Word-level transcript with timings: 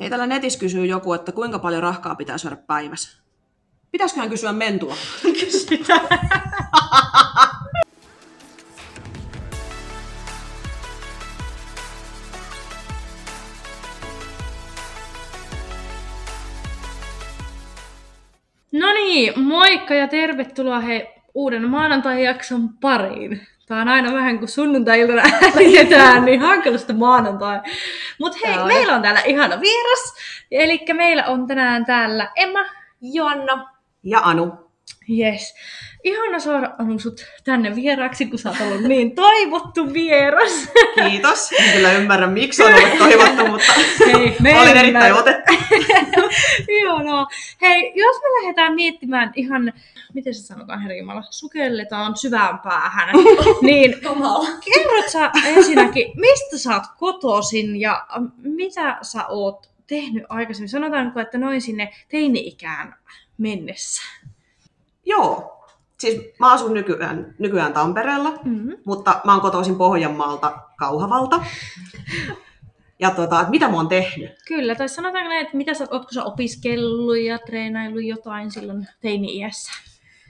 Hei, 0.00 0.10
täällä 0.10 0.26
netissä 0.26 0.58
kysyy 0.58 0.86
joku, 0.86 1.12
että 1.12 1.32
kuinka 1.32 1.58
paljon 1.58 1.82
rahkaa 1.82 2.14
pitää 2.14 2.38
syödä 2.38 2.56
päivässä. 2.56 3.18
Pitäisiköhän 3.90 4.30
kysyä 4.30 4.52
mentua? 4.52 4.96
Kysytään. 5.22 6.00
No 18.72 18.92
niin, 18.92 19.40
moikka 19.40 19.94
ja 19.94 20.08
tervetuloa 20.08 20.80
he 20.80 21.22
uuden 21.34 21.70
maanantai-jakson 21.70 22.68
pariin. 22.68 23.46
Tää 23.70 23.80
on 23.80 23.88
aina 23.88 24.12
vähän 24.14 24.38
kuin 24.38 24.48
sunnuntai-iltana 24.48 25.22
äänitetään, 25.42 26.24
niin 26.26 26.40
hankalasta 26.40 26.92
maanantai. 26.92 27.60
Mutta 28.18 28.38
hei, 28.44 28.54
Tää 28.54 28.62
on. 28.62 28.68
meillä 28.68 28.94
on 28.96 29.02
täällä 29.02 29.20
ihana 29.20 29.60
vieras. 29.60 30.14
Eli 30.50 30.80
meillä 30.92 31.24
on 31.24 31.46
tänään 31.46 31.84
täällä 31.84 32.28
Emma, 32.36 32.64
Joanna. 33.00 33.70
Ja 34.02 34.20
Anu. 34.20 34.52
Yes. 35.18 35.54
Ihana 36.04 36.38
saada 36.38 36.74
Anu 36.78 36.98
sut 36.98 37.20
tänne 37.44 37.74
vieraaksi, 37.74 38.26
kun 38.26 38.38
sä 38.38 38.48
oot 38.48 38.60
ollut 38.60 38.82
niin 38.82 39.14
toivottu 39.14 39.92
vieras. 39.92 40.68
Kiitos. 40.94 41.52
En 41.58 41.72
kyllä 41.72 41.92
ymmärrä, 41.92 42.26
miksi 42.26 42.62
on 42.62 42.74
ollut 42.74 42.98
toivottu, 42.98 43.46
mutta 43.46 43.72
Hei, 44.06 44.36
me 44.40 44.50
ymmärrän. 44.50 44.76
erittäin 44.76 45.14
otettu. 45.14 45.52
Ihanaa. 46.68 47.28
Hei, 47.62 47.92
jos 47.94 48.16
me 48.22 48.28
lähdetään 48.40 48.74
miettimään 48.74 49.32
ihan, 49.34 49.72
miten 50.14 50.34
se 50.34 50.42
sanotaan, 50.42 50.80
herra 50.82 50.96
Jumala, 50.96 51.22
sukelletaan 51.30 52.16
syvään 52.16 52.58
päähän, 52.58 53.14
niin 53.62 53.94
kerrot 54.64 55.08
sä 55.12 55.30
ensinnäkin, 55.44 56.12
mistä 56.16 56.58
sä 56.58 56.74
oot 56.74 56.84
kotoisin 56.98 57.80
ja 57.80 58.06
mitä 58.42 58.98
sä 59.02 59.26
oot 59.26 59.70
tehnyt 59.86 60.24
aikaisemmin? 60.28 60.68
Sanotaanko, 60.68 61.20
että 61.20 61.38
noin 61.38 61.60
sinne 61.62 61.92
teini-ikään 62.08 62.94
mennessä? 63.38 64.02
Joo. 65.06 65.56
Siis 65.98 66.22
mä 66.38 66.52
asun 66.52 66.74
nykyään, 66.74 67.34
nykyään 67.38 67.72
Tampereella, 67.72 68.30
Mm-hmm. 68.44 68.76
mutta 68.84 69.20
mä 69.24 69.32
oon 69.32 69.40
kotoisin 69.40 69.76
Pohjanmaalta 69.76 70.58
Kauhavalta. 70.76 71.44
Ja 72.98 73.10
tota, 73.10 73.40
että 73.40 73.50
mitä 73.50 73.68
mä 73.68 73.76
oon 73.76 73.88
tehnyt? 73.88 74.30
Kyllä, 74.48 74.74
tai 74.74 74.88
sanotaanko 74.88 75.28
näin, 75.28 75.44
että 75.44 75.56
mitä 75.56 75.74
sä, 75.74 75.86
ootko 75.90 76.12
sä 76.12 76.24
opiskellut 76.24 77.18
ja 77.18 77.38
treenaillut 77.38 78.04
jotain 78.04 78.50
silloin 78.50 78.86
teini-iässä? 79.00 79.72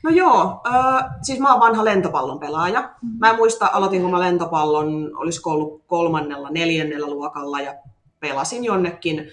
No 0.02 0.10
joo, 0.10 0.60
äh, 0.66 1.04
siis 1.22 1.38
mä 1.40 1.52
oon 1.52 1.60
vanha 1.60 1.84
lentopallon 1.84 2.40
pelaaja. 2.40 2.90
Mä 3.18 3.30
en 3.30 3.36
muista, 3.36 3.70
aloitinko 3.72 4.08
mä 4.08 4.20
lentopallon, 4.20 5.10
olisiko 5.16 5.50
ollut 5.50 5.82
kolmannella, 5.86 6.50
neljännellä 6.50 7.06
luokalla 7.06 7.60
ja 7.60 7.74
pelasin 8.20 8.64
jonnekin, 8.64 9.28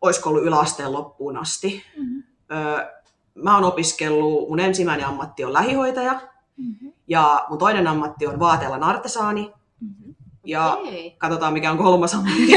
olisiko 0.00 0.28
ollut 0.30 0.44
yläasteen 0.44 0.92
loppuun 0.92 1.36
asti. 1.36 1.82
Mm-hmm. 1.96 2.22
Äh, 2.52 2.86
mä 3.34 3.54
oon 3.54 3.64
opiskellut, 3.64 4.48
mun 4.48 4.60
ensimmäinen 4.60 5.06
ammatti 5.06 5.44
on 5.44 5.52
lähihoitaja 5.52 6.20
Mm-hmm. 6.60 6.92
ja 7.08 7.46
mun 7.48 7.58
toinen 7.58 7.86
ammatti 7.86 8.26
on 8.26 8.40
vaatealan 8.40 8.82
artesaani. 8.82 9.52
Mm-hmm. 9.80 10.14
Ja 10.44 10.76
Okei. 10.80 11.14
katsotaan 11.18 11.52
mikä 11.52 11.70
on 11.70 11.78
kolmas 11.78 12.14
ammatti. 12.14 12.52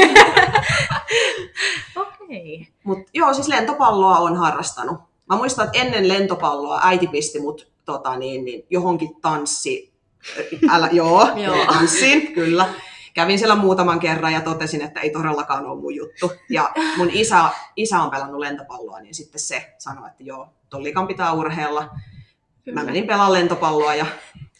Okei. 1.96 2.68
Mutta 2.84 3.10
joo, 3.14 3.34
siis 3.34 3.48
lentopalloa 3.48 4.18
on 4.18 4.36
harrastanut. 4.36 5.00
Mä 5.34 5.38
muistan, 5.38 5.66
että 5.66 5.78
ennen 5.78 6.08
lentopalloa 6.08 6.80
äiti 6.84 7.06
pisti 7.06 7.40
mut 7.40 7.72
tota, 7.84 8.16
niin, 8.16 8.44
niin, 8.44 8.66
johonkin 8.70 9.20
tanssi... 9.20 9.94
Älä, 10.70 10.88
joo, 11.00 11.28
Joo. 11.36 11.66
tanssiin, 11.66 12.32
kyllä. 12.32 12.68
Kävin 13.14 13.38
siellä 13.38 13.54
muutaman 13.54 14.00
kerran 14.00 14.32
ja 14.32 14.40
totesin, 14.40 14.82
että 14.82 15.00
ei 15.00 15.10
todellakaan 15.10 15.66
ole 15.66 15.80
mun 15.80 15.94
juttu. 15.94 16.32
Ja 16.50 16.70
mun 16.96 17.10
isä, 17.12 17.44
isä 17.76 18.00
on 18.00 18.10
pelannut 18.10 18.40
lentopalloa, 18.40 19.00
niin 19.00 19.14
sitten 19.14 19.40
se 19.40 19.74
sanoi, 19.78 20.08
että 20.08 20.22
joo, 20.22 20.48
tollikan 20.70 21.06
pitää 21.06 21.32
urheilla. 21.32 21.90
Mä 22.72 22.84
menin 22.84 23.06
pelaamaan 23.06 23.32
lentopalloa 23.32 23.94
ja 23.94 24.06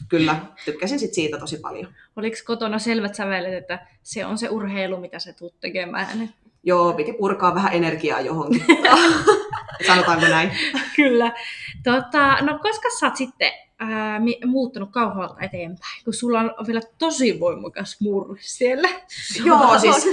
kyllä, 0.08 0.36
tykkäsin 0.64 0.98
sit 0.98 1.14
siitä 1.14 1.39
tosi 1.39 1.56
paljon. 1.56 1.95
Oliko 2.17 2.36
kotona 2.46 2.79
selvät 2.79 3.14
sävelet, 3.14 3.55
että 3.55 3.86
se 4.02 4.27
on 4.27 4.39
se 4.39 4.48
urheilu, 4.48 4.96
mitä 4.96 5.18
sä 5.18 5.33
tuut 5.33 5.61
tekemään? 5.61 6.30
Joo, 6.62 6.92
piti 6.92 7.12
purkaa 7.12 7.55
vähän 7.55 7.73
energiaa 7.73 8.20
johonkin. 8.20 8.64
Sanotaanko 9.86 10.27
näin? 10.27 10.51
Kyllä. 10.96 11.33
Tota, 11.85 12.40
no 12.40 12.58
koska 12.58 12.89
sä 13.01 13.07
oot 13.07 13.17
sitten 13.17 13.52
ää, 13.79 14.20
muuttunut 14.46 14.90
kauhalta 14.90 15.40
eteenpäin, 15.40 16.05
kun 16.05 16.14
sulla 16.14 16.40
on 16.40 16.67
vielä 16.67 16.80
tosi 16.98 17.40
voimakas 17.40 18.01
murre 18.01 18.36
siellä. 18.40 18.89
Joo, 19.45 19.79
siis 19.79 20.08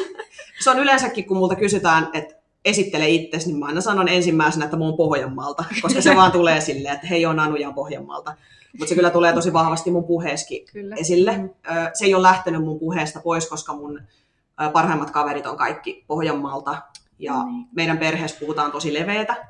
se 0.60 0.70
on 0.70 0.80
yleensäkin, 0.80 1.26
kun 1.26 1.38
multa 1.38 1.56
kysytään, 1.56 2.10
että 2.14 2.36
esittele 2.66 3.10
itsesi, 3.10 3.48
niin 3.48 3.60
mä 3.60 3.66
aina 3.66 3.82
sanon 3.82 4.08
ensimmäisenä, 4.08 4.66
että 4.66 4.78
mä 4.78 4.86
oon 4.86 4.98
Pohjanmaalta, 4.98 5.64
koska 5.82 6.02
se 6.02 6.16
vaan 6.20 6.32
tulee 6.32 6.62
silleen, 6.62 6.96
että 6.96 7.08
hei, 7.08 7.26
on 7.26 7.40
Anu 7.40 7.56
ja 7.56 7.72
Pohjanmaalta. 7.72 8.34
Mutta 8.74 8.90
se 8.90 8.96
kyllä 8.96 9.10
tulee 9.10 9.34
tosi 9.34 9.54
vahvasti 9.54 9.92
mun 9.92 10.04
puheeskin 10.04 10.66
Kyllä. 10.74 10.96
esille. 10.96 11.32
Ö, 11.32 11.92
Se 11.94 12.06
ei 12.06 12.14
ole 12.14 12.22
lähtenyt 12.22 12.64
mun 12.64 12.80
puheesta 12.80 13.20
pois, 13.24 13.50
koska 13.50 13.74
mun 13.74 14.02
parhaimmat 14.74 15.12
kaverit 15.12 15.46
on 15.46 15.58
kaikki 15.58 16.04
Pohjanmaalta 16.08 16.82
ja 17.24 17.44
Niin. 17.44 17.68
meidän 17.76 17.98
perheessä 17.98 18.38
puhutaan 18.40 18.72
tosi 18.72 18.94
leveätä. 18.94 19.48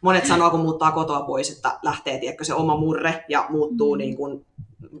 Monet 0.00 0.26
sanoo, 0.26 0.50
kun 0.50 0.60
muuttaa 0.60 0.92
kotoa 0.92 1.22
pois, 1.22 1.50
että 1.56 1.78
lähtee, 1.82 2.18
tiedätkö, 2.18 2.44
se 2.44 2.54
oma 2.54 2.76
murre 2.76 3.24
ja 3.28 3.46
muuttuu 3.48 3.94
Mm. 3.94 3.98
niin 3.98 4.16
kuin, 4.16 4.46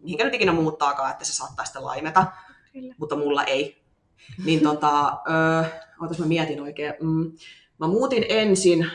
mihinkä 0.02 0.24
nyt 0.24 0.34
ikinä 0.34 0.52
muuttaakaan, 0.52 1.10
että 1.10 1.24
se 1.24 1.32
saattaa 1.32 1.64
sitten 1.64 1.84
laimeta 1.84 2.26
Kyllä. 2.72 2.94
mutta 2.98 3.16
mulla 3.16 3.44
ei. 3.44 3.82
Niin 4.44 4.60
tota, 4.60 5.18
öö, 5.30 5.64
ootas 6.02 6.18
mä 6.18 6.26
mietin 6.26 6.62
oikein. 6.62 6.94
Mm, 7.00 7.32
mä 7.78 7.86
muutin 7.86 8.24
ensin 8.28 8.86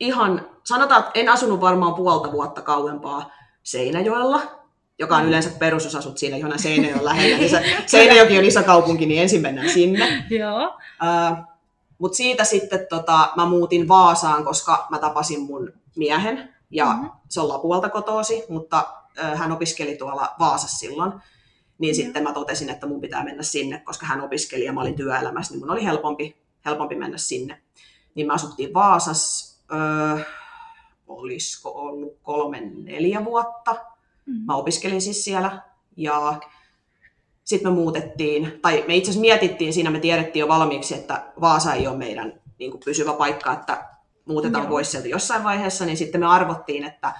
ihan, 0.00 0.48
sanotaan, 0.64 1.00
että 1.00 1.10
en 1.14 1.28
asunut 1.28 1.60
varmaan 1.60 1.94
puolta 1.94 2.32
vuotta 2.32 2.62
kauempaa 2.62 3.30
Seinäjoella, 3.62 4.40
joka 4.98 5.16
on 5.16 5.26
yleensä 5.26 5.50
perus, 5.58 5.84
jos 5.84 5.94
asut 5.94 6.18
siinä 6.18 6.36
johon 6.36 6.58
Seinäjoen 6.62 7.04
lähellä. 7.04 7.36
Niin 7.38 7.50
se, 7.50 7.76
Seinäjoki 7.86 8.38
on 8.38 8.44
iso 8.44 8.62
kaupunki, 8.62 9.06
niin 9.06 9.22
ensin 9.22 9.42
mennään 9.42 9.70
sinne. 9.70 10.24
Joo. 10.30 10.78
Öö, 11.04 11.36
mutta 11.98 12.16
siitä 12.16 12.44
sitten 12.44 12.86
tota, 12.90 13.28
mä 13.36 13.46
muutin 13.46 13.88
Vaasaan, 13.88 14.44
koska 14.44 14.86
mä 14.90 14.98
tapasin 14.98 15.40
mun 15.40 15.72
miehen, 15.96 16.54
ja 16.70 16.84
Mhm. 16.86 16.94
mm-hmm. 16.96 17.10
se 17.28 17.40
on 17.40 17.48
Lapualta 17.48 17.88
kotoosi, 17.88 18.42
mutta 18.48 18.86
ö, 19.18 19.22
hän 19.22 19.52
opiskeli 19.52 19.96
tuolla 19.96 20.34
Vaasassa 20.38 20.78
silloin. 20.78 21.12
Niin 21.78 21.88
Joo. 21.96 22.04
sitten 22.04 22.22
mä 22.22 22.32
totesin, 22.32 22.70
että 22.70 22.86
mun 22.86 23.00
pitää 23.00 23.24
mennä 23.24 23.42
sinne, 23.42 23.78
koska 23.84 24.06
hän 24.06 24.20
opiskeli 24.20 24.64
ja 24.64 24.72
mä 24.72 24.80
olin 24.80 24.94
työelämässä, 24.96 25.52
niin 25.54 25.60
mun 25.60 25.70
oli 25.70 25.84
helpompi, 25.84 26.36
helpompi 26.64 26.94
mennä 26.94 27.18
sinne. 27.18 27.62
Niin 28.14 28.26
mä 28.26 28.32
asuttiin 28.32 28.74
Vaasassa, 28.74 29.60
öö, 29.72 30.24
olisiko 31.06 31.70
ollut 31.70 32.16
kolme, 32.22 32.60
neljä 32.60 33.24
vuotta. 33.24 33.76
Mm. 34.26 34.34
Mä 34.46 34.54
opiskelin 34.54 35.02
siis 35.02 35.24
siellä 35.24 35.62
ja 35.96 36.40
sitten 37.44 37.72
me 37.72 37.74
muutettiin, 37.74 38.58
tai 38.62 38.84
me 38.88 38.96
itse 38.96 39.10
asiassa 39.10 39.20
mietittiin 39.20 39.72
siinä, 39.72 39.90
me 39.90 40.00
tiedettiin 40.00 40.40
jo 40.40 40.48
valmiiksi, 40.48 40.94
että 40.94 41.32
Vaasa 41.40 41.74
ei 41.74 41.86
ole 41.86 41.96
meidän 41.96 42.40
niin 42.58 42.70
kuin 42.70 42.80
pysyvä 42.84 43.12
paikka, 43.12 43.52
että 43.52 43.88
muutetaan 44.24 44.64
Joo. 44.64 44.70
pois 44.70 44.90
sieltä 44.90 45.08
jossain 45.08 45.44
vaiheessa, 45.44 45.84
niin 45.86 45.96
sitten 45.96 46.20
me 46.20 46.26
arvottiin, 46.26 46.84
että 46.84 47.12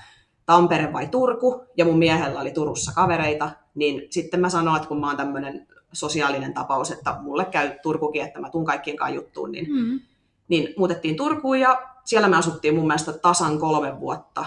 Tampere 0.46 0.92
vai 0.92 1.06
Turku, 1.06 1.64
ja 1.76 1.84
mun 1.84 1.98
miehellä 1.98 2.40
oli 2.40 2.50
Turussa 2.50 2.92
kavereita, 2.94 3.50
niin 3.74 4.02
sitten 4.10 4.40
mä 4.40 4.48
sanoin, 4.48 4.76
että 4.76 4.88
kun 4.88 5.00
mä 5.00 5.06
oon 5.06 5.16
tämmöinen 5.16 5.66
sosiaalinen 5.92 6.54
tapaus, 6.54 6.90
että 6.90 7.16
mulle 7.20 7.44
käy 7.44 7.70
Turkukin, 7.82 8.22
että 8.24 8.40
mä 8.40 8.50
tuun 8.50 8.64
kaikkien 8.64 8.96
kanssa 8.96 9.14
juttuun, 9.14 9.52
niin 9.52 9.66
Mm. 9.72 10.00
niin 10.48 10.74
muutettiin 10.78 11.16
Turkuun 11.16 11.60
ja 11.60 11.82
siellä 12.04 12.28
me 12.28 12.36
asuttiin 12.36 12.74
mun 12.74 12.86
mielestä 12.86 13.12
tasan 13.12 13.58
kolme 13.58 14.00
vuotta, 14.00 14.44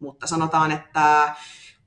mutta 0.00 0.26
sanotaan, 0.26 0.72
että 0.72 1.34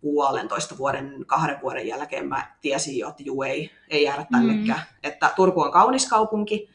puolentoista 0.02 0.78
vuoden, 0.78 1.26
kahden 1.28 1.62
vuoden 1.62 1.88
jälkeen 1.88 2.28
mä 2.28 2.56
tiesin 2.62 2.98
jo, 2.98 3.10
että 3.10 3.24
juu 3.24 3.44
ei, 3.44 3.72
ei 3.90 4.04
jäädä 4.04 4.26
tännekään. 4.32 4.82
Että 5.04 5.32
Turku 5.36 5.62
on 5.62 5.72
kaunis 5.72 6.10
kaupunki, 6.10 6.70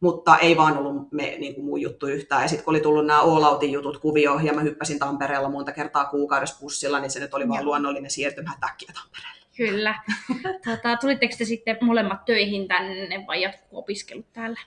mutta 0.00 0.38
ei 0.38 0.56
vaan 0.56 0.78
ollut 0.78 1.12
me, 1.12 1.36
niin 1.38 1.54
kuin 1.54 1.64
mun 1.64 1.80
juttu 1.80 2.06
yhtään. 2.06 2.42
Ja 2.42 2.48
sitten 2.48 2.64
kun 2.64 2.72
oli 2.72 2.80
tullut 2.80 3.06
nämä 3.06 3.20
All 3.20 3.44
Outin 3.44 3.72
jutut 3.72 3.98
kuvio 3.98 4.38
ja 4.42 4.52
mä 4.52 4.60
hyppäsin 4.60 4.98
Tampereella 4.98 5.48
monta 5.48 5.72
kertaa 5.72 6.04
kuukaudessa 6.04 6.60
bussilla, 6.60 7.00
niin 7.00 7.10
se 7.10 7.20
nyt 7.20 7.34
oli 7.34 7.48
vaan 7.48 7.64
luonnollinen 7.64 8.10
siirtymä 8.10 8.52
äkkiä 8.64 8.92
Tampereelle. 8.94 9.38
Kyllä. 9.56 9.94
Tota, 10.64 10.96
tulitteko 11.00 11.34
te 11.38 11.44
sitten 11.44 11.78
molemmat 11.80 12.24
töihin 12.24 12.68
tänne 12.68 13.24
vai 13.26 13.42
jatkuko 13.42 13.78
opiskelut 13.78 14.32
täällä? 14.32 14.60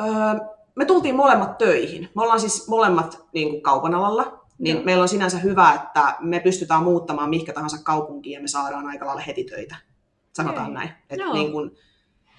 Öö, 0.00 0.06
me 0.74 0.84
tultiin 0.84 1.14
molemmat 1.14 1.58
töihin. 1.58 2.08
Me 2.14 2.22
ollaan 2.22 2.40
siis 2.40 2.68
molemmat 2.68 3.26
niin 3.32 3.50
kuin 3.50 3.62
kaupan 3.62 3.94
alalla, 3.94 4.45
niin 4.58 4.76
Joo. 4.76 4.84
meillä 4.84 5.02
on 5.02 5.08
sinänsä 5.08 5.38
hyvä, 5.38 5.72
että 5.74 6.16
me 6.20 6.40
pystytään 6.40 6.82
muuttamaan 6.82 7.30
mihinkä 7.30 7.52
tahansa 7.52 7.84
kaupunkiin 7.84 8.34
ja 8.34 8.40
me 8.40 8.48
saadaan 8.48 8.86
aika 8.86 9.06
lailla 9.06 9.22
heti 9.22 9.44
töitä. 9.44 9.76
Sanotaan 10.32 10.66
Okei. 10.66 10.74
näin. 10.74 10.90
Et 11.10 11.18
Joo. 11.18 11.32
niin, 11.32 11.52
kuin, 11.52 11.70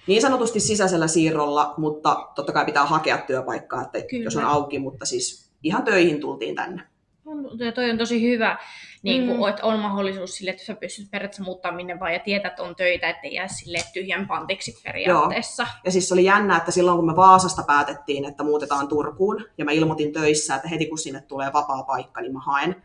niin 0.06 0.22
sanotusti 0.22 0.60
sisäisellä 0.60 1.06
siirrolla, 1.06 1.74
mutta 1.76 2.28
totta 2.34 2.52
kai 2.52 2.64
pitää 2.64 2.86
hakea 2.86 3.18
työpaikkaa, 3.18 3.82
että 3.82 4.02
Kyllä. 4.02 4.24
jos 4.24 4.36
on 4.36 4.44
auki, 4.44 4.78
mutta 4.78 5.06
siis 5.06 5.50
ihan 5.62 5.82
töihin 5.82 6.20
tultiin 6.20 6.54
tänne. 6.54 6.82
On, 7.26 7.58
ja 7.58 7.72
toi 7.72 7.90
on 7.90 7.98
tosi 7.98 8.22
hyvä. 8.22 8.58
Niin 9.02 9.26
kuin, 9.26 9.38
Mm. 9.40 9.48
että 9.48 9.66
on 9.66 9.78
mahdollisuus 9.80 10.36
sille, 10.36 10.50
että 10.50 10.64
sä 10.64 10.74
pystyt 10.74 11.10
periaatteessa 11.10 11.42
muuttaa 11.42 11.72
minne 11.72 12.00
vaan 12.00 12.12
ja 12.12 12.18
tietää, 12.18 12.48
että 12.50 12.62
on 12.62 12.76
töitä, 12.76 13.08
ettei 13.10 13.34
jää 13.34 13.48
sille 13.48 13.78
tyhjän 13.92 14.26
pantiksi 14.28 14.80
periaatteessa. 14.84 15.66
Ja 15.84 15.90
siis 15.92 16.08
se 16.08 16.14
oli 16.14 16.24
jännä, 16.24 16.56
että 16.56 16.70
silloin 16.70 16.96
kun 16.96 17.06
me 17.06 17.16
Vaasasta 17.16 17.62
päätettiin, 17.62 18.24
että 18.24 18.44
muutetaan 18.44 18.88
Turkuun, 18.88 19.44
ja 19.58 19.64
mä 19.64 19.72
ilmoitin 19.72 20.12
töissä, 20.12 20.54
että 20.54 20.68
heti 20.68 20.86
kun 20.86 20.98
sinne 20.98 21.20
tulee 21.20 21.52
vapaa 21.52 21.82
paikka, 21.82 22.20
niin 22.20 22.32
mä 22.32 22.40
haen, 22.40 22.82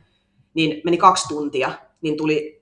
niin 0.54 0.82
meni 0.84 0.98
kaksi 0.98 1.28
tuntia, 1.28 1.72
niin 2.02 2.18
tuli 2.18 2.62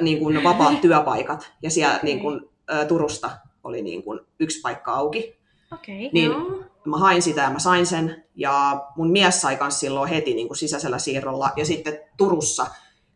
niin 0.00 0.18
kuin 0.18 0.44
vapaat 0.44 0.80
työpaikat, 0.86 1.52
ja 1.62 1.70
siellä 1.70 2.00
niin 2.02 2.20
kuin, 2.20 2.40
ä, 2.72 2.84
Turusta 2.84 3.30
oli 3.64 3.82
niin 3.82 4.02
kuin 4.02 4.20
yksi 4.40 4.60
paikka 4.60 4.92
auki. 4.92 5.36
Okei. 5.72 6.10
Niin 6.12 6.30
Joo. 6.30 6.62
mä 6.84 6.96
hain 6.98 7.22
sitä 7.22 7.40
ja 7.40 7.50
mä 7.50 7.58
sain 7.58 7.86
sen, 7.86 8.24
ja 8.34 8.84
mun 8.96 9.10
mies 9.10 9.40
sai 9.40 9.56
kans 9.56 9.80
silloin 9.80 10.08
heti 10.10 10.34
niin 10.34 10.46
kuin 10.48 10.56
sisäisellä 10.56 10.98
siirrolla, 10.98 11.50
ja 11.56 11.64
sitten 11.64 12.00
Turussa, 12.16 12.66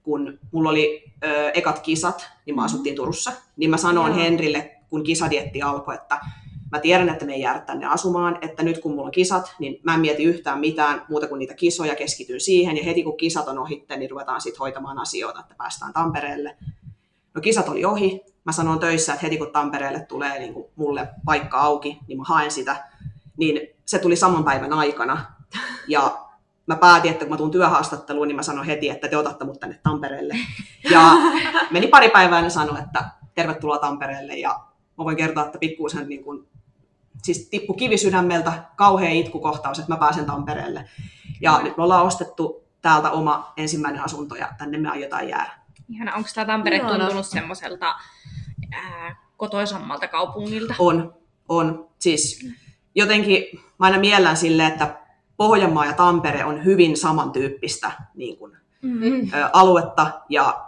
kun 0.06 0.38
mulla 0.52 0.70
oli 0.70 1.04
ö, 1.24 1.50
ekat 1.50 1.78
kisat, 1.78 2.28
niin 2.46 2.56
mä 2.56 2.64
asuttiin 2.64 2.96
Turussa, 2.96 3.32
niin 3.56 3.70
mä 3.70 3.76
sanoin 3.76 4.12
Joo. 4.12 4.24
Henrille, 4.24 4.76
kun 4.90 5.04
kisadietti 5.04 5.62
alkoi, 5.62 5.94
että 5.94 6.20
mä 6.72 6.80
tiedän, 6.80 7.08
että 7.08 7.24
me 7.24 7.34
ei 7.34 7.40
jäädä 7.40 7.60
tänne 7.60 7.86
asumaan, 7.86 8.38
että 8.40 8.62
nyt 8.62 8.78
kun 8.78 8.92
mulla 8.92 9.06
on 9.06 9.10
kisat, 9.10 9.54
niin 9.58 9.80
mä 9.82 9.94
en 9.94 10.00
mieti 10.00 10.24
yhtään 10.24 10.60
mitään 10.60 11.04
muuta 11.08 11.26
kuin 11.26 11.38
niitä 11.38 11.54
kisoja, 11.54 11.94
keskityn 11.94 12.40
siihen, 12.40 12.76
ja 12.76 12.84
heti 12.84 13.02
kun 13.02 13.16
kisat 13.16 13.48
on 13.48 13.58
ohitte, 13.58 13.96
niin 13.96 14.10
ruvetaan 14.10 14.40
sitten 14.40 14.58
hoitamaan 14.58 14.98
asioita, 14.98 15.40
että 15.40 15.54
päästään 15.58 15.92
Tampereelle. 15.92 16.56
No 17.34 17.40
kisat 17.40 17.68
oli 17.68 17.84
ohi, 17.84 18.20
mä 18.44 18.52
sanoin 18.52 18.78
töissä, 18.78 19.12
että 19.12 19.26
heti 19.26 19.38
kun 19.38 19.52
Tampereelle 19.52 20.00
tulee 20.00 20.38
niin 20.38 20.54
kuin 20.54 20.66
mulle 20.76 21.08
paikka 21.24 21.58
auki, 21.58 21.98
niin 22.08 22.18
mä 22.18 22.24
haen 22.26 22.50
sitä, 22.50 22.84
niin 23.36 23.60
se 23.84 23.98
tuli 23.98 24.16
saman 24.16 24.44
päivän 24.44 24.72
aikana, 24.72 25.24
ja 25.88 26.25
mä 26.66 26.76
päätin, 26.76 27.10
että 27.10 27.24
kun 27.24 27.32
mä 27.32 27.36
tuun 27.36 27.50
työhaastatteluun, 27.50 28.28
niin 28.28 28.36
mä 28.36 28.42
sanoin 28.42 28.66
heti, 28.66 28.88
että 28.88 29.08
te 29.08 29.16
otatte 29.16 29.44
mut 29.44 29.60
tänne 29.60 29.80
Tampereelle. 29.82 30.34
Ja 30.90 31.12
meni 31.70 31.86
pari 31.86 32.08
päivää 32.08 32.40
ja 32.40 32.50
sanoi, 32.50 32.78
että 32.78 33.04
tervetuloa 33.34 33.78
Tampereelle. 33.78 34.36
Ja 34.36 34.60
mä 34.98 35.04
voin 35.04 35.16
kertoa, 35.16 35.44
että 35.46 35.58
pikkuisen 35.58 36.08
niin 36.08 36.24
kuin, 36.24 36.48
siis 37.22 37.48
tippu 37.48 37.74
kivi 37.74 37.98
sydämeltä, 37.98 38.52
kauhea 38.76 39.10
itkukohtaus, 39.10 39.78
että 39.78 39.92
mä 39.92 39.96
pääsen 39.96 40.26
Tampereelle. 40.26 40.88
Ja 41.40 41.60
nyt 41.62 41.76
me 41.76 41.82
ollaan 41.82 42.06
ostettu 42.06 42.64
täältä 42.82 43.10
oma 43.10 43.52
ensimmäinen 43.56 44.04
asunto 44.04 44.34
ja 44.34 44.48
tänne 44.58 44.78
me 44.78 44.88
aiotaan 44.88 45.28
jäädä. 45.28 45.52
Ihana, 45.88 46.14
onko 46.14 46.28
tämä 46.34 46.44
Tampere 46.44 46.76
Ihana. 46.76 46.98
tuntunut 46.98 47.26
semmoiselta 47.26 47.94
ää, 48.72 49.16
kotoisammalta 49.36 50.08
kaupungilta? 50.08 50.74
On, 50.78 51.14
on. 51.48 51.88
Siis 51.98 52.48
jotenkin 52.94 53.44
mä 53.78 53.86
aina 53.86 53.98
miellän 53.98 54.36
silleen, 54.36 54.72
että 54.72 55.05
Pohjanmaa 55.36 55.86
ja 55.86 55.92
Tampere 55.92 56.44
on 56.44 56.64
hyvin 56.64 56.96
samantyyppistä 56.96 57.92
niin 58.14 58.36
kuin, 58.36 58.56
Mm. 58.82 59.32
ö, 59.34 59.48
aluetta 59.52 60.20
ja 60.28 60.64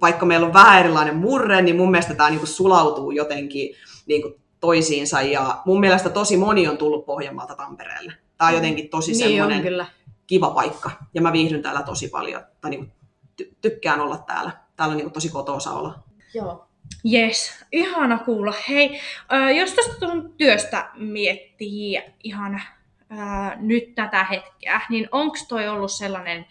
vaikka 0.00 0.26
meillä 0.26 0.46
on 0.46 0.52
vähän 0.52 0.80
erilainen 0.80 1.16
murre, 1.16 1.62
niin 1.62 1.76
mun 1.76 1.90
mielestä 1.90 2.14
tämä 2.14 2.30
niinku 2.30 2.46
sulautuu 2.46 3.10
jotenkin 3.10 3.74
niinku 4.06 4.34
toisiinsa 4.60 5.22
ja 5.22 5.62
mun 5.64 5.80
mielestä 5.80 6.10
tosi 6.10 6.36
moni 6.36 6.68
on 6.68 6.78
tullut 6.78 7.06
Pohjanmaalta 7.06 7.54
Tampereelle. 7.54 8.12
Tämä 8.38 8.48
on 8.48 8.54
jotenkin 8.54 8.88
tosi 8.88 9.12
Niin 9.12 9.18
semmoinen 9.18 9.86
kiva 10.26 10.50
paikka 10.50 10.90
ja 11.14 11.22
mä 11.22 11.32
viihdyn 11.32 11.62
täällä 11.62 11.82
tosi 11.82 12.08
paljon 12.08 12.42
tai 12.60 12.70
niinku 12.70 12.86
ty- 13.42 13.54
tykkään 13.60 14.00
olla 14.00 14.18
täällä. 14.18 14.50
Täällä 14.76 14.92
on 14.92 14.96
niinku 14.96 15.12
tosi 15.12 15.28
kotoosa 15.28 15.70
olla. 15.70 15.98
Joo. 16.34 16.64
Yes, 17.12 17.64
ihana 17.72 18.18
kuulla. 18.18 18.54
Hei, 18.68 19.00
jos 19.58 19.72
tästä 19.72 19.94
tuon 20.00 20.32
työstä 20.36 20.90
miettii 20.96 22.02
ihan 22.24 22.60
äh, 23.12 23.60
nyt 23.60 23.94
tätä 23.94 24.24
hetkeä, 24.24 24.80
niin 24.90 25.08
onko 25.12 25.36
toi 25.48 25.68
ollut 25.68 25.92
sellainen 25.92 26.46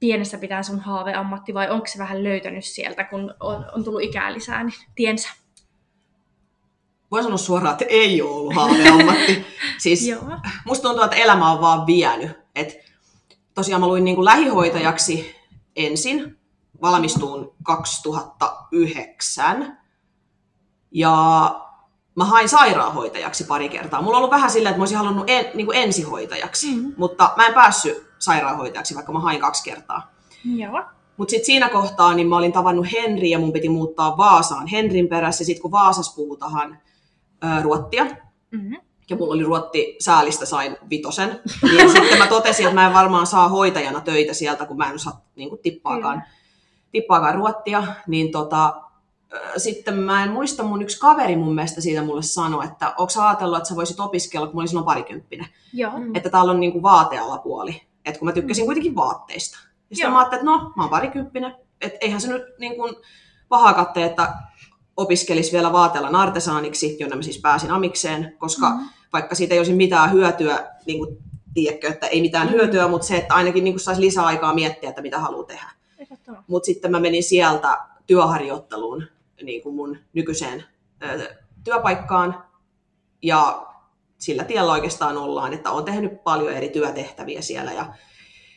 pienestä 0.00 0.38
pitää 0.38 0.62
sun 0.62 0.80
haaveammatti 0.80 1.54
vai 1.54 1.70
onko 1.70 1.86
se 1.86 1.98
vähän 1.98 2.24
löytänyt 2.24 2.64
sieltä, 2.64 3.04
kun 3.04 3.34
on, 3.40 3.64
on 3.74 3.84
tullut 3.84 4.02
ikää 4.02 4.32
lisää, 4.32 4.64
niin 4.64 4.74
tiensä? 4.94 5.28
Voin 7.10 7.24
sanoa 7.24 7.38
suoraan, 7.38 7.72
että 7.72 7.84
ei 7.88 8.22
ole 8.22 8.30
ollut 8.30 8.54
haaveammatti. 8.54 9.46
siis 9.78 10.00
musta 10.64 10.88
tuntuu, 10.88 11.04
että 11.04 11.16
elämä 11.16 11.52
on 11.52 11.60
vaan 11.60 11.86
vienyt. 11.86 12.30
Et 12.54 12.76
tosiaan 13.54 13.80
mä 13.80 13.88
luin 13.88 14.04
niin 14.04 14.16
kuin 14.16 14.24
lähihoitajaksi 14.24 15.36
ensin, 15.76 16.38
valmistuin 16.82 17.48
2009. 17.62 19.78
Ja 20.90 21.65
mä 22.16 22.24
hain 22.24 22.48
sairaanhoitajaksi 22.48 23.44
pari 23.44 23.68
kertaa. 23.68 24.02
Mulla 24.02 24.16
on 24.16 24.18
ollut 24.18 24.30
vähän 24.30 24.50
silleen, 24.50 24.70
että 24.70 24.78
mä 24.78 24.82
olisin 24.82 24.98
halunnut 24.98 25.24
en, 25.30 25.46
niin 25.54 25.66
kuin 25.66 25.78
ensihoitajaksi, 25.78 26.66
Mhm. 26.76 26.86
mm. 26.86 26.92
mutta 26.96 27.30
mä 27.36 27.46
en 27.46 27.54
päässyt 27.54 28.06
sairaanhoitajaksi, 28.18 28.94
vaikka 28.94 29.12
mä 29.12 29.20
hain 29.20 29.40
kaksi 29.40 29.64
kertaa. 29.64 30.10
Joo. 30.44 30.82
Mutta 31.16 31.30
sitten 31.30 31.46
siinä 31.46 31.68
kohtaa 31.68 32.14
niin 32.14 32.28
mä 32.28 32.36
olin 32.36 32.52
tavannut 32.52 32.86
Henri 32.92 33.30
ja 33.30 33.38
mun 33.38 33.52
piti 33.52 33.68
muuttaa 33.68 34.16
Vaasaan 34.16 34.66
Henrin 34.66 35.08
perässä. 35.08 35.44
Sitten 35.44 35.62
kun 35.62 35.70
Vaasassa 35.70 36.16
puhutaan 36.16 36.78
ää, 37.42 37.62
ruottia, 37.62 38.06
Mm-hmm. 38.50 38.76
ja 39.10 39.16
mulla 39.16 39.34
oli 39.34 39.42
ruotti 39.42 39.96
säälistä 40.00 40.46
sain 40.46 40.76
vitosen, 40.90 41.40
niin 41.62 41.90
sitten 41.90 42.18
mä 42.18 42.26
totesin, 42.26 42.66
että 42.66 42.74
mä 42.74 42.86
en 42.86 42.94
varmaan 42.94 43.26
saa 43.26 43.48
hoitajana 43.48 44.00
töitä 44.00 44.34
sieltä, 44.34 44.66
kun 44.66 44.76
mä 44.76 44.88
en 44.88 44.94
osaa 44.94 45.20
niin 45.36 45.48
kuin 45.48 45.58
tippaakaan, 45.62 46.22
tippaakaan 46.92 47.34
ruottia, 47.34 47.82
niin 48.06 48.32
tota, 48.32 48.74
sitten 49.56 49.94
mä 49.94 50.24
en 50.24 50.30
muista, 50.30 50.62
mun 50.62 50.82
yksi 50.82 51.00
kaveri 51.00 51.36
mun 51.36 51.54
mielestä 51.54 51.80
siitä 51.80 52.02
mulle 52.02 52.22
sanoi, 52.22 52.64
että 52.64 52.88
onko 52.88 53.10
sä 53.10 53.28
ajatellut, 53.28 53.56
että 53.56 53.68
sä 53.68 53.76
voisit 53.76 54.00
opiskella, 54.00 54.46
kun 54.46 54.56
mä 54.56 54.60
olin 54.60 54.68
silloin 54.68 54.84
parikymppinen, 54.86 55.46
Joo. 55.72 55.98
Mm. 55.98 56.14
että 56.14 56.30
täällä 56.30 56.52
on 56.52 56.60
niin 56.60 56.72
kuin 56.72 56.82
vaatealapuoli, 56.82 57.82
että 58.04 58.18
kun 58.18 58.28
mä 58.28 58.32
tykkäsin 58.32 58.64
kuitenkin 58.64 58.96
vaatteista. 58.96 59.58
Ja 59.90 59.96
sitten 59.96 60.12
mä 60.12 60.18
ajattelin, 60.18 60.40
että 60.40 60.50
no, 60.50 60.72
mä 60.76 60.82
oon 60.82 60.90
parikymppinen, 60.90 61.54
että 61.80 61.98
eihän 62.00 62.20
se 62.20 62.28
nyt 62.28 62.42
niin 62.58 62.76
kuin 62.76 62.94
pahaa 63.48 63.74
katte, 63.74 64.04
että 64.04 64.32
opiskelisi 64.96 65.52
vielä 65.52 65.72
vaatealan 65.72 66.14
artesaaniksi, 66.16 66.96
jonne 67.00 67.16
mä 67.16 67.22
siis 67.22 67.40
pääsin 67.40 67.70
amikseen, 67.70 68.34
koska 68.38 68.70
mm. 68.70 68.88
vaikka 69.12 69.34
siitä 69.34 69.54
ei 69.54 69.60
olisi 69.60 69.72
mitään 69.72 70.12
hyötyä, 70.12 70.72
niin 70.86 70.98
kuin, 70.98 71.18
tiedätkö, 71.54 71.88
että 71.88 72.06
ei 72.06 72.20
mitään 72.20 72.46
Mm. 72.46 72.52
hyötyä, 72.52 72.88
mutta 72.88 73.06
se, 73.06 73.16
että 73.16 73.34
ainakin 73.34 73.64
niin 73.64 73.74
kuin 73.74 73.80
saisi 73.80 74.00
lisää 74.00 74.24
aikaa 74.26 74.54
miettiä, 74.54 74.88
että 74.88 75.02
mitä 75.02 75.18
haluaa 75.18 75.46
tehdä. 75.46 75.70
Mutta 76.46 76.66
sitten 76.66 76.90
mä 76.90 77.00
menin 77.00 77.22
sieltä 77.22 77.78
työharjoitteluun 78.06 79.06
niin 79.42 79.62
kuin 79.62 79.74
mun 79.74 79.98
nykyiseen 80.12 80.64
ö, 81.02 81.34
työpaikkaan 81.64 82.44
ja 83.22 83.66
sillä 84.18 84.44
tiellä 84.44 84.72
oikeastaan 84.72 85.16
ollaan, 85.16 85.52
että 85.52 85.70
olen 85.70 85.84
tehnyt 85.84 86.24
paljon 86.24 86.52
eri 86.52 86.68
työtehtäviä 86.68 87.40
siellä 87.42 87.72
ja 87.72 87.86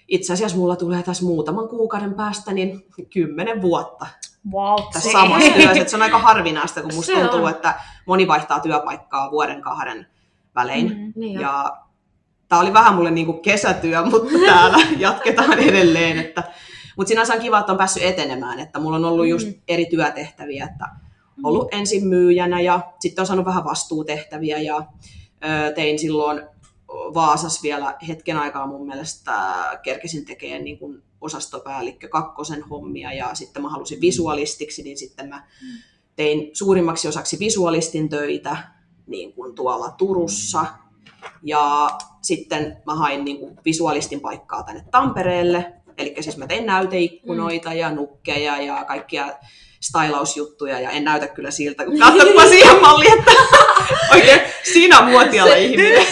itse 0.08 0.34
asiassa 0.34 0.58
mulla 0.58 0.76
tulee 0.76 1.04
tässä 1.04 1.26
muutaman 1.26 1.68
kuukauden 1.68 2.14
päästä 2.14 2.54
niin 2.54 2.86
kymmenen 3.14 3.62
vuotta 3.62 4.08
Wow, 4.52 4.76
tässä 4.94 5.00
se- 5.10 5.12
samassa 5.12 5.52
työssä. 5.54 5.72
että 5.72 5.90
Se 5.90 5.96
on 5.96 6.02
aika 6.02 6.18
harvinaista, 6.20 6.82
kun 6.82 6.94
musta 6.96 7.14
Se 7.14 7.20
tuntuu, 7.22 7.44
on. 7.44 7.50
että 7.52 7.74
moni 8.06 8.28
vaihtaa 8.28 8.60
työpaikkaa 8.60 9.32
vuoden 9.32 9.62
kahden 9.62 10.08
välein. 10.56 10.88
Mm. 10.98 11.14
Niin. 11.16 11.40
Ja 11.40 11.78
tämä 12.48 12.62
oli 12.62 12.74
vähän 12.74 12.94
mulle 12.96 13.12
niinku 13.12 13.34
kesätyö, 13.34 14.06
mutta 14.06 14.32
täällä 14.46 14.78
jatketaan 14.98 15.60
edelleen. 15.60 16.20
Että, 16.20 16.44
mutta 17.00 17.08
sinänsä 17.10 17.34
on 17.34 17.40
kiva, 17.42 17.60
että 17.60 17.72
on 17.72 17.78
päässyt 17.78 18.04
etenemään. 18.04 18.60
Että 18.60 18.80
mulla 18.80 18.96
on 18.98 19.06
ollut 19.06 19.28
just 19.28 19.48
Mm. 19.48 19.54
eri 19.68 19.86
työtehtäviä. 19.86 20.66
Että 20.72 20.86
ollut 21.44 21.68
ensin 21.72 22.08
myyjänä 22.08 22.62
ja 22.62 22.80
sitten 23.00 23.22
on 23.22 23.26
saanut 23.26 23.46
vähän 23.46 23.64
vastuutehtäviä. 23.66 24.58
Ja 24.58 24.78
ö, 24.78 25.74
tein 25.74 26.00
silloin 26.00 26.42
Vaasas 26.88 27.64
vielä 27.64 27.98
hetken 28.08 28.38
aikaa 28.38 28.68
mun 28.68 28.88
mielestä 28.88 29.34
kerkesin 29.84 30.26
tekemään 30.26 30.64
niin 30.64 30.80
kuin 30.80 31.04
osastopäällikkö 31.22 32.08
kakkosen 32.08 32.64
hommia 32.64 33.14
ja 33.14 33.36
sitten 33.36 33.62
mä 33.62 33.70
halusin 33.70 34.02
visualistiksi, 34.02 34.84
niin 34.84 34.98
sitten 34.98 35.30
mä 35.30 35.48
tein 36.16 36.50
suurimmaksi 36.54 37.08
osaksi 37.08 37.40
visualistin 37.40 38.10
töitä 38.10 38.58
niin 39.08 39.34
kuin 39.34 39.56
tuolla 39.56 39.90
Turussa. 39.98 40.66
Ja 41.44 41.90
sitten 42.22 42.78
mä 42.86 42.96
hain 42.96 43.26
niin 43.26 43.40
kuin 43.40 43.58
visualistin 43.66 44.20
paikkaa 44.20 44.64
tänne 44.64 44.86
Tampereelle. 44.92 45.74
Eli 46.00 46.16
siis 46.20 46.38
mä 46.38 46.48
tein 46.48 46.66
näyteikkunoita 46.66 47.74
ja 47.74 47.92
nukkeja 47.92 48.62
ja 48.62 48.86
kaikkia 48.86 49.34
stylausjuttuja 49.80 50.80
ja 50.80 50.90
en 50.92 51.04
näytä 51.04 51.28
kyllä 51.28 51.52
siltä, 51.52 51.86
kun 51.86 52.00
katsotpa 52.00 52.46
siihen 52.50 52.82
malliin, 52.82 53.20
että 53.20 53.32
oikein 54.14 54.42
siinä 54.74 55.02
muotiala 55.02 55.56
ihminen. 55.56 56.06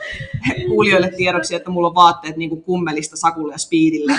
Kuulijoille 0.68 1.10
tiedoksi, 1.16 1.54
että 1.54 1.70
mulla 1.70 1.88
on 1.88 1.94
vaatteet 1.94 2.36
niin 2.36 2.50
kuin 2.50 2.62
kummelista 2.62 3.16
Sakulle 3.16 3.52
ja 3.52 3.58
Speedille. 3.58 4.12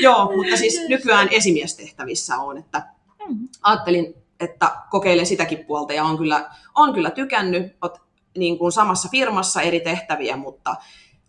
Joo, 0.00 0.36
mutta 0.36 0.56
siis 0.56 0.80
nykyään 0.88 1.28
esimiestehtävissä 1.30 2.36
on, 2.36 2.58
että 2.58 2.82
Mm. 3.30 3.48
ajattelin, 3.62 4.14
että 4.40 4.70
kokeilen 4.90 5.26
sitäkin 5.26 5.64
puolta 5.64 5.92
ja 5.92 6.04
on 6.04 6.18
kyllä, 6.18 6.50
on 6.74 6.94
kyllä 6.94 7.10
tykännyt. 7.10 7.76
Oot 7.82 7.98
niin 8.38 8.58
kuin 8.58 8.72
samassa 8.72 9.08
firmassa 9.08 9.62
eri 9.62 9.80
tehtäviä, 9.80 10.36
mutta 10.36 10.76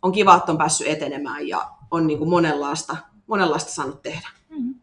on 0.02 0.12
kiva, 0.12 0.36
että 0.36 0.52
on 0.52 0.58
päässyt 0.58 0.88
etenemään 0.88 1.48
ja 1.48 1.72
on 1.92 2.08
niin 2.08 2.20
kuin 2.20 2.30
monenlaista, 2.30 2.98
monenlaista 3.28 3.72
saanut 3.72 4.02
tehdä. 4.02 4.28
Mm. 4.50 4.76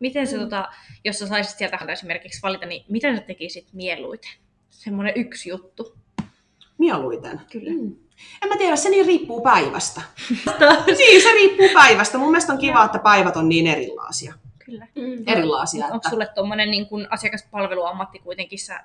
Miten 0.00 0.26
se, 0.26 0.38
tota, 0.38 0.68
jos 1.04 1.18
sä 1.18 1.26
saisit 1.26 1.58
sieltä 1.58 1.78
esimerkiksi 1.92 2.42
valita, 2.42 2.66
niin 2.66 2.84
mitä 2.88 3.16
sä 3.16 3.22
tekisit 3.22 3.68
mieluiten? 3.72 4.30
Semmoinen 4.70 5.12
yksi 5.16 5.48
juttu. 5.48 5.94
Mieluiten. 6.78 7.40
Kyllä. 7.52 7.70
Mm. 7.70 7.96
En 8.42 8.48
mä 8.48 8.56
tiedä, 8.56 8.76
se 8.76 8.88
niin 8.88 9.06
riippuu 9.06 9.40
päivästä. 9.40 10.02
niin, 10.98 11.22
se 11.22 11.32
riippuu 11.32 11.68
päivästä. 11.74 12.18
Mun 12.18 12.30
mielestä 12.30 12.52
on 12.52 12.58
kiva, 12.58 12.84
että 12.84 12.98
päivät 12.98 13.36
on 13.36 13.48
niin 13.48 13.66
erilaisia. 13.66 14.34
Kyllä. 14.64 14.86
Mm. 14.94 15.24
Erilaisia. 15.26 15.84
Onko 15.84 15.96
Että... 15.96 16.10
sulle 16.10 16.28
tuommoinen 16.34 16.70
niin 16.70 16.88
kun 16.88 17.08
asiakaspalveluammatti 17.10 18.18
kuitenkin 18.18 18.58
sä 18.58 18.82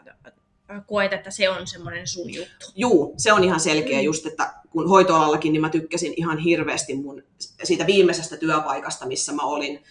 koet, 0.86 1.14
että 1.14 1.32
se 1.32 1.50
on 1.50 1.68
semmoinen 1.68 2.08
sun 2.08 2.34
juttu? 2.34 2.72
Juu, 2.76 3.14
se 3.18 3.34
on 3.34 3.44
ihan 3.44 3.60
selkeä 3.60 4.02
just, 4.02 4.26
että 4.26 4.54
kun 4.70 4.90
hoitoalallakin, 4.90 5.54
niin 5.54 5.62
mä 5.62 5.70
tykkäsin 5.70 6.14
ihan 6.18 6.38
hirveästi 6.38 6.96
mun 6.96 7.24
siitä 7.64 7.86
viimeisestä 7.86 8.38
työpaikasta, 8.38 9.08
missä 9.08 9.34
mä 9.34 9.42
olin, 9.42 9.84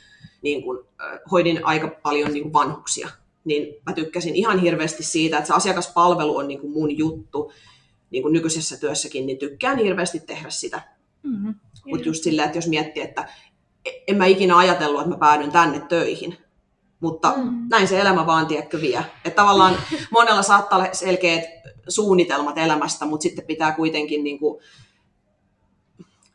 niin 0.43 0.63
kun, 0.63 0.87
äh, 1.01 1.19
hoidin 1.31 1.65
aika 1.65 1.89
paljon 2.03 2.33
niin 2.33 2.53
vanhuksia. 2.53 3.09
Niin 3.45 3.75
mä 3.87 3.93
tykkäsin 3.93 4.35
ihan 4.35 4.59
hirveästi 4.59 5.03
siitä, 5.03 5.39
että 5.39 5.49
se 5.49 5.55
asiakaspalvelu 5.55 6.37
on 6.37 6.49
niin 6.49 6.61
kun 6.61 6.71
mun 6.71 6.99
juttu, 6.99 7.53
niin 8.11 8.23
kuin 8.23 8.33
nykyisessä 8.33 8.77
työssäkin, 8.77 9.27
niin 9.27 9.39
tykkään 9.39 9.79
hirveästi 9.79 10.21
tehdä 10.21 10.51
sitä. 10.51 10.83
Mm-hmm. 11.23 11.55
Mutta 11.87 12.09
just 12.09 12.25
silleen, 12.25 12.47
että 12.47 12.59
jos 12.59 12.69
miettii, 12.69 13.03
että 13.03 13.29
en 14.07 14.17
mä 14.17 14.27
ikinä 14.27 14.57
ajatellut, 14.57 15.01
että 15.01 15.11
mä 15.11 15.19
päädyn 15.19 15.53
tänne 15.53 15.81
töihin, 15.81 16.39
mutta 17.01 17.33
mm. 17.37 17.67
näin 17.71 17.89
se 17.89 18.01
elämä 18.01 18.27
vaan, 18.27 18.47
tiedätkö, 18.47 18.81
vie. 18.81 19.05
Että 19.25 19.43
tavallaan 19.43 19.77
monella 20.11 20.43
saattaa 20.43 20.79
olla 20.79 20.89
selkeät 20.93 21.45
suunnitelmat 21.89 22.59
elämästä, 22.59 23.07
mutta 23.07 23.23
sitten 23.23 23.47
pitää 23.47 23.73
kuitenkin 23.73 24.25
niin 24.25 24.39
kuin, 24.39 24.63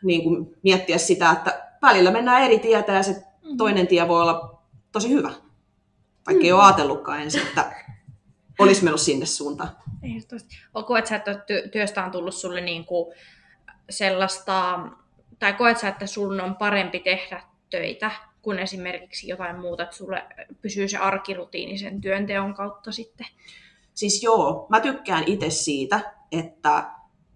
niin 0.03 0.23
kuin 0.23 0.55
miettiä 0.63 0.97
sitä, 0.97 1.31
että 1.31 1.67
välillä 1.81 2.11
mennään 2.11 2.43
eri 2.43 2.59
tietä 2.59 2.93
ja 2.93 3.03
se 3.03 3.23
toinen 3.57 3.87
tie 3.87 4.07
voi 4.07 4.21
olla 4.21 4.61
tosi 4.91 5.09
hyvä. 5.09 5.31
Vaikka 6.27 6.43
ei 6.43 6.51
ole 6.51 6.63
ajatellutkaan 6.63 7.21
ensin, 7.21 7.41
että 7.41 7.75
olisi 8.59 8.83
mennyt 8.83 9.01
sinne 9.01 9.25
suuntaan. 9.25 9.69
Ehdottomasti. 10.03 10.55
Koet 10.87 11.05
sä, 11.05 11.15
että 11.15 11.31
ty- 11.33 11.69
työstä 11.69 12.05
on 12.05 12.11
tullut 12.11 12.35
sulle 12.35 12.61
niin 12.61 12.85
kuin 12.85 13.15
sellaista, 13.89 14.79
tai 15.39 15.53
koet 15.53 15.79
sä, 15.79 15.87
että 15.87 16.07
sun 16.07 16.41
on 16.41 16.55
parempi 16.55 16.99
tehdä 16.99 17.43
töitä 17.69 18.11
kuin 18.41 18.59
esimerkiksi 18.59 19.27
jotain 19.27 19.59
muuta, 19.59 19.83
että 19.83 19.95
sulle 19.95 20.23
pysyy 20.61 20.87
se 20.87 20.97
arkirutiini 20.97 21.77
sen 21.77 22.01
työnteon 22.01 22.53
kautta 22.53 22.91
sitten? 22.91 23.27
Siis 23.93 24.23
joo, 24.23 24.65
mä 24.69 24.79
tykkään 24.79 25.23
itse 25.27 25.49
siitä, 25.49 26.13
että 26.31 26.91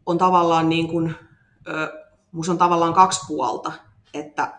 on 0.06 0.18
tavallaan 0.18 0.70
niin 0.70 0.88
kuin, 0.88 1.16
ö, 1.68 2.08
musta 2.32 2.52
on 2.52 2.58
tavallaan 2.58 2.94
kaksi 2.94 3.22
puolta, 3.28 3.72
että 4.14 4.54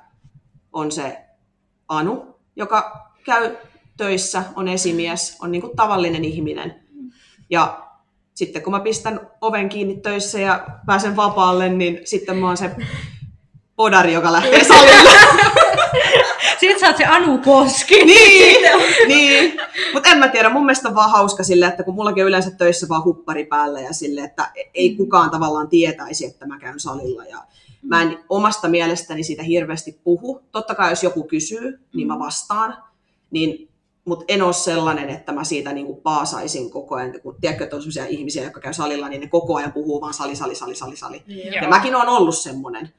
on 0.73 0.93
se 0.93 1.19
Anu, 1.89 2.39
joka 2.57 3.11
käy 3.25 3.57
töissä, 3.97 4.43
on 4.57 4.69
esimies, 4.69 5.37
on 5.43 5.53
niin 5.53 5.63
kuin 5.63 5.77
tavallinen 5.77 6.25
ihminen. 6.25 6.83
Ja 7.51 7.87
sitten 8.35 8.63
kun 8.63 8.73
mä 8.73 8.81
pistän 8.81 9.21
oven 9.41 9.69
kiinni 9.69 9.97
töissä 9.97 10.41
ja 10.41 10.67
pääsen 10.87 11.17
vapaalle, 11.17 11.69
niin 11.69 12.01
sitten 12.05 12.37
mä 12.37 12.47
oon 12.47 12.57
se 12.57 12.71
podari, 13.77 14.13
joka 14.13 14.33
lähtee 14.33 14.65
salille. 14.65 15.11
Sitten 16.61 16.81
sä 16.81 16.87
oot 16.87 16.97
se 16.97 17.05
Anu 17.05 17.39
Koski. 17.39 18.05
niin, 18.05 18.63
niin. 19.09 19.61
mutta 19.93 20.09
en 20.09 20.19
mä 20.19 20.29
tiedä, 20.29 20.49
mun 20.49 20.65
mielestä 20.67 20.89
on 20.89 20.95
vaan 20.95 21.11
hauska 21.11 21.43
sille, 21.43 21.67
että 21.67 21.83
kun 21.83 21.95
mullakin 21.95 22.25
on 22.25 22.29
yleensä 22.29 22.51
töissä 22.51 22.89
vaan 22.89 23.05
huppari 23.05 23.45
päällä 23.45 23.81
ja 23.81 23.93
sille, 23.93 24.21
että 24.21 24.53
ei 24.75 24.97
kukaan 24.97 25.31
tavallaan 25.31 25.69
tietäisi, 25.69 26.27
että 26.27 26.47
mä 26.47 26.59
käyn 26.59 26.81
salilla. 26.81 27.25
Ja 27.25 27.39
mä 27.83 28.03
en 28.03 28.19
omasta 28.29 28.69
mielestäni 28.69 29.23
siitä 29.23 29.43
hirveästi 29.43 30.01
puhu. 30.05 30.43
Totta 30.53 30.75
kai 30.75 30.91
jos 30.93 31.03
joku 31.03 31.25
kysyy, 31.25 31.81
niin 31.95 32.09
mä 32.09 32.19
vastaan. 32.19 32.77
Niin 33.31 33.69
mutta 34.07 34.25
en 34.29 34.43
ole 34.43 34.53
sellainen, 34.53 35.11
että 35.11 35.33
mä 35.33 35.45
siitä 35.45 35.73
niinku 35.73 35.95
paasaisin 35.95 36.71
koko 36.71 36.95
ajan. 36.95 37.21
Kun 37.23 37.37
tiedätkö, 37.41 37.65
että 37.65 37.77
on 37.77 37.83
sellaisia 37.83 38.07
ihmisiä, 38.07 38.45
jotka 38.45 38.61
käy 38.61 38.73
salilla, 38.73 39.09
niin 39.09 39.21
ne 39.21 39.29
koko 39.29 39.57
ajan 39.57 39.73
puhuu 39.73 40.01
vaan 40.01 40.15
sali, 40.15 40.37
sali, 40.37 40.55
sali, 40.55 40.75
sali, 40.75 40.97
sali. 40.97 41.23
Joo. 41.27 41.63
Ja 41.63 41.69
mäkin 41.69 41.95
olen 41.95 42.09
ollut 42.09 42.39
semmoinen. 42.39 42.93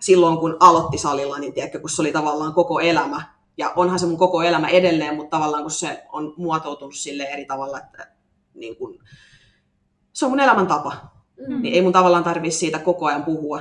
Silloin 0.00 0.38
kun 0.38 0.56
aloitti 0.60 0.98
salilla, 0.98 1.38
niin 1.38 1.52
tiedätkö, 1.52 1.80
kun 1.80 1.90
se 1.90 2.02
oli 2.02 2.12
tavallaan 2.12 2.54
koko 2.54 2.80
elämä. 2.80 3.22
Ja 3.56 3.72
onhan 3.76 3.98
se 3.98 4.06
mun 4.06 4.18
koko 4.18 4.42
elämä 4.42 4.68
edelleen, 4.68 5.16
mutta 5.16 5.36
tavallaan 5.36 5.62
kun 5.62 5.70
se 5.70 6.04
on 6.12 6.34
muotoutunut 6.36 6.94
sille 6.94 7.22
eri 7.22 7.44
tavalla, 7.44 7.78
että 7.78 8.10
niin 8.54 8.76
kun, 8.76 8.98
se 10.12 10.24
on 10.24 10.32
mun 10.32 10.40
elämäntapa. 10.40 10.96
Mm. 11.48 11.62
Niin 11.62 11.74
ei 11.74 11.82
mun 11.82 11.92
tavallaan 11.92 12.24
tarvitse 12.24 12.58
siitä 12.58 12.78
koko 12.78 13.06
ajan 13.06 13.24
puhua. 13.24 13.60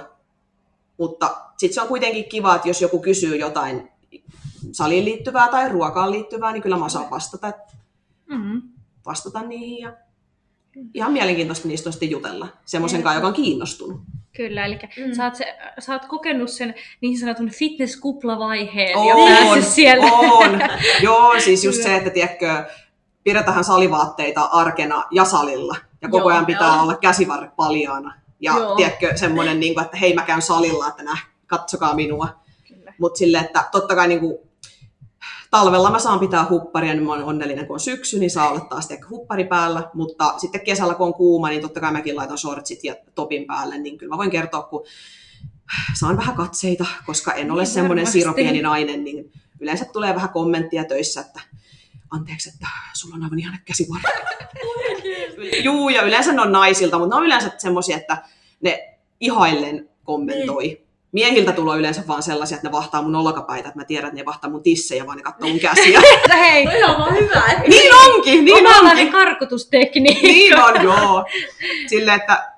Mutta 0.97 1.37
sitten 1.57 1.73
se 1.73 1.81
on 1.81 1.87
kuitenkin 1.87 2.29
kiva, 2.29 2.55
että 2.55 2.67
jos 2.67 2.81
joku 2.81 2.99
kysyy 2.99 3.35
jotain 3.35 3.91
saliin 4.71 5.05
liittyvää 5.05 5.47
tai 5.47 5.69
ruokaan 5.69 6.11
liittyvää, 6.11 6.51
niin 6.51 6.63
kyllä 6.63 6.77
mä 6.77 6.85
osaan 6.85 7.09
vastata, 7.09 7.53
Mm-hmm. 8.27 8.61
vastata 9.05 9.41
niihin. 9.41 9.77
Ja 9.77 9.93
ihan 10.93 11.13
mielenkiintoista 11.13 11.67
niistä 11.67 11.89
on 11.89 11.93
sitten 11.93 12.09
jutella. 12.11 12.47
Semmoisen 12.65 13.03
kanssa, 13.03 13.17
joka 13.17 13.27
on 13.27 13.33
kiinnostunut. 13.33 14.01
Kyllä, 14.35 14.65
eli 14.65 14.79
Mm. 14.97 15.03
mm. 15.07 15.13
sä, 15.15 15.23
oot 15.25 15.35
se, 15.35 15.57
sä 15.79 15.93
oot 15.93 16.05
kokenut 16.05 16.49
sen 16.49 16.75
niin 17.01 17.19
sanotun 17.19 17.49
fitness-kuplavaiheen 17.49 18.97
On, 18.97 19.07
ja 19.07 19.15
päässyt 19.15 19.73
siellä. 19.73 20.05
On. 20.11 20.61
Joo, 21.03 21.39
siis 21.39 21.63
just 21.63 21.77
Kyllä. 21.77 21.89
se, 21.89 21.97
että 21.97 22.09
tiedätkö, 22.09 22.65
pidetään 23.23 23.63
salivaatteita 23.63 24.41
arkena 24.41 25.03
ja 25.11 25.25
salilla. 25.25 25.75
Ja 26.01 26.09
koko 26.09 26.21
Joo, 26.23 26.27
ajan 26.29 26.45
pitää 26.45 26.73
joo. 26.73 26.83
olla 26.83 26.95
käsivarret 26.95 27.55
paljaana. 27.55 28.13
Ja 28.39 28.53
Joo. 28.57 28.75
tiedätkö, 28.75 29.17
semmoinen, 29.17 29.59
niin 29.59 29.73
kuin, 29.73 29.85
että 29.85 29.97
hei 29.97 30.13
mä 30.13 30.21
käyn 30.21 30.41
salilla, 30.41 30.87
että 30.87 31.03
näh, 31.03 31.27
katsokaa 31.47 31.95
minua. 31.95 32.27
Kyllä. 32.67 32.93
Mutta 32.99 33.17
sille, 33.17 33.37
että 33.37 33.63
totta 33.71 33.95
kai 33.95 34.07
niin 34.07 34.19
kuin, 34.19 34.37
talvella 35.51 35.91
mä 35.91 35.99
saan 35.99 36.19
pitää 36.19 36.45
hupparia, 36.49 36.93
niin 36.93 37.03
mä 37.03 37.11
oon 37.11 37.23
onnellinen, 37.23 37.67
kun 37.67 37.73
on 37.73 37.79
syksy, 37.79 38.19
niin 38.19 38.31
saa 38.31 38.49
olla 38.49 38.59
taas 38.59 38.91
ehkä 38.91 39.07
huppari 39.09 39.43
päällä. 39.43 39.83
Mutta 39.93 40.33
sitten 40.37 40.61
kesällä, 40.61 40.93
kun 40.93 41.07
on 41.07 41.13
kuuma, 41.13 41.49
niin 41.49 41.61
totta 41.61 41.79
kai 41.79 41.91
mäkin 41.91 42.15
laitan 42.15 42.37
shortsit 42.37 42.83
ja 42.83 42.95
topin 43.15 43.45
päälle, 43.45 43.77
niin 43.77 43.97
kyllä 43.97 44.13
mä 44.13 44.17
voin 44.17 44.31
kertoa, 44.31 44.61
kun 44.61 44.85
saan 45.99 46.17
vähän 46.17 46.35
katseita, 46.35 46.85
koska 47.05 47.33
en 47.33 47.51
ole 47.51 47.61
Niin 47.61 47.71
semmoinen 47.71 48.07
siropieni 48.07 48.61
nainen, 48.61 49.03
niin 49.03 49.31
yleensä 49.59 49.85
tulee 49.85 50.15
vähän 50.15 50.29
kommenttia 50.29 50.85
töissä, 50.85 51.21
että 51.21 51.41
anteeksi, 52.11 52.49
että 52.49 52.67
sulla 52.93 53.15
on 53.15 53.23
aivan 53.23 53.39
ihanat 53.39 53.61
käsivarret. 53.65 54.15
Juu, 55.63 55.89
ja 55.89 56.01
yleensä 56.01 56.33
ne 56.33 56.41
on 56.41 56.51
naisilta, 56.51 56.99
mutta 56.99 57.15
ne 57.15 57.19
on 57.19 57.25
yleensä 57.25 57.51
semmoisia, 57.57 57.97
että 57.97 58.23
ne 58.61 58.97
ihaillen 59.19 59.89
kommentoi. 60.03 60.86
Miehiltä 61.17 61.51
tulee 61.51 61.79
yleensä 61.79 62.03
vaan 62.07 62.23
sellaisia, 62.23 62.55
että 62.55 62.67
ne 62.67 62.71
vahtaa 62.71 63.01
mun 63.01 63.15
olkapäitä, 63.15 63.67
että 63.69 63.79
mä 63.79 63.85
tiedän, 63.85 64.07
että 64.07 64.19
ne 64.21 64.25
vahtaa 64.25 64.49
mun 64.49 64.63
tissejä, 64.63 65.05
vaan 65.05 65.17
ne 65.17 65.23
katsoo 65.23 65.49
mun 65.49 65.59
käsiä. 65.59 65.99
Mutta 66.21 66.35
hei, 66.45 66.65
Toi 66.65 66.83
on 66.83 66.97
vaan 66.99 67.15
hyvä. 67.15 67.43
että- 67.51 67.67
niin 67.69 67.93
onkin, 67.95 68.45
niin 68.45 68.67
onkin. 68.67 69.11
karkotustekniikka. 69.11 70.27
Niin 70.27 70.59
on, 70.59 70.83
joo. 70.83 71.25
Sille, 71.87 72.13
että 72.13 72.51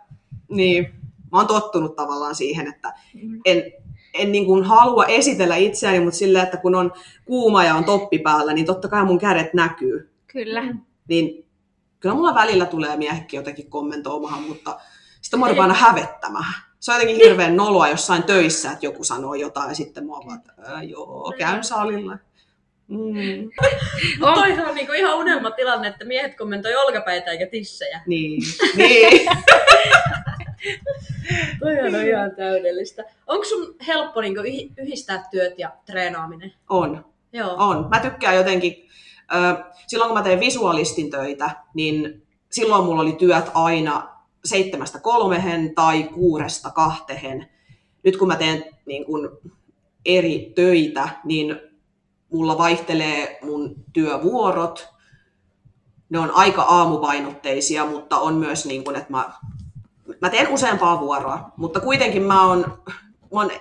niin, 0.50 0.84
mä 1.32 1.38
oon 1.38 1.48
tottunut 1.48 1.96
tavallaan 1.96 2.36
siihen, 2.36 2.68
että 2.68 2.94
en, 3.46 3.64
en 4.14 4.32
niin 4.32 4.46
kuin 4.46 4.64
halua 4.64 5.06
esitellä 5.06 5.56
itseäni, 5.56 6.00
mutta 6.00 6.18
silleen, 6.20 6.44
että 6.46 6.58
kun 6.58 6.76
on 6.76 6.92
kuuma 7.26 7.64
ja 7.64 7.76
on 7.76 7.84
toppi 7.86 8.20
päällä, 8.20 8.54
niin 8.54 8.66
totta 8.66 8.88
kai 8.88 9.06
mun 9.06 9.20
kädet 9.20 9.54
näkyy. 9.54 10.10
Kyllä. 10.28 10.64
Niin 11.08 11.46
kyllä 12.00 12.16
mulla 12.16 12.36
välillä 12.36 12.66
tulee 12.66 12.98
miehekin 12.98 13.38
jotenkin 13.38 13.70
kommentoimaan, 13.70 14.44
mutta 14.44 14.80
sitten 15.22 15.40
mä 15.40 15.46
aina 15.46 15.74
hävettämään. 15.74 16.69
Se 16.80 16.92
on 16.92 16.96
jotenkin 17.02 17.26
hirveän 17.30 17.56
noloa 17.56 17.90
jossain 17.90 18.24
töissä, 18.24 18.72
että 18.72 18.86
joku 18.86 19.04
sanoo 19.04 19.34
jotain 19.34 19.70
ja 19.70 19.76
sitten 19.76 20.10
oon 20.10 20.26
vaan, 20.26 20.40
että 20.40 20.54
"Ää, 20.74 20.84
joo, 20.84 21.34
käyn 21.38 21.64
salilla. 21.64 22.18
Mm, 22.88 22.98
Mut 24.20 24.34
toihan 24.34 24.70
on 24.70 24.76
niinku 24.76 24.94
ihan 24.94 25.18
unelmatilanne, 25.18 25.88
että 25.88 26.06
miehet 26.06 26.38
kommentoi 26.38 26.76
olkapäitä 26.76 27.32
eikä 27.32 27.48
tissejä. 27.48 28.02
niin, 28.08 28.42
niin. 28.76 29.30
Toihan 31.60 31.96
on 31.96 32.08
ihan 32.08 32.32
täydellistä. 32.36 33.04
Onko 33.28 33.46
sun 33.46 33.76
helppo 33.88 34.22
niinku 34.22 34.42
yh- 34.42 34.72
yhdistää 34.78 35.28
työt 35.32 35.60
ja 35.60 35.72
treenaaminen? 35.86 36.54
On. 36.70 37.06
Joo. 37.34 37.56
On. 37.58 37.90
Mä 37.90 38.00
tykkään 38.00 38.36
jotenkin, 38.36 38.88
silloin 39.88 40.10
kun 40.10 40.18
mä 40.18 40.24
tein 40.24 40.40
visualistin 40.40 41.12
töitä, 41.12 41.50
niin 41.74 42.24
silloin 42.52 42.84
mulla 42.86 43.02
oli 43.02 43.14
työt 43.14 43.46
aina 43.54 44.19
seitsemästä 44.46 45.00
kolmehen 45.00 45.76
tai 45.76 46.04
kuudesta 46.04 46.72
kahtehen. 46.72 47.50
Nyt 48.04 48.18
kun 48.18 48.28
mä 48.28 48.36
teen 48.36 48.66
niin 48.86 49.06
kun 49.06 49.40
eri 50.06 50.52
töitä, 50.56 51.10
niin 51.24 51.56
mulla 52.34 52.58
vaihtelee 52.58 53.40
mun 53.44 53.76
työvuorot. 53.94 54.90
Ne 56.10 56.20
on 56.20 56.32
aika 56.32 56.62
aamupainotteisia, 56.62 57.86
mutta 57.86 58.20
on 58.20 58.36
myös 58.36 58.66
niin 58.66 58.84
kun, 58.84 58.96
että 58.96 59.12
mä, 59.12 59.34
mä 60.22 60.30
teen 60.30 60.48
useampaa 60.48 61.00
vuoroa. 61.00 61.52
Mutta 61.58 61.80
kuitenkin 61.80 62.24
mä 62.24 62.48
oon, 62.48 62.60
mä 63.34 63.40
oon 63.40 63.52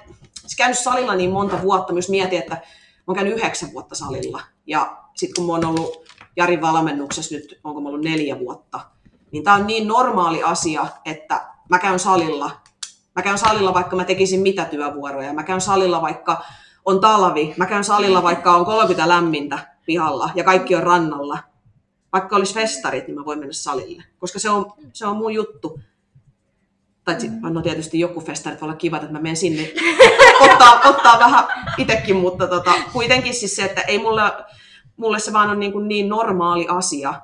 käynyt 0.57 0.79
salilla 0.79 1.15
niin 1.15 1.31
monta 1.31 1.63
vuotta, 1.63 1.93
myös 1.93 2.09
mietin, 2.09 2.39
että 2.39 2.55
mä 2.55 2.63
oon 3.07 3.17
käynyt 3.17 3.35
yhdeksän 3.35 3.73
vuotta 3.73 3.95
salilla. 3.95 4.41
Ja 4.67 5.03
sitten 5.15 5.35
kun 5.37 5.47
mä 5.47 5.53
oon 5.53 5.65
ollut 5.65 6.09
Jarin 6.37 6.61
valmennuksessa 6.61 7.35
nyt, 7.35 7.61
onko 7.65 7.81
mä 7.81 7.89
ollut 7.89 8.05
neljä 8.05 8.39
vuotta, 8.39 8.81
niin 9.33 9.45
tää 9.45 9.55
on 9.55 9.67
niin 9.67 9.89
normaali 9.89 10.43
asia, 10.43 10.87
että 11.05 11.47
mä 11.69 11.79
käyn 11.79 11.99
salilla. 11.99 12.51
Mä 13.17 13.23
käyn 13.23 13.39
salilla, 13.39 13.75
vaikka 13.75 13.97
mä 13.97 14.05
tekisin 14.05 14.41
mitä 14.41 14.65
työvuoroja. 14.65 15.33
Mä 15.33 15.43
käyn 15.43 15.61
salilla, 15.61 16.03
vaikka 16.03 16.45
on 16.85 17.01
talvi. 17.01 17.55
Mä 17.57 17.67
käyn 17.67 17.85
salilla, 17.85 18.23
vaikka 18.23 18.57
on 18.57 18.65
30 18.65 19.09
lämmintä 19.09 19.59
pihalla 19.87 20.31
ja 20.35 20.45
kaikki 20.45 20.75
on 20.75 20.83
rannalla. 20.83 21.39
Vaikka 22.13 22.37
olisi 22.37 22.55
festarit, 22.55 23.07
niin 23.07 23.19
mä 23.19 23.25
voin 23.25 23.39
mennä 23.39 23.53
salille, 23.53 24.05
koska 24.19 24.39
se 24.39 24.51
on, 24.51 24.73
se 24.93 25.07
on 25.07 25.17
mun 25.17 25.35
juttu. 25.35 25.81
Tai 27.05 27.21
sit, 27.21 27.31
no 27.41 27.63
tietysti 27.63 28.01
joku 28.01 28.21
festarit 28.21 28.61
voi 28.61 28.67
olla 28.67 28.77
kiva, 28.77 28.97
että 28.97 29.13
mä 29.13 29.19
menen 29.19 29.37
sinne 29.37 29.73
ottaa, 30.45 30.81
ottaa 30.85 31.19
vähän 31.19 31.45
itsekin, 31.79 32.17
mutta 32.17 32.47
tota, 32.47 32.73
kuitenkin 32.93 33.35
siis 33.35 33.57
se, 33.57 33.65
että 33.65 33.81
ei 33.81 33.99
mulle, 33.99 34.23
mulle 34.97 35.19
se 35.19 35.33
vaan 35.33 35.51
on 35.51 35.61
niin, 35.61 35.73
kuin 35.73 35.89
niin 35.89 36.09
normaali 36.09 36.67
asia. 36.69 37.15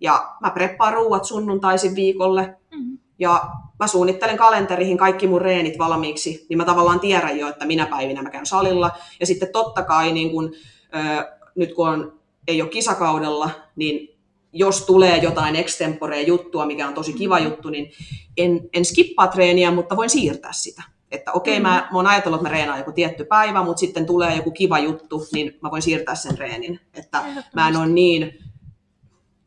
Ja 0.00 0.34
mä 0.40 0.50
preppaan 0.50 0.92
ruuat 0.92 1.24
sunnuntaisin 1.24 1.94
viikolle 1.94 2.56
Mm. 2.70 2.98
ja 3.18 3.50
mä 3.78 3.86
suunnittelen 3.86 4.36
kalenteriin 4.36 4.96
kaikki 4.98 5.26
mun 5.26 5.40
reenit 5.42 5.78
valmiiksi, 5.78 6.46
niin 6.48 6.56
mä 6.56 6.64
tavallaan 6.64 7.00
tiedän 7.00 7.38
jo, 7.38 7.48
että 7.48 7.66
minä 7.66 7.86
päivinä 7.86 8.22
mä 8.22 8.30
käyn 8.30 8.46
salilla. 8.46 8.90
Ja 9.20 9.26
sitten 9.26 9.52
totta 9.52 9.82
kai 9.82 10.12
niin 10.12 10.30
kun, 10.30 10.52
ö, 10.94 11.24
nyt 11.54 11.74
kun 11.74 11.88
on, 11.88 12.18
ei 12.48 12.62
ole 12.62 12.70
kisakaudella, 12.70 13.50
niin 13.76 14.18
jos 14.52 14.86
tulee 14.86 15.16
jotain 15.16 15.56
extemporea 15.56 16.22
juttua, 16.22 16.66
mikä 16.66 16.88
on 16.88 16.94
tosi 16.94 17.12
kiva 17.12 17.38
juttu, 17.38 17.70
niin 17.70 17.90
en, 18.36 18.68
en 18.72 18.84
skippaa 18.84 19.26
treeniä, 19.28 19.70
mutta 19.70 19.96
voin 19.96 20.10
siirtää 20.10 20.52
sitä. 20.52 20.82
Että 21.10 21.32
okei, 21.32 21.58
okay, 21.58 21.62
mä, 21.62 21.88
mä 21.92 21.98
oon 21.98 22.06
ajatellut, 22.06 22.40
että 22.40 22.48
mä 22.48 22.56
reenaan 22.56 22.78
joku 22.78 22.92
tietty 22.92 23.24
päivä, 23.24 23.62
mutta 23.64 23.80
sitten 23.80 24.06
tulee 24.06 24.36
joku 24.36 24.50
kiva 24.50 24.78
juttu, 24.78 25.26
niin 25.32 25.58
mä 25.62 25.70
voin 25.70 25.82
siirtää 25.82 26.14
sen 26.14 26.38
reenin. 26.38 26.80
Että 26.94 27.24
mä 27.54 27.68
en 27.68 27.76
ole 27.76 27.86
niin 27.86 28.38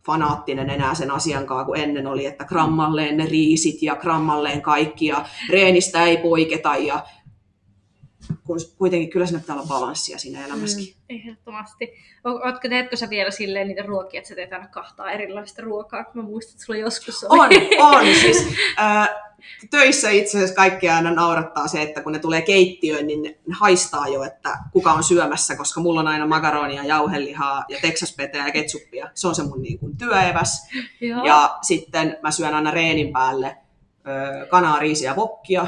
fanaattinen 0.10 0.70
enää 0.70 0.96
sen 0.96 1.12
asiankaan 1.12 1.66
kuin 1.66 1.82
ennen 1.82 2.08
oli, 2.08 2.26
että 2.26 2.46
grammalleen 2.46 3.18
ne 3.18 3.26
riisit 3.26 3.82
ja 3.82 3.96
grammalleen 3.96 4.62
kaikki 4.62 5.06
ja 5.06 5.26
reenistä 5.50 6.04
ei 6.04 6.18
poiketa 6.18 6.76
ja 6.76 7.04
kun 8.46 8.58
kuitenkin 8.78 9.10
kyllä 9.10 9.26
siinä 9.26 9.40
pitää 9.42 9.56
olla 9.56 9.68
balanssia 9.68 10.18
siinä 10.20 10.46
elämässäkin. 10.46 10.94
Ehdottomasti. 11.10 11.94
O- 12.26 12.46
Ootko, 12.48 12.70
teetkö 12.70 12.96
sä 12.96 13.10
vielä 13.10 13.32
silleen 13.32 13.68
niitä 13.68 13.82
ruokia, 13.84 14.18
että 14.18 14.28
sä 14.28 14.36
teet 14.36 14.54
aina 14.54 14.68
kahtaa 14.68 15.12
erilaista 15.12 15.62
ruokaa, 15.62 16.04
kun 16.04 16.22
mä 16.24 16.30
muistan, 16.30 16.54
että 16.54 16.66
sulla 16.66 16.80
joskus 16.80 17.24
oli. 17.30 17.70
On, 17.80 17.96
on. 17.96 18.06
Siis, 18.22 18.48
äh, 18.80 19.10
töissä 19.70 20.10
itse 20.10 20.38
asiassa 20.38 20.56
kaikki 20.56 20.90
aina 20.90 21.12
naurattaa 21.12 21.68
se, 21.68 21.82
että 21.82 22.02
kun 22.02 22.12
ne 22.12 22.20
tulee 22.20 22.42
keittiöön, 22.42 23.08
niin 23.08 23.22
ne 23.24 23.36
haistaa 23.60 24.08
jo, 24.08 24.24
että 24.24 24.58
kuka 24.74 24.94
on 24.94 25.04
syömässä, 25.04 25.56
koska 25.56 25.82
mulla 25.82 26.00
on 26.00 26.08
aina 26.08 26.28
makaronia, 26.28 26.84
jauhelihaa 26.84 27.66
ja 27.70 27.78
teksaspeteä 27.82 28.46
ja 28.46 28.52
ketsuppia. 28.52 29.10
Se 29.14 29.28
on 29.28 29.36
se 29.36 29.44
mun 29.44 29.62
niin 29.62 29.80
kuin, 29.80 29.98
työeväs. 29.98 30.68
Joo. 31.02 31.26
Ja 31.26 31.58
sitten 31.62 32.18
mä 32.24 32.32
syön 32.32 32.54
aina 32.54 32.72
reenin 32.72 33.14
päälle 33.14 33.58
ö, 34.08 34.46
kanaa, 34.48 34.80
riisiä 34.80 35.12
ja 35.12 35.16
vokkia. 35.16 35.68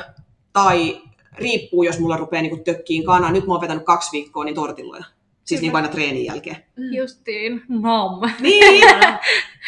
Tai 0.54 1.02
riippuu, 1.38 1.84
jos 1.84 2.00
mulla 2.00 2.18
rupeaa 2.18 2.42
niin 2.42 2.64
tökkiin 2.64 3.04
kana. 3.06 3.32
Nyt 3.32 3.48
mä 3.48 3.54
oon 3.54 3.62
vetänyt 3.62 3.84
kaksi 3.86 4.10
viikkoa, 4.12 4.44
niin 4.46 4.56
tortilloja. 4.56 5.04
Siis 5.46 5.62
niin 5.62 5.72
kuin 5.72 5.82
aina 5.84 5.94
treenin 5.94 6.26
jälkeen. 6.26 6.58
Justiin. 6.92 7.62
Nom. 7.70 8.22
Niin, 8.40 8.82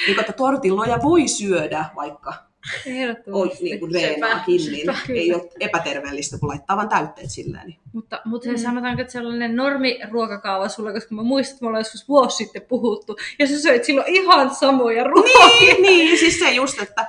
niin 0.07 0.19
että 0.19 0.33
tortilloja 0.33 0.99
voi 1.03 1.27
syödä, 1.27 1.85
vaikka 1.95 2.29
on 2.87 2.91
Ehdottomasti. 2.93 3.63
niin 3.63 3.79
kuin 3.79 3.91
reenaakin, 3.93 4.61
niin 4.71 4.87
ei 5.09 5.33
ole 5.33 5.49
epäterveellistä, 5.59 6.37
kun 6.39 6.49
laittaa 6.49 6.77
vaan 6.77 6.89
täytteet 6.89 7.31
silleen. 7.31 7.67
Niin. 7.67 7.79
Mutta, 7.93 8.21
mutta 8.25 8.45
se 8.45 8.51
Mm. 8.51 8.57
sanotaanko, 8.57 9.01
että 9.01 9.13
sellainen 9.13 9.55
normiruokakaava 9.55 10.69
sulla, 10.69 10.93
koska 10.93 11.15
mä 11.15 11.23
muistan, 11.23 11.53
että 11.55 11.63
me 11.63 11.67
ollaan 11.67 11.79
joskus 11.81 12.07
vuosi 12.09 12.37
sitten 12.37 12.61
puhuttu, 12.61 13.15
ja 13.39 13.47
sä 13.47 13.59
söit 13.61 13.83
silloin 13.83 14.07
ihan 14.15 14.55
samoja 14.55 15.03
ruokia. 15.03 15.47
Niin, 15.59 15.81
niin, 15.81 16.17
siis 16.19 16.39
se 16.39 16.51
just, 16.51 16.81
että 16.81 17.05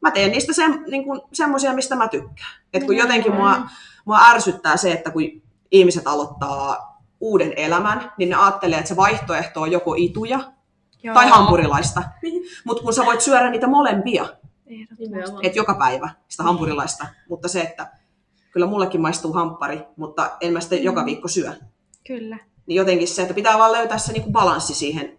mä 0.00 0.10
teen 0.10 0.30
niistä 0.30 0.52
se, 0.52 0.62
niin 0.68 1.04
kuin, 1.04 1.20
semmoisia, 1.32 1.72
mistä 1.74 1.96
mä 1.96 2.08
tykkään. 2.08 2.50
Et 2.74 2.84
kun 2.84 2.96
jotenkin 2.96 3.34
mua, 3.34 3.62
mua 4.04 4.18
ärsyttää 4.30 4.76
se, 4.76 4.92
että 4.92 5.10
kun 5.10 5.22
ihmiset 5.70 6.06
aloittaa 6.06 6.92
uuden 7.20 7.52
elämän, 7.56 8.12
niin 8.18 8.28
ne 8.28 8.36
ajattelee, 8.36 8.78
että 8.78 8.88
se 8.88 8.96
vaihtoehto 8.96 9.60
on 9.60 9.72
joko 9.72 9.94
ituja 9.98 10.52
Joo. 11.02 11.14
tai 11.14 11.28
hampurilaista. 11.28 12.02
Mutta 12.66 12.82
kun 12.82 12.94
sä 12.94 13.04
voit 13.04 13.20
syödä 13.20 13.50
niitä 13.50 13.66
molempia, 13.66 14.26
että 15.42 15.58
joka 15.58 15.74
päivä 15.74 16.10
sitä 16.28 16.42
hampurilaista. 16.42 17.06
Mutta 17.28 17.48
se, 17.48 17.60
että 17.60 17.90
kyllä 18.52 18.66
mullekin 18.66 19.00
maistuu 19.00 19.32
hamppari, 19.32 19.80
mutta 19.96 20.30
en 20.40 20.52
mä 20.52 20.60
sitä 20.60 20.74
joka 20.74 21.04
viikko 21.04 21.28
syö. 21.28 21.52
Kyllä. 22.06 22.38
Niin 22.66 22.76
jotenkin 22.76 23.08
se, 23.08 23.22
että 23.22 23.34
pitää 23.34 23.58
vaan 23.58 23.72
löytää 23.72 23.98
se 23.98 24.12
niinku 24.12 24.32
balanssi 24.32 24.74
siihen 24.74 25.18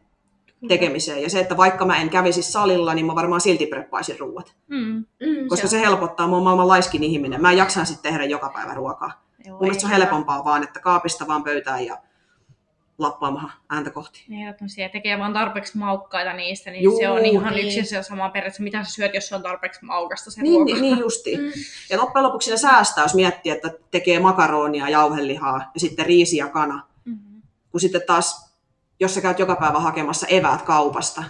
tekemiseen. 0.67 1.22
Ja 1.24 1.29
se, 1.29 1.39
että 1.39 1.58
vaikka 1.58 1.86
mä 1.86 1.98
en 1.98 2.10
kävisi 2.10 2.43
salilla, 2.43 2.93
niin 2.93 3.05
mä 3.05 3.15
varmaan 3.15 3.41
silti 3.41 3.65
preppaisin 3.65 4.20
ruuat. 4.20 4.55
Mm. 4.67 4.77
Mm, 5.20 5.48
Koska 5.50 5.67
se 5.67 5.72
se 5.72 5.79
helpottaa, 5.82 6.27
mä 6.27 6.34
oon 6.36 6.43
maailman 6.43 6.67
laiskin 6.67 7.03
ihminen. 7.03 7.41
Mä 7.41 7.51
en 7.51 7.58
jaksa 7.58 7.86
sitten 7.86 8.12
tehdä 8.12 8.25
joka 8.25 8.50
päivä 8.55 8.73
ruokaa. 8.73 9.23
Joo, 9.45 9.54
Mun 9.54 9.62
mielestä 9.62 9.82
se 9.82 9.88
on 9.88 9.91
helpompaa 10.02 10.45
vaan, 10.45 10.63
että 10.63 10.80
kaapista 10.80 11.28
vaan 11.28 11.43
pöytään 11.43 11.86
ja 11.86 11.97
lappaamaan 12.97 13.52
ääntä 13.69 13.89
kohti. 13.89 14.26
Ehdottomasti, 14.41 14.82
ja 14.82 14.89
tekee 14.89 15.19
vaan 15.19 15.34
tarpeeksi 15.34 15.78
maukkaita 15.78 16.34
niistä, 16.34 16.71
niin 16.71 16.84
Juu, 16.84 16.97
se 16.99 17.10
on 17.10 17.26
ihan 17.26 17.54
niin. 17.54 17.65
yksin 17.67 17.86
se 17.86 18.04
sama 18.04 18.30
periaatteessa, 18.30 18.63
mitä 18.63 18.84
sä 18.84 18.91
syöt, 18.91 19.13
jos 19.13 19.28
se 19.28 19.36
on 19.36 19.43
tarpeeksi 19.43 19.86
maukasta 19.86 20.32
se 20.32 20.41
Niin, 20.41 20.54
ruoka. 20.56 20.65
niin, 20.73 20.82
niin 20.82 20.97
justiin. 20.99 21.39
Mm. 21.39 21.52
Ja 21.89 21.97
loppujen 21.97 22.23
lopuksi 22.23 22.52
ne 22.52 22.58
säästää, 22.58 23.04
jos 23.04 23.15
miettii, 23.15 23.52
että 23.52 23.69
tekee 23.91 24.19
makaronia, 24.19 24.89
jauhelihaa 24.89 25.58
ja 25.73 25.80
sitten 25.80 26.06
riisi 26.06 26.38
ja 26.38 26.47
kana. 26.47 26.84
Mm-hmm. 27.06 27.41
Kun 27.71 27.80
sitten 27.80 28.02
taas, 28.08 28.53
jos 29.04 29.16
sä 29.16 29.22
käyt 29.22 29.39
joka 29.39 29.56
päivä 29.56 29.80
hakemassa 29.80 30.28
eväät 30.28 30.62
kaupasta, 30.62 31.24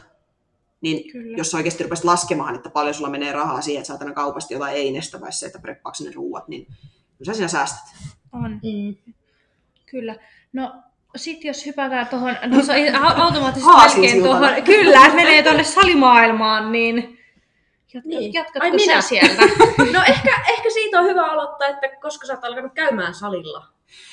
niin 0.82 1.12
Kyllä. 1.12 1.38
jos 1.38 1.52
sä 1.52 1.58
oikeasti 1.58 1.84
rupesit 1.84 2.06
laskemaan, 2.06 2.56
että 2.56 2.70
paljon 2.70 2.94
sulla 2.94 3.10
menee 3.10 3.32
rahaa 3.32 3.62
siihen, 3.62 3.82
että 3.82 3.94
aina 4.00 4.14
kaupasta 4.14 4.54
jotain 4.54 4.76
einestä 4.76 5.22
vai 5.22 5.32
se, 5.34 5.46
että 5.46 5.60
preppaako 5.60 5.98
ne 6.04 6.12
ruuat, 6.16 6.48
niin 6.48 6.66
kyllä 7.18 7.26
sä 7.26 7.34
siinä 7.34 7.48
säästät. 7.48 7.96
On, 8.34 8.52
Mm. 8.64 9.14
kyllä. 9.86 10.16
No, 10.54 10.76
sitten 11.16 11.48
jos 11.48 11.66
hypätään 11.66 12.08
tuohon, 12.08 12.36
no 12.46 12.64
se 12.64 12.72
on 12.72 12.78
au- 13.04 13.22
automaattisesti 13.22 14.00
melkein 14.00 14.24
tuohon, 14.24 14.50
kyllä, 14.66 15.00
että 15.06 15.16
menee 15.16 15.44
tuonne 15.44 15.64
salimaailmaan, 15.64 16.72
niin 16.72 17.20
jatkat, 17.94 18.06
Niin. 18.10 18.34
jatkatko 18.34 18.60
Ai 18.62 18.70
sä 18.72 18.76
minä? 18.76 19.02
sieltä? 19.02 19.42
No 19.94 20.04
ehkä, 20.08 20.44
ehkä 20.50 20.70
siitä 20.74 21.00
on 21.00 21.06
hyvä 21.06 21.26
aloittaa, 21.32 21.68
että 21.68 21.88
koska 22.02 22.28
sä 22.28 22.34
oot 22.34 22.44
alkanut 22.44 22.74
käymään 22.74 23.14
salilla. 23.14 23.68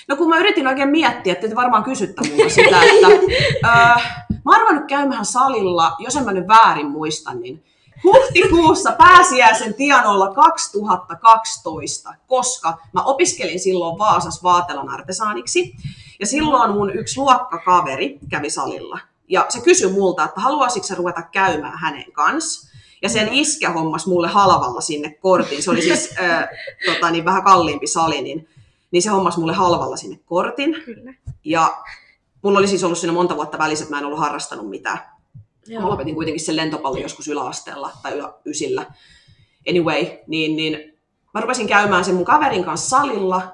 No 0.08 0.16
kun 0.16 0.28
mä 0.28 0.38
yritin 0.38 0.66
oikein 0.66 0.88
miettiä, 0.88 1.32
että 1.32 1.48
te 1.48 1.56
varmaan 1.56 1.84
kysytte 1.84 2.28
multa 2.28 2.54
sitä, 2.54 2.82
että 2.82 3.06
öö, 3.68 4.04
mä 4.44 4.58
ruvennut 4.58 4.88
käymään 4.88 5.24
salilla, 5.24 5.96
jos 5.98 6.16
en 6.16 6.24
mä 6.24 6.32
nyt 6.32 6.48
väärin 6.48 6.90
muista, 6.90 7.34
niin 7.34 7.64
huhtikuussa 8.04 8.92
pääsiäisen 8.92 9.74
tienoilla 9.74 10.34
2012, 10.34 12.14
koska 12.26 12.78
mä 12.92 13.02
opiskelin 13.02 13.60
silloin 13.60 13.98
Vaasas 13.98 14.42
vaatelan 14.42 14.88
artesaaniksi. 14.88 15.74
Ja 16.20 16.26
silloin 16.26 16.72
mun 16.72 16.94
yksi 16.94 17.20
luokkakaveri 17.20 18.18
kävi 18.30 18.50
salilla. 18.50 18.98
Ja 19.28 19.46
se 19.48 19.60
kysyi 19.60 19.92
multa, 19.92 20.24
että 20.24 20.40
haluaisitko 20.40 20.86
sä 20.86 20.94
ruveta 20.94 21.22
käymään 21.22 21.78
hänen 21.78 22.12
kanssa. 22.12 22.70
Ja 23.02 23.08
sen 23.08 23.28
iskä 23.32 23.70
hommas 23.70 24.06
mulle 24.06 24.28
halvalla 24.28 24.80
sinne 24.80 25.10
kortin. 25.10 25.62
Se 25.62 25.70
oli 25.70 25.82
siis 25.82 26.14
äh, 26.20 26.48
tota, 26.86 27.10
niin 27.10 27.24
vähän 27.24 27.44
kalliimpi 27.44 27.86
sali, 27.86 28.22
niin, 28.22 28.48
niin 28.90 29.02
se 29.02 29.10
hommas 29.10 29.38
mulle 29.38 29.52
halvalla 29.52 29.96
sinne 29.96 30.20
kortin. 30.26 30.76
Kyllä. 30.84 31.14
Ja 31.44 31.82
mulla 32.42 32.58
oli 32.58 32.68
siis 32.68 32.84
ollut 32.84 32.98
siinä 32.98 33.12
monta 33.12 33.36
vuotta 33.36 33.58
välissä, 33.58 33.82
että 33.84 33.94
mä 33.94 33.98
en 33.98 34.06
ollut 34.06 34.18
harrastanut 34.18 34.70
mitään. 34.70 34.98
Mä 34.98 35.74
Joo. 35.74 35.90
lopetin 35.90 36.14
kuitenkin 36.14 36.44
sen 36.44 36.56
lentopallon 36.56 37.02
joskus 37.02 37.28
yläasteella 37.28 37.92
tai 38.02 38.12
ylä, 38.12 38.32
ysillä. 38.44 38.86
Anyway, 39.68 40.06
niin, 40.26 40.56
niin 40.56 40.98
mä 41.34 41.40
rupesin 41.40 41.68
käymään 41.68 42.04
sen 42.04 42.14
mun 42.14 42.24
kaverin 42.24 42.64
kanssa 42.64 42.88
salilla. 42.88 43.52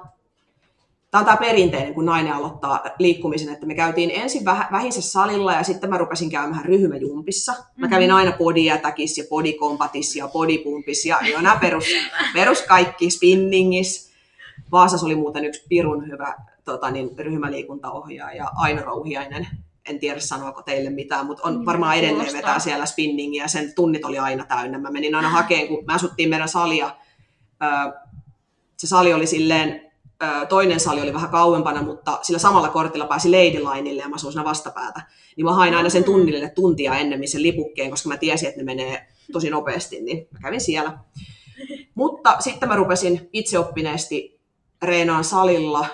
Tämä 1.11 1.21
on 1.21 1.25
tämä 1.25 1.37
perinteinen, 1.37 1.95
kun 1.95 2.07
nainen 2.07 2.33
aloittaa 2.33 2.85
liikkumisen, 2.99 3.53
että 3.53 3.67
me 3.67 3.75
käytiin 3.75 4.11
ensin 4.11 4.43
väh- 4.43 4.73
vähinsä 4.73 5.01
salilla 5.01 5.53
ja 5.53 5.63
sitten 5.63 5.91
mä 5.91 5.99
rupesin 5.99 6.31
käymään 6.31 6.65
ryhmäjumpissa. 6.65 7.55
Mä 7.77 7.89
kävin 7.89 8.13
aina 8.13 8.33
bodijätäkissä 8.33 9.23
ja 9.23 9.27
bodikompatissa 9.31 10.19
ja 10.19 10.29
bodypumpissa 10.29 11.09
ja 11.09 11.19
jo 11.33 11.41
nämä 11.41 11.59
perus, 11.61 11.85
perus 12.35 12.63
kaikki 12.63 13.11
spinningis. 13.11 14.06
Vaasassa 14.73 15.07
oli 15.07 15.15
muuten 15.17 15.45
yksi 15.45 15.67
pirun 15.69 16.07
hyvä 16.07 16.35
tota, 16.65 16.91
niin, 16.91 17.19
ryhmäliikuntaohjaaja 17.19 18.51
Aino 18.57 18.83
Rouhiainen. 18.83 19.47
En 19.89 19.99
tiedä 19.99 20.21
sanoako 20.21 20.63
teille 20.63 20.91
mitään, 20.91 21.27
mutta 21.27 21.49
on 21.49 21.55
Niin, 21.55 21.67
varmaan 21.67 21.95
edelleen 21.97 22.15
kuulostaa. 22.17 22.39
vetää 22.39 22.59
siellä 22.59 22.87
spinningiä. 22.87 23.49
Sen 23.49 23.73
tunnit 23.75 24.05
oli 24.05 24.19
aina 24.19 24.45
täynnä. 24.45 24.79
Mä 24.79 24.91
menin 24.91 25.15
aina 25.15 25.29
hakeen, 25.29 25.69
kun 25.69 25.85
me 25.87 25.95
asuttiin 25.95 26.29
meidän 26.29 26.49
salia. 26.49 26.97
Se 28.77 28.87
sali 28.87 29.15
oli 29.15 29.27
silleen, 29.27 29.81
toinen 30.49 30.81
sali 30.81 31.01
oli 31.01 31.15
vähän 31.15 31.31
kauempana, 31.31 31.83
mutta 31.83 32.19
sillä 32.23 32.39
samalla 32.39 32.69
kortilla 32.69 33.07
pääsi 33.07 33.31
Lady 33.31 33.59
Lineille 33.65 34.03
ja 34.03 34.09
mä 34.09 34.15
asuin 34.15 34.33
siinä 34.33 34.45
vastapäätä. 34.45 35.03
Niin 35.37 35.45
mä 35.45 35.53
hain 35.55 35.75
aina 35.75 35.89
sen 35.91 36.05
tunnille 36.05 36.49
tuntia 36.51 36.95
ennemmin 36.99 37.29
sen 37.29 37.43
lipukkeen, 37.43 37.91
koska 37.91 38.09
mä 38.09 38.17
tiesin, 38.17 38.49
että 38.49 38.61
ne 38.61 38.65
menee 38.65 39.07
tosi 39.33 39.51
nopeasti, 39.51 40.01
niin 40.01 40.29
mä 40.31 40.39
kävin 40.43 40.61
siellä. 40.61 40.99
Mutta 41.95 42.37
sitten 42.41 42.69
mä 42.69 42.77
rupesin 42.77 43.29
itseoppineesti 43.33 44.36
reenaan 44.83 45.25
salilla. 45.25 45.89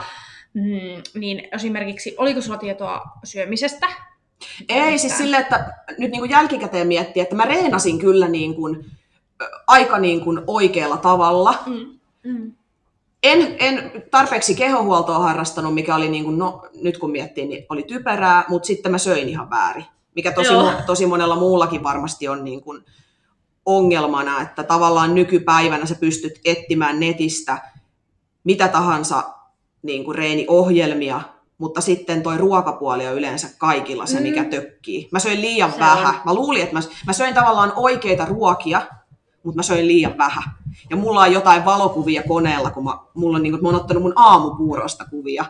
mm, 0.53 1.19
niin 1.19 1.47
esimerkiksi, 1.55 2.15
oliko 2.17 2.41
sulla 2.41 2.57
tietoa 2.57 3.01
syömisestä? 3.23 3.87
Ei, 4.69 4.97
siis 4.97 5.17
silleen, 5.17 5.41
että 5.41 5.73
nyt 5.97 6.11
niin 6.11 6.19
kuin 6.19 6.31
jälkikäteen 6.31 6.87
miettii, 6.87 7.21
että 7.21 7.35
mä 7.35 7.45
reenasin 7.45 7.99
kyllä 7.99 8.27
niin 8.27 8.55
kuin, 8.55 8.85
aika 9.67 9.99
niin 9.99 10.21
kuin 10.21 10.41
oikealla 10.47 10.97
tavalla. 10.97 11.53
Mm. 11.65 11.99
Mm. 12.23 12.51
En, 13.23 13.55
en 13.59 14.03
tarpeeksi 14.11 14.55
kehohuoltoa 14.55 15.19
harrastanut, 15.19 15.73
mikä 15.73 15.95
oli 15.95 16.09
niin 16.09 16.23
kuin, 16.23 16.37
no, 16.39 16.67
nyt 16.81 16.97
kun 16.97 17.11
miettii, 17.11 17.47
niin 17.47 17.65
oli 17.69 17.83
typerää, 17.83 18.43
mutta 18.47 18.67
sitten 18.67 18.91
mä 18.91 18.97
söin 18.97 19.29
ihan 19.29 19.49
väärin. 19.49 19.85
Mikä 20.15 20.31
tosi, 20.31 20.53
Joo. 20.53 20.71
tosi 20.85 21.05
monella 21.05 21.35
muullakin 21.35 21.83
varmasti 21.83 22.27
on 22.27 22.43
niin 22.43 22.61
kuin 22.61 22.83
ongelmana, 23.65 24.41
että 24.41 24.63
tavallaan 24.63 25.15
nykypäivänä 25.15 25.85
sä 25.85 25.95
pystyt 25.95 26.39
etsimään 26.45 26.99
netistä 26.99 27.57
mitä 28.43 28.67
tahansa 28.67 29.23
niin 29.81 30.03
kuin 30.05 30.15
reeniohjelmia, 30.15 31.21
mutta 31.57 31.81
sitten 31.81 32.23
toi 32.23 32.37
ruokapuoli 32.37 33.07
on 33.07 33.15
yleensä 33.15 33.49
kaikilla 33.57 34.05
se, 34.05 34.17
Mm. 34.17 34.23
mikä 34.23 34.43
tökkii. 34.43 35.09
Mä 35.11 35.19
söin 35.19 35.41
liian 35.41 35.71
Se 35.73 35.79
vähän. 35.79 36.15
on. 36.15 36.21
Mä 36.25 36.33
luulin, 36.33 36.61
että 36.61 36.73
mä, 36.75 36.81
mä 37.07 37.13
söin 37.13 37.33
tavallaan 37.33 37.73
oikeita 37.75 38.25
ruokia, 38.25 38.81
mutta 39.43 39.55
mä 39.55 39.63
söin 39.63 39.87
liian 39.87 40.17
vähän. 40.17 40.43
Ja 40.89 40.95
mulla 40.95 41.21
on 41.21 41.31
jotain 41.33 41.65
valokuvia 41.65 42.23
koneella, 42.27 42.69
kun 42.71 42.83
mä, 42.83 42.97
mulla 43.13 43.37
on, 43.37 43.43
niin 43.43 43.53
kuin, 43.53 43.61
mä 43.63 43.67
oon 43.69 43.75
ottanut 43.75 44.03
mun 44.03 44.13
aamupuurosta 44.15 45.05
kuvia. 45.09 45.45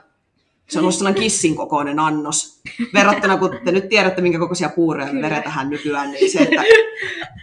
Se 0.69 0.79
on 0.79 0.83
ollut 0.83 0.95
sellainen 0.95 1.21
kissin 1.23 1.55
kokoinen 1.55 1.99
annos. 1.99 2.61
Verrattuna, 2.93 3.37
kun 3.37 3.59
te 3.65 3.71
nyt 3.71 3.89
tiedätte, 3.89 4.21
minkä 4.21 4.39
kokoisia 4.39 4.69
puuroja 4.69 5.13
me 5.13 5.21
veretään 5.21 5.69
nykyään, 5.69 6.11
niin 6.11 6.31
se, 6.31 6.39
että 6.39 6.63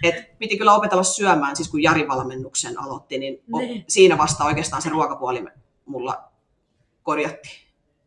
et 0.03 0.39
piti 0.39 0.59
kyllä 0.59 0.75
opetella 0.75 1.03
syömään, 1.03 1.57
siis 1.57 1.69
kun 1.69 1.83
Jari 1.83 2.09
valmennuksen 2.09 2.81
aloitti, 2.83 3.19
niin 3.19 3.43
o- 3.53 3.83
siinä 3.89 4.19
vasta 4.19 4.45
oikeastaan 4.45 4.83
se 4.83 4.89
ruokapuoli 4.89 5.45
mulla 5.87 6.25
korjattiin. 7.03 7.55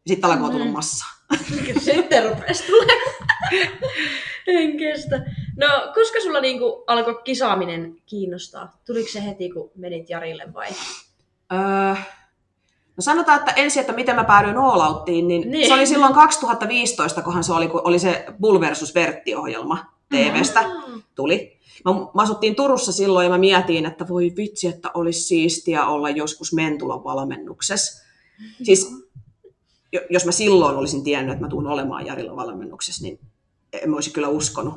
Sitten 0.07 0.29
alkoi 0.29 0.51
tulla 0.51 0.65
Mm. 0.65 0.71
massaa. 0.71 1.09
Sitten 1.79 2.29
rupesi 2.29 2.63
tulemaan. 2.67 3.09
En 4.47 4.77
kestä. 4.77 5.17
No, 5.57 5.67
koska 5.95 6.19
sulla 6.23 6.41
niinku 6.41 6.83
alkoi 6.87 7.21
kisaaminen 7.23 7.95
kiinnostaa? 8.05 8.77
Tuliko 8.85 9.09
se 9.11 9.25
heti, 9.25 9.49
kun 9.49 9.71
menit 9.75 10.09
Jarille 10.09 10.53
vai? 10.53 10.67
Öö, 11.53 11.95
no 12.99 13.01
sanotaan, 13.01 13.39
että 13.39 13.51
ensin, 13.51 13.79
että 13.81 13.93
miten 13.93 14.15
mä 14.15 14.23
päädyin 14.23 14.57
All 14.57 14.81
Outtiin, 14.81 15.27
niin, 15.27 15.51
Niin. 15.51 15.67
se 15.67 15.73
oli 15.73 15.87
silloin 15.87 16.13
2015, 16.13 17.21
kohan 17.21 17.43
se 17.43 17.53
oli, 17.53 17.67
kun 17.67 17.81
oli 17.83 17.99
se 17.99 18.25
Bull 18.41 18.59
versus 18.59 18.95
Vertti-ohjelma 18.95 19.85
TVstä. 20.09 20.59
Ah. 20.59 20.83
tuli. 21.15 21.59
Mä, 21.85 21.91
mä 21.93 22.21
asuttiin 22.21 22.55
Turussa 22.55 22.91
silloin 22.91 23.23
ja 23.23 23.29
mä 23.29 23.37
mietin, 23.37 23.85
että 23.85 24.07
voi 24.07 24.33
vitsi, 24.37 24.67
että 24.67 24.91
olisi 24.93 25.21
siistiä 25.21 25.85
olla 25.85 26.09
joskus 26.09 26.53
Mentulan 26.53 27.03
valmennuksessa. 27.03 28.03
Siis 28.63 28.91
jo- 29.93 30.01
jos 30.09 30.25
mä 30.25 30.31
silloin 30.31 30.77
olisin 30.77 31.03
tiennyt, 31.03 31.33
että 31.33 31.45
mä 31.45 31.49
tuun 31.49 31.67
olemaan 31.67 32.05
Jarilla 32.05 32.35
valmennuksessa, 32.35 33.03
niin 33.03 33.19
en 33.73 33.89
mä 33.89 33.95
olisi 33.95 34.11
kyllä 34.11 34.27
uskonut. 34.27 34.73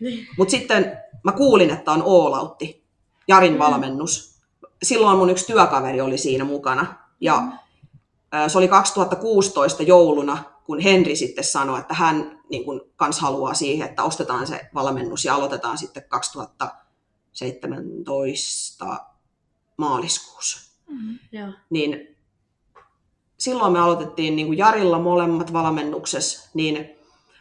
Niin. 0.00 0.26
Mutta 0.38 0.50
sitten 0.50 0.98
mä 1.24 1.32
kuulin, 1.32 1.70
että 1.70 1.92
on 1.92 2.02
All 2.02 2.32
Outti, 2.42 2.84
Jarin 3.28 3.52
Mm. 3.52 3.58
valmennus. 3.58 4.36
Silloin 4.82 5.18
mun 5.18 5.30
yksi 5.30 5.46
työkaveri 5.46 6.00
oli 6.00 6.18
siinä 6.18 6.44
mukana. 6.44 7.05
Ja 7.20 7.42
ö, 8.34 8.48
se 8.48 8.58
oli 8.58 8.68
2016 8.68 9.82
jouluna, 9.82 10.44
kun 10.64 10.80
Henri 10.80 11.16
sitten 11.16 11.44
sanoi, 11.44 11.80
että 11.80 11.94
hän 11.94 12.40
niin 12.50 12.64
kun, 12.64 12.80
kans 12.96 13.20
haluaa 13.20 13.54
siihen, 13.54 13.88
että 13.88 14.02
ostetaan 14.02 14.46
se 14.46 14.70
valmennus 14.74 15.24
ja 15.24 15.34
aloitetaan 15.34 15.78
sitten 15.78 16.04
2017 16.08 19.06
maaliskuussa. 19.76 20.60
Mm. 20.90 21.18
Joo. 21.32 21.48
Niin 21.70 22.16
silloin 23.38 23.72
me 23.72 23.78
aloitettiin 23.80 24.36
niin 24.36 24.46
kuin 24.46 24.58
Jarilla 24.58 24.98
molemmat 24.98 25.52
valmennuksessa, 25.52 26.50
niin 26.54 26.88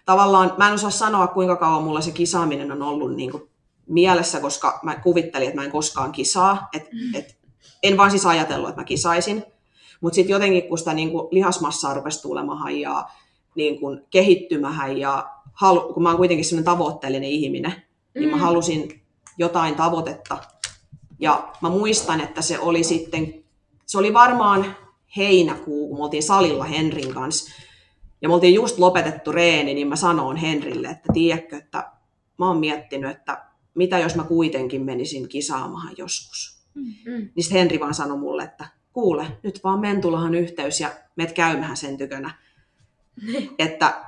tavallaan 0.06 0.54
mä 0.58 0.68
en 0.68 0.74
osaa 0.74 0.90
sanoa, 0.90 1.28
kuinka 1.28 1.56
kauan 1.56 1.84
mulla 1.84 2.02
se 2.02 2.12
kisaaminen 2.12 2.72
on 2.72 2.82
ollut 2.82 3.16
niin 3.16 3.32
kuin 3.32 3.50
mielessä, 3.88 4.40
koska 4.40 4.80
mä 4.84 4.96
kuvittelin, 4.96 5.48
että 5.48 5.60
mä 5.60 5.66
en 5.66 5.72
koskaan 5.72 6.12
kisaa. 6.12 6.68
Et, 6.74 6.84
Mm. 6.94 7.16
et, 7.16 7.38
en 7.84 7.98
vaan 7.98 8.12
siis 8.12 8.26
ajatellut, 8.26 8.70
että 8.70 8.82
mä 8.82 8.86
kisaisin. 8.86 9.46
Mutta 10.06 10.16
sitten 10.16 10.34
jotenkin, 10.34 10.64
kun 10.70 10.78
sitä 10.78 10.94
niin 10.94 11.12
kuin 11.12 11.28
lihasmassaa 11.32 11.94
rupesi 11.94 12.22
tulemaan 12.22 12.80
ja 12.80 13.08
niin 13.56 13.80
kuin 13.80 14.02
kehittymään 14.10 14.98
ja 14.98 15.30
halu, 15.54 15.94
kun 15.94 16.04
mä 16.04 16.10
oon 16.10 16.18
kuitenkin 16.18 16.46
sellainen 16.46 16.66
tavoitteellinen 16.66 17.30
ihminen, 17.30 17.74
niin 18.16 18.30
mä 18.30 18.36
Mm. 18.36 18.42
halusin 18.42 19.02
jotain 19.38 19.76
tavoitetta. 19.76 20.38
Ja 21.20 21.52
mä 21.62 21.70
muistan, 21.70 22.22
että 22.22 22.42
se 22.42 22.60
oli 22.60 22.84
sitten, 22.84 23.44
se 23.86 23.98
oli 23.98 24.14
varmaan 24.14 24.76
heinäkuu, 25.18 25.88
kun 25.88 25.98
me 25.98 26.04
oltiin 26.04 26.24
salilla 26.24 26.64
Henrin 26.64 27.14
kanssa. 27.14 27.52
Ja 28.22 28.28
me 28.30 28.34
oltiin 28.34 28.54
just 28.54 28.80
lopetettu 28.80 29.32
reeni, 29.32 29.74
niin 29.74 29.88
mä 29.88 29.96
sanoin 29.96 30.38
Henrille, 30.38 30.88
että 30.88 31.14
tiedätkö, 31.14 31.58
että 31.58 31.92
mä 32.38 32.48
oon 32.48 32.58
miettinyt, 32.58 33.12
että 33.12 33.46
mitä 33.76 34.00
jos 34.00 34.16
mä 34.16 34.24
kuitenkin 34.24 34.82
menisin 34.82 35.30
kisaamaan 35.30 35.94
joskus. 35.98 36.66
Mm. 36.74 36.84
Niin 37.06 37.44
sitten 37.44 37.58
Henri 37.60 37.80
vaan 37.80 37.94
sanoi 37.94 38.18
mulle, 38.18 38.44
että 38.44 38.68
kuule, 38.96 39.28
nyt 39.44 39.64
vaan 39.64 39.80
Mentulahan 39.80 40.36
yhteys 40.36 40.80
ja 40.80 40.90
meet 41.16 41.32
käymähän 41.32 41.78
sen 41.78 41.98
tykönä. 41.98 42.34
että 43.60 44.06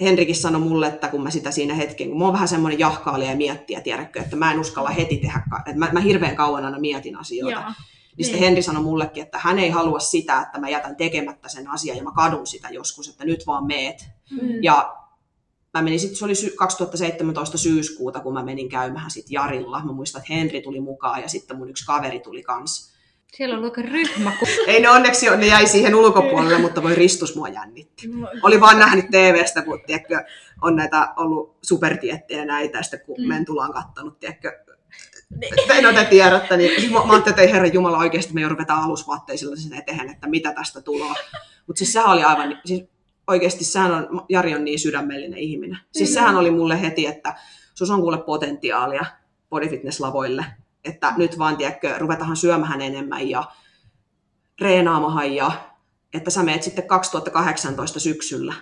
Henrikin 0.00 0.36
sanoi 0.36 0.60
mulle, 0.60 0.86
että 0.86 1.08
kun 1.08 1.22
mä 1.22 1.30
sitä 1.30 1.50
siinä 1.50 1.74
hetken, 1.74 2.08
kun 2.08 2.18
mä 2.18 2.24
oon 2.24 2.32
vähän 2.32 2.48
semmoinen 2.48 2.78
jahkailija 2.78 3.30
ja 3.30 3.36
miettiä, 3.36 3.80
tiedätkö, 3.80 4.20
että 4.20 4.36
mä 4.36 4.52
en 4.52 4.60
uskalla 4.60 4.90
heti 4.90 5.16
tehdä, 5.16 5.42
että 5.58 5.78
mä, 5.78 5.88
mä 5.92 6.00
hirveän 6.00 6.36
kauan 6.36 6.64
aina 6.64 6.78
mietin 6.78 7.16
asioita. 7.16 7.60
Joo. 7.60 7.72
Niin 8.16 8.24
sitten 8.24 8.40
Niin. 8.40 8.48
Henri 8.48 8.62
sanoi 8.62 8.82
mullekin, 8.82 9.22
että 9.22 9.38
hän 9.38 9.58
ei 9.58 9.70
halua 9.70 9.98
sitä, 9.98 10.40
että 10.40 10.60
mä 10.60 10.68
jätän 10.68 10.96
tekemättä 10.96 11.48
sen 11.48 11.68
asian 11.68 11.96
ja 11.96 12.02
mä 12.02 12.12
kadun 12.16 12.46
sitä 12.46 12.68
joskus, 12.68 13.08
että 13.08 13.24
nyt 13.24 13.46
vaan 13.46 13.66
meet. 13.66 14.06
Mm. 14.30 14.62
Ja 14.62 14.96
mä 15.74 15.82
menin 15.82 16.00
sitten, 16.00 16.18
se 16.18 16.24
oli 16.24 16.34
sy- 16.34 16.50
2017 16.50 17.58
syyskuuta, 17.58 18.20
kun 18.20 18.32
mä 18.34 18.42
menin 18.42 18.68
käymään 18.68 19.10
sit 19.10 19.30
Jarilla. 19.30 19.84
Mä 19.84 19.92
muistan, 19.92 20.20
että 20.20 20.32
Henri 20.32 20.62
tuli 20.62 20.80
mukaan 20.80 21.22
ja 21.22 21.28
sitten 21.28 21.58
mun 21.58 21.70
yksi 21.70 21.86
kaveri 21.86 22.20
tuli 22.20 22.42
kans. 22.42 22.92
Siellä 23.36 23.56
on 23.58 23.64
aika 23.64 23.82
ryhmä. 23.82 24.32
kun- 24.38 24.48
Ei 24.66 24.80
ne 24.80 24.90
onneksi 24.90 25.28
ole, 25.28 25.36
ne 25.36 25.46
jäi 25.46 25.66
siihen 25.66 25.94
ulkopuolelle, 25.94 26.58
mutta 26.58 26.82
voi 26.82 26.94
ristus 26.94 27.36
mua 27.36 27.48
jännitti. 27.48 28.08
Oli 28.42 28.60
vaan 28.60 28.78
nähnyt 28.78 29.06
TVstä, 29.10 29.62
kun 29.62 29.80
tiedätkö, 29.86 30.24
on 30.62 30.76
näitä 30.76 31.08
ollut 31.16 31.56
supertiettejä 31.62 32.40
ja 32.40 32.46
näitä, 32.46 32.78
ja 32.78 32.82
sitten 32.82 33.00
kun 33.06 33.16
Mm. 33.18 33.28
Mentula 33.28 33.64
on 33.64 33.72
kattonut, 33.72 34.20
tiedätkö, 34.20 34.58
Niin. 35.40 35.54
te, 35.68 35.80
no 35.82 35.92
te 35.92 36.04
tiedätte, 36.04 36.56
niin 36.56 36.92
mä, 36.92 36.98
mä 36.98 37.12
ajattelin, 37.12 37.28
että 37.30 37.42
ei 37.42 37.52
herra 37.52 37.66
Jumala 37.66 37.98
oikeasti 37.98 38.34
me 38.34 38.48
ruvetaan 38.48 38.84
alusvaatteisilla 38.84 39.56
sinne 39.56 39.78
eteen, 39.78 40.10
että 40.10 40.28
mitä 40.28 40.52
tästä 40.52 40.80
tulee. 40.80 41.14
Mutta 41.66 41.78
siis 41.78 41.92
sehän 41.92 42.10
oli 42.10 42.22
aivan, 42.22 42.60
siis 42.64 42.84
oikeasti 43.26 43.64
sehän 43.64 43.92
on, 43.92 44.24
Jari 44.28 44.54
on 44.54 44.64
niin 44.64 44.78
sydämellinen 44.78 45.38
ihminen. 45.38 45.78
Siis 45.92 46.10
Mm. 46.10 46.14
sehän 46.14 46.36
oli 46.36 46.50
mulle 46.50 46.80
heti, 46.80 47.06
että 47.06 47.34
sus 47.74 47.90
on 47.90 48.00
kuule 48.00 48.18
potentiaalia 48.18 49.04
bodyfitness-lavoille, 49.50 50.44
että 50.84 51.14
nyt 51.16 51.38
vaan, 51.38 51.56
tiedätkö, 51.56 51.98
ruvetahan 51.98 52.36
syömähän 52.36 52.80
enemmän 52.80 53.28
ja 53.28 53.44
reenaamahan 54.60 55.32
ja 55.32 55.52
että 56.14 56.30
sä 56.30 56.42
meet 56.42 56.62
sitten 56.62 56.86
2018 56.86 58.00
syksyllä. 58.00 58.54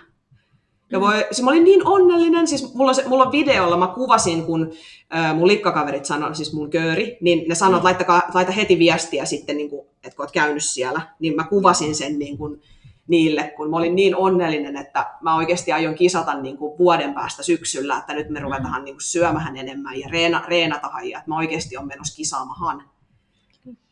Ja 0.91 1.01
voi, 1.01 1.25
siis 1.31 1.41
mä 1.41 1.49
olin 1.49 1.63
niin 1.63 1.87
onnellinen, 1.87 2.47
siis 2.47 2.73
mulla 2.73 2.91
on, 2.91 2.95
se, 2.95 3.07
mulla 3.07 3.23
on 3.23 3.31
videolla, 3.31 3.77
mä 3.77 3.87
kuvasin, 3.87 4.45
kun 4.45 4.71
äh, 5.15 5.35
mun 5.35 5.47
likkakaverit 5.47 6.05
sanoi, 6.05 6.35
siis 6.35 6.53
mun 6.53 6.69
kööri, 6.69 7.17
niin 7.21 7.49
ne 7.49 7.55
sanoi, 7.55 7.75
että 7.75 7.83
laittakaa, 7.83 8.21
laita 8.33 8.51
heti 8.51 8.79
viestiä 8.79 9.25
sitten, 9.25 9.57
niin 9.57 9.69
kuin, 9.69 9.87
että 10.03 10.15
kun 10.15 10.23
oot 10.23 10.31
käynyt 10.31 10.63
siellä, 10.63 11.01
niin 11.19 11.35
mä 11.35 11.43
kuvasin 11.43 11.95
sen 11.95 12.19
niin 12.19 12.37
kuin, 12.37 12.61
niille, 13.09 13.53
kun 13.57 13.69
mä 13.69 13.77
olin 13.77 13.95
niin 13.95 14.15
onnellinen, 14.15 14.77
että 14.77 15.13
mä 15.21 15.35
oikeasti 15.35 15.71
aion 15.71 15.95
kisata 15.95 16.41
niin 16.41 16.57
kuin 16.57 16.77
vuoden 16.77 17.13
päästä 17.13 17.43
syksyllä, 17.43 17.97
että 17.97 18.13
nyt 18.13 18.29
me 18.29 18.39
ruvetaan 18.39 18.83
niin 18.83 18.95
kuin 18.95 19.01
syömähän 19.01 19.57
enemmän 19.57 19.99
ja 19.99 20.07
reena, 20.09 20.43
reenatahan, 20.47 21.09
ja 21.09 21.17
että 21.17 21.29
mä 21.29 21.37
oikeasti 21.37 21.77
on 21.77 21.87
menossa 21.87 22.15
kisaamahan. 22.15 22.89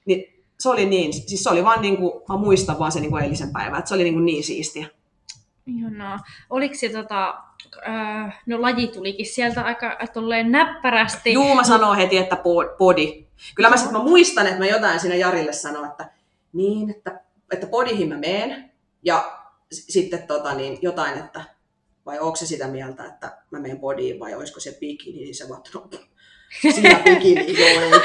Niin 0.05 0.43
se 0.59 0.69
oli 0.69 0.85
niin, 0.85 1.13
siis 1.13 1.43
se 1.43 1.49
oli 1.49 1.63
vaan 1.63 1.81
niin 1.81 1.97
kuin, 1.97 2.11
mä 2.29 2.37
muistan 2.37 2.79
vaan 2.79 2.91
sen 2.91 3.01
niin 3.01 3.11
kuin 3.11 3.23
eilisen 3.23 3.53
päivän, 3.53 3.79
että 3.79 3.89
se 3.89 3.95
oli 3.95 4.03
niin, 4.03 4.13
kuin 4.13 4.25
niin 4.25 4.43
siistiä. 4.43 4.87
Ihanaa. 5.67 6.19
Oliko 6.49 6.75
se 6.75 6.89
tota, 6.89 7.35
äh, 7.87 8.41
no 8.45 8.61
laji 8.61 8.87
tulikin 8.87 9.25
sieltä 9.25 9.61
aika 9.61 9.97
tolleen 10.13 10.51
näppärästi. 10.51 11.33
Juu, 11.33 11.55
mä 11.55 11.63
sanoin 11.63 11.97
heti, 11.97 12.17
että 12.17 12.37
body. 12.77 13.27
Kyllä 13.55 13.69
mä, 13.69 13.77
sit, 13.77 13.91
mä 13.91 14.03
muistan, 14.03 14.47
että 14.47 14.59
mä 14.59 14.65
jotain 14.65 14.99
siinä 14.99 15.15
Jarille 15.15 15.53
sanoin, 15.53 15.89
että 15.89 16.09
niin, 16.53 16.89
että, 16.89 17.21
että 17.51 17.67
bodyhin 17.67 18.09
mä 18.09 18.17
meen. 18.17 18.71
Ja 19.07 19.31
s- 19.73 19.85
sitten 19.89 20.23
tota, 20.27 20.53
niin, 20.53 20.77
jotain, 20.81 21.17
että 21.19 21.41
vai 22.05 22.19
onko 22.19 22.35
se 22.35 22.45
sitä 22.45 22.67
mieltä, 22.67 23.05
että 23.05 23.37
mä 23.51 23.59
menen 23.59 23.79
bodyin 23.79 24.19
vai 24.19 24.35
olisiko 24.35 24.59
se 24.59 24.77
bikini, 24.79 25.17
niin 25.19 25.35
se 25.35 25.49
vaan, 25.49 25.61
no, 25.75 25.89
sinä 26.71 26.99
bikini, 27.05 27.59
joo. 27.59 28.01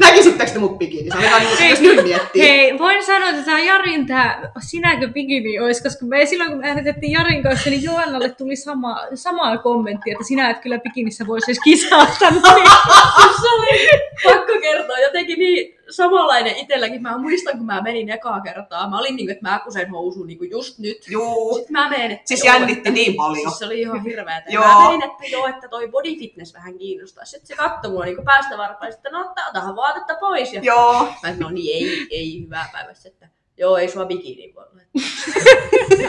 Näkisittekö 0.00 0.50
te 0.52 0.58
mut 0.58 0.78
bikini? 0.78 1.10
Se 1.10 1.30
vaan 1.30 1.42
niin, 1.42 1.70
jos 1.70 1.80
nyt 1.80 2.02
miettii. 2.02 2.42
Hei, 2.42 2.78
voin 2.78 3.04
sanoa, 3.06 3.28
että 3.30 3.42
tämä 3.42 3.60
Jarin 3.60 4.06
tämä 4.06 4.50
sinäkö 4.60 5.08
bikini 5.08 5.58
olisi, 5.60 5.82
koska 5.82 6.04
me 6.06 6.26
silloin 6.26 6.50
kun 6.50 6.60
me 6.60 6.68
äänitettiin 6.68 7.12
Jarin 7.12 7.42
kanssa, 7.42 7.70
niin 7.70 7.82
Joannalle 7.82 8.28
tuli 8.28 8.56
sama, 8.56 9.00
samaa 9.14 9.58
kommenttia, 9.58 10.12
että 10.12 10.24
sinä 10.24 10.50
et 10.50 10.58
kyllä 10.58 10.78
bikinissä 10.78 11.26
voisi 11.26 11.50
edes 11.50 11.60
kisata. 11.64 12.30
Niin. 12.30 12.70
se 13.42 13.48
oli 13.48 13.88
pakko 14.24 14.52
kertoa 14.60 14.98
jotenkin 14.98 15.38
niin 15.38 15.77
samanlainen 15.90 16.56
itselläkin. 16.56 17.02
Mä 17.02 17.18
muistan, 17.18 17.56
kun 17.56 17.66
mä 17.66 17.80
menin 17.82 18.10
ekaa 18.10 18.40
kertaa. 18.40 18.90
Mä 18.90 18.98
olin 18.98 19.16
niin 19.16 19.26
kuin, 19.26 19.32
että 19.36 19.48
mä 19.50 19.60
kusen 19.64 19.90
housuun 19.90 20.26
niin 20.26 20.38
kuin 20.38 20.50
just 20.50 20.78
nyt. 20.78 20.98
Juu, 21.10 21.54
Sitten 21.54 21.72
mä 21.72 21.88
menen, 21.90 22.10
että 22.10 22.22
siis 22.28 22.44
joo, 22.44 22.54
jännitti 22.54 22.78
että- 22.78 22.90
niin 22.90 23.14
paljon. 23.14 23.50
Siis 23.50 23.58
se 23.58 23.66
oli 23.66 23.80
ihan 23.80 24.02
hirveetä. 24.04 24.50
Joo. 24.50 24.64
Joo. 24.64 24.72
Mä 24.74 24.84
menin, 24.88 25.02
että 25.02 25.24
joo, 25.26 25.46
että 25.46 25.68
toi 25.68 25.88
body 25.88 26.16
fitness 26.16 26.54
vähän 26.54 26.78
kiinnostaa. 26.78 27.24
Sitten 27.24 27.46
se 27.46 27.54
katsoi 27.56 27.90
mua 27.92 28.04
niin 28.04 28.24
päästä 28.24 28.58
varpaan, 28.58 28.92
että 28.92 29.10
no 29.10 29.34
otahan 29.48 29.76
vaatetta 29.76 30.14
pois. 30.20 30.52
Ja 30.52 30.60
Joo, 30.62 31.08
mä 31.22 31.34
no 31.38 31.50
niin, 31.50 31.76
ei, 31.76 32.06
ei 32.10 32.42
hyvää 32.44 32.68
päivästä, 32.72 33.08
että 33.08 33.28
joo, 33.56 33.76
ei 33.76 33.88
sua 33.88 34.04
bikini 34.06 34.52
voi 34.54 34.64
olla. 34.64 34.78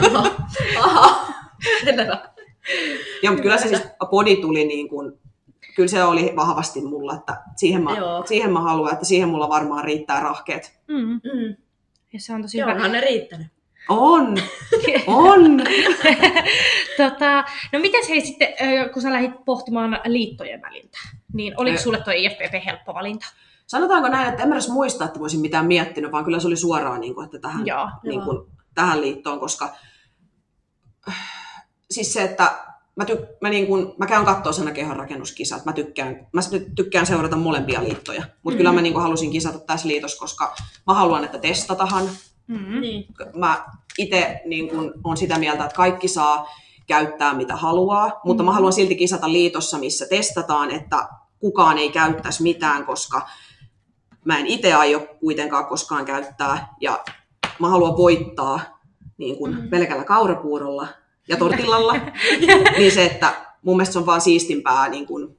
Aha, 0.06 0.36
aha. 0.78 1.30
Joo, 3.22 3.32
mutta 3.32 3.42
kyllä 3.42 3.58
se 3.58 3.68
siis 3.68 3.82
body 4.10 4.36
tuli 4.36 4.64
niin 4.64 4.88
kuin, 4.88 5.19
kyllä 5.76 5.88
se 5.88 6.04
oli 6.04 6.32
vahvasti 6.36 6.80
mulla, 6.80 7.14
että 7.14 7.42
siihen 7.56 7.82
mä, 7.82 7.96
Joo. 7.96 8.26
siihen 8.26 8.52
mä 8.52 8.60
haluan, 8.60 8.92
että 8.92 9.04
siihen 9.04 9.28
mulla 9.28 9.48
varmaan 9.48 9.84
riittää 9.84 10.20
rahkeet. 10.20 10.80
Mm. 10.88 10.96
Mm. 11.08 11.56
Ja 12.12 12.20
se 12.20 12.34
on 12.34 12.42
tosi 12.42 12.58
Joo, 12.58 12.68
hyvä. 12.68 12.76
onhan 12.76 12.92
ne 12.92 13.00
riittänyt. 13.00 13.46
On, 13.88 14.36
on. 15.06 15.60
tota, 16.96 17.44
no 17.72 17.78
mitäs 17.78 18.08
hei 18.08 18.20
sitten, 18.20 18.48
kun 18.92 19.02
sä 19.02 19.12
lähdit 19.12 19.44
pohtimaan 19.44 20.00
liittojen 20.04 20.62
välintä, 20.62 20.98
niin 21.32 21.54
oliko 21.56 21.78
Ö- 21.78 21.80
sulle 21.80 22.00
tuo 22.00 22.12
IFPP 22.16 22.64
helppo 22.66 22.94
valinta? 22.94 23.26
Sanotaanko 23.66 24.08
näin, 24.08 24.28
että 24.28 24.42
en 24.42 24.48
mä 24.48 24.54
edes 24.54 24.68
muista, 24.68 25.04
että 25.04 25.18
mä 25.18 25.22
olisin 25.22 25.40
mitään 25.40 25.66
miettinyt, 25.66 26.12
vaan 26.12 26.24
kyllä 26.24 26.40
se 26.40 26.46
oli 26.46 26.56
suoraan, 26.56 27.00
niin 27.00 27.14
kuin, 27.14 27.24
että 27.24 27.38
tähän, 27.38 27.66
Joo. 27.66 27.88
niin 28.02 28.22
kuin, 28.22 28.46
tähän 28.74 29.00
liittoon, 29.00 29.40
koska 29.40 29.68
siis 31.90 32.12
se, 32.12 32.22
että 32.22 32.52
mä, 33.00 33.04
ty, 33.04 33.26
mä, 33.40 33.48
niin 33.48 33.66
kuin, 33.66 33.92
mä 33.98 34.06
käyn 34.06 34.24
katsoa 34.24 34.52
sen 34.52 34.74
kehonrakennuskisat, 34.74 35.64
mä 35.64 35.72
tykkään, 35.72 36.26
mä 36.32 36.40
tykkään 36.74 37.06
seurata 37.06 37.36
molempia 37.36 37.82
liittoja, 37.82 38.20
mutta 38.20 38.32
mm-hmm. 38.44 38.56
kyllä 38.56 38.72
mä 38.72 38.82
niin 38.82 38.92
kuin, 38.92 39.02
halusin 39.02 39.30
kisata 39.30 39.58
tässä 39.58 39.88
liitossa, 39.88 40.18
koska 40.18 40.54
mä 40.86 40.94
haluan, 40.94 41.24
että 41.24 41.38
testatahan, 41.38 42.08
Mm. 42.46 42.80
Niin. 42.80 43.06
mä 43.34 43.64
itse 43.98 44.40
niin 44.44 44.68
kun, 44.68 44.92
on 45.04 45.16
sitä 45.16 45.38
mieltä, 45.38 45.64
että 45.64 45.76
kaikki 45.76 46.08
saa 46.08 46.48
käyttää 46.86 47.34
mitä 47.34 47.56
haluaa, 47.56 48.20
mutta 48.24 48.42
mä 48.42 48.52
haluan 48.52 48.72
silti 48.72 48.96
kisata 48.96 49.32
liitossa, 49.32 49.78
missä 49.78 50.06
testataan, 50.06 50.70
että 50.70 51.08
kukaan 51.38 51.78
ei 51.78 51.90
käyttäisi 51.90 52.42
mitään, 52.42 52.86
koska 52.86 53.28
mä 54.24 54.38
en 54.38 54.46
itse 54.46 54.72
aio 54.72 55.06
kuitenkaan 55.20 55.66
koskaan 55.66 56.04
käyttää 56.04 56.74
ja 56.80 57.04
mä 57.58 57.68
haluan 57.68 57.96
voittaa 57.96 58.60
niin 59.18 59.36
kun, 59.36 59.54
Mm. 59.54 59.70
pelkällä 59.70 60.04
kaurapuurolla 60.04 60.88
ja 61.30 61.36
tortillalla, 61.36 61.94
niin 62.78 62.92
se, 62.92 63.04
että 63.04 63.34
mun 63.62 63.76
mielestä 63.76 63.92
se 63.92 63.98
on 63.98 64.06
vaan 64.06 64.20
siistimpää 64.20 64.88
niin 64.88 65.06
kun, 65.06 65.36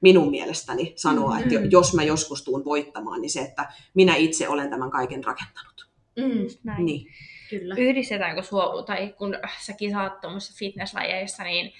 minun 0.00 0.30
mielestäni 0.30 0.92
sanoa, 0.96 1.38
että 1.38 1.54
jo- 1.54 1.60
Mm. 1.60 1.68
jos 1.70 1.94
mä 1.94 2.02
joskus 2.02 2.42
tuun 2.44 2.64
voittamaan, 2.64 3.20
niin 3.20 3.30
se, 3.30 3.40
että 3.40 3.68
minä 3.94 4.16
itse 4.16 4.48
olen 4.48 4.70
tämän 4.70 4.90
kaiken 4.90 5.24
rakentanut. 5.24 5.88
Mm. 6.16 6.46
Näin. 6.64 6.84
Niin. 6.86 7.06
Kyllä. 7.50 7.74
Yhdistetäänkö 7.78 8.42
sua, 8.42 8.82
tai 8.82 9.14
kun 9.18 9.36
sä 9.60 9.72
kisaat 9.72 10.20
tuommoisissa 10.20 10.58
fitnesslajeissa, 10.58 11.44
niin 11.44 11.72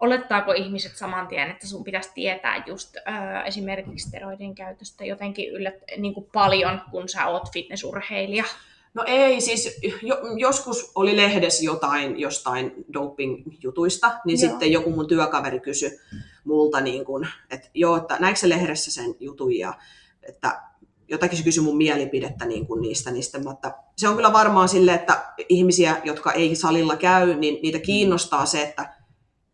olettaako 0.00 0.52
ihmiset 0.52 0.96
saman 0.96 1.28
tien, 1.28 1.50
että 1.50 1.66
sun 1.66 1.84
pitäisi 1.84 2.10
tietää 2.14 2.62
just 2.66 2.96
äh, 3.08 3.46
esimerkiksi 3.46 4.08
steroidin 4.08 4.54
käytöstä 4.54 5.04
jotenkin 5.04 5.50
yllät, 5.50 5.74
niin 5.96 6.14
kuin 6.14 6.26
paljon, 6.32 6.80
kun 6.90 7.08
sä 7.08 7.26
oot 7.26 7.52
fitnessurheilija? 7.52 8.44
No 8.94 9.04
ei, 9.06 9.40
siis 9.40 9.78
jo, 10.02 10.16
joskus 10.36 10.92
oli 10.94 11.16
lehdessä 11.16 11.64
jotain 11.64 12.20
jostain 12.20 12.84
doping-jutuista, 12.92 14.10
niin 14.24 14.40
Joo. 14.40 14.50
sitten 14.50 14.72
joku 14.72 14.90
mun 14.90 15.08
työkaveri 15.08 15.60
kysyi 15.60 15.98
multa, 16.44 16.80
niin 16.80 17.04
kun, 17.04 17.26
että 17.50 17.68
joo, 17.74 17.96
että 17.96 18.16
näikö 18.20 18.38
se 18.38 18.48
lehdessä 18.48 18.90
sen 18.90 19.14
jutun 19.20 19.54
ja 19.58 19.74
että 20.22 20.62
jotakin 21.08 21.38
se 21.38 21.44
kysyi 21.44 21.62
mun 21.64 21.76
mielipidettä 21.76 22.44
niin 22.44 22.66
kuin 22.66 22.82
niistä, 22.82 23.10
niin 23.10 23.22
sitten, 23.22 23.44
mä, 23.44 23.50
että 23.52 23.74
se 23.96 24.08
on 24.08 24.16
kyllä 24.16 24.32
varmaan 24.32 24.68
sille, 24.68 24.94
että 24.94 25.32
ihmisiä, 25.48 25.96
jotka 26.04 26.32
ei 26.32 26.56
salilla 26.56 26.96
käy, 26.96 27.34
niin 27.34 27.62
niitä 27.62 27.78
kiinnostaa 27.78 28.46
se, 28.46 28.62
että 28.62 28.94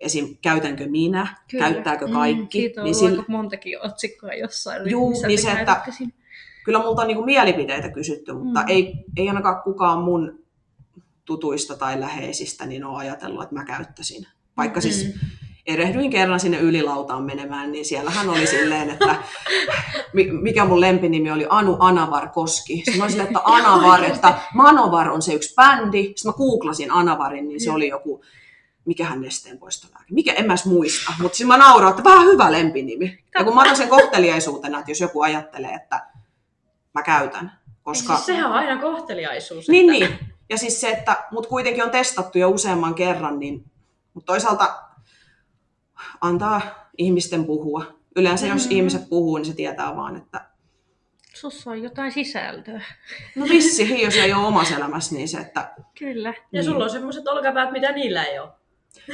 esim. 0.00 0.36
käytänkö 0.42 0.86
minä, 0.86 1.36
Kyllä. 1.50 1.64
käyttääkö 1.64 2.06
Mm, 2.06 2.12
kaikki. 2.12 2.58
siitä 2.58 2.80
on 2.80 2.84
niin 2.84 2.94
sillä- 2.94 3.24
montakin 3.28 3.82
otsikkoa 3.82 4.32
jossain. 4.32 4.90
Juu, 4.90 5.22
niin 5.26 5.42
se, 5.42 5.50
että-. 5.50 5.82
Kyllä 6.68 6.82
multa 6.82 7.02
on 7.02 7.08
niin 7.08 7.16
kuin 7.16 7.24
mielipiteitä 7.26 7.88
kysytty, 7.88 8.32
mutta 8.32 8.60
Mm. 8.60 8.68
ei, 8.68 8.94
ei 9.16 9.28
ainakaan 9.28 9.62
kukaan 9.62 9.98
mun 9.98 10.38
tutuista 11.24 11.76
tai 11.76 12.00
läheisistä 12.00 12.66
niin 12.66 12.84
ole 12.84 12.98
ajatellut, 12.98 13.42
että 13.42 13.54
mä 13.54 13.64
käyttäisin. 13.64 14.26
Vaikka 14.56 14.80
siis 14.80 15.04
Mm. 15.04 15.12
erehdyin 15.66 16.10
kerran 16.10 16.40
sinne 16.40 16.58
ylilautaan 16.60 17.22
menemään, 17.22 17.72
niin 17.72 17.84
siellähän 17.84 18.30
oli 18.30 18.46
silleen, 18.46 18.90
että 18.90 19.16
mi- 20.14 20.32
mikä 20.32 20.64
mun 20.64 20.80
lempinimi 20.80 21.30
oli 21.30 21.46
Anu 21.50 21.76
Anavar 21.80 22.28
Koski. 22.28 22.76
Sitten 22.76 22.96
mä 22.96 23.02
olin 23.04 23.10
silleen, 23.12 23.26
että 23.28 23.40
Anavar, 23.44 24.04
että 24.04 24.34
Manovar 24.54 25.10
on 25.10 25.22
se 25.22 25.34
yksi 25.34 25.54
bändi. 25.54 26.02
Sitten 26.02 26.28
mä 26.32 26.32
googlasin 26.32 26.90
Anavarin, 26.92 27.48
niin 27.48 27.60
se 27.60 27.70
oli 27.70 27.88
joku, 27.88 28.24
mikähän 28.84 29.20
nesteen 29.20 29.58
poistolääke. 29.58 30.04
Mikä, 30.10 30.32
en 30.32 30.46
mä 30.46 30.52
edes 30.52 30.66
muista. 30.66 31.12
Mutta 31.22 31.36
siis 31.36 31.46
mä 31.46 31.56
nauroin, 31.58 31.90
että 31.90 32.04
vähän 32.04 32.26
hyvä 32.26 32.52
lempinimi. 32.52 33.18
Ja 33.38 33.44
kun 33.44 33.54
mä 33.54 33.60
otan 33.62 33.76
sen 33.76 33.88
kohteliaisuutena, 33.88 34.78
että 34.78 34.90
jos 34.90 35.00
joku 35.00 35.22
ajattelee, 35.22 35.70
että 35.70 36.07
mä 36.98 37.02
käytän. 37.02 37.52
Koska... 37.82 38.14
Siis 38.14 38.26
sehän 38.26 38.46
on 38.46 38.52
aina 38.52 38.80
kohteliaisuus. 38.80 39.68
Niin, 39.68 39.90
että- 39.94 40.16
niin. 40.16 40.34
Ja 40.50 40.58
siis 40.58 40.80
se, 40.80 40.90
että 40.90 41.16
mut 41.30 41.46
kuitenkin 41.46 41.84
on 41.84 41.90
testattu 41.90 42.38
jo 42.38 42.48
useamman 42.50 42.94
kerran, 42.94 43.38
niin 43.38 43.64
mutta 44.14 44.32
toisaalta 44.32 44.82
antaa 46.20 46.60
ihmisten 46.98 47.44
puhua. 47.44 47.84
Yleensä 48.16 48.46
jos 48.46 48.64
Mm. 48.66 48.72
ihmiset 48.76 49.08
puhuu, 49.08 49.36
niin 49.36 49.46
se 49.46 49.54
tietää 49.54 49.96
vaan, 49.96 50.16
että 50.16 50.40
Sussa 51.34 51.70
on 51.70 51.82
jotain 51.82 52.12
sisältöä. 52.12 52.82
no 53.36 53.44
vissi, 53.48 54.02
jos 54.02 54.16
ei 54.16 54.32
ole 54.32 54.46
omassa 54.46 54.76
elämässä, 54.76 55.14
niin 55.14 55.28
se, 55.28 55.38
että 55.38 55.74
Kyllä. 55.98 56.34
Ja 56.52 56.64
sulla 56.64 56.84
on 56.84 56.90
semmoiset 56.90 57.28
olkapäät, 57.28 57.72
mitä 57.72 57.92
niillä 57.92 58.24
ei 58.24 58.38
ole. 58.38 58.48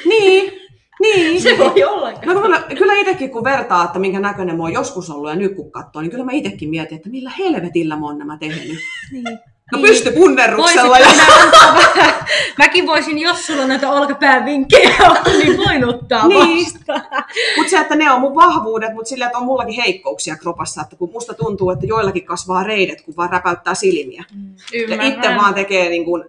niin, 0.05 0.53
niin. 1.02 1.42
Se 1.42 1.59
voi 1.59 1.85
olla. 1.85 2.12
No 2.26 2.40
kyllä, 2.40 2.62
kyllä 2.78 2.94
itsekin 2.94 3.30
kun 3.30 3.44
vertaa, 3.44 3.85
että 3.85 3.98
minkä 3.98 4.20
näköinen 4.20 4.57
mä 4.57 4.62
oon 4.62 4.72
joskus 4.72 5.11
ollut 5.11 5.30
ja 5.30 5.37
nyt 5.37 5.54
kun 5.57 5.72
katsoo, 5.72 6.02
niin 6.02 6.11
kyllä 6.11 6.24
mä 6.24 6.33
itsekin 6.33 6.70
mietin, 6.70 6.96
että 6.96 7.09
millä 7.11 7.30
helvetillä 7.38 7.96
mä 7.96 8.07
oon 8.07 8.18
nämä 8.18 8.37
tehnyt. 8.38 8.78
Niin. 9.12 9.24
No 9.72 9.78
Niin. 9.78 9.87
pystypunneruksella 9.88 10.98
ja... 10.98 11.07
Voisit 11.07 11.22
minä 11.26 11.44
ottaa 11.44 11.74
vähän- 11.74 12.14
Mäkin 12.59 12.87
voisin, 12.87 13.18
jos 13.18 13.46
sulla 13.46 13.66
näitä 13.66 13.90
olkapäävinkkejä 13.90 14.94
on, 15.11 15.38
niin 15.38 15.57
voin 15.57 15.88
ottaa 15.88 16.28
Niin. 16.28 16.66
Mutta 17.57 17.70
se, 17.70 17.78
että 17.78 17.96
ne 17.96 18.11
on 18.11 18.20
mun 18.20 18.35
vahvuudet, 18.35 18.94
mutta 18.94 19.09
sillä, 19.09 19.26
että 19.26 19.38
on 19.38 19.44
mullakin 19.44 19.74
heikkouksia 19.83 20.37
kropassa, 20.37 20.83
että 20.83 20.96
kun 20.96 21.11
musta 21.12 21.35
tuntuu, 21.35 21.70
että 21.70 21.87
joillakin 21.87 22.24
kasvaa 22.24 22.62
reidet, 22.62 23.02
kun 23.02 23.16
vaan 23.16 23.30
räpäyttää 23.30 23.74
silmiä. 23.74 24.24
Ja 24.72 24.80
Ymmärrän. 24.83 25.07
itse 25.12 25.28
vaan 25.37 25.54
tekee 25.54 25.88
niin 25.88 26.04
kuin 26.04 26.24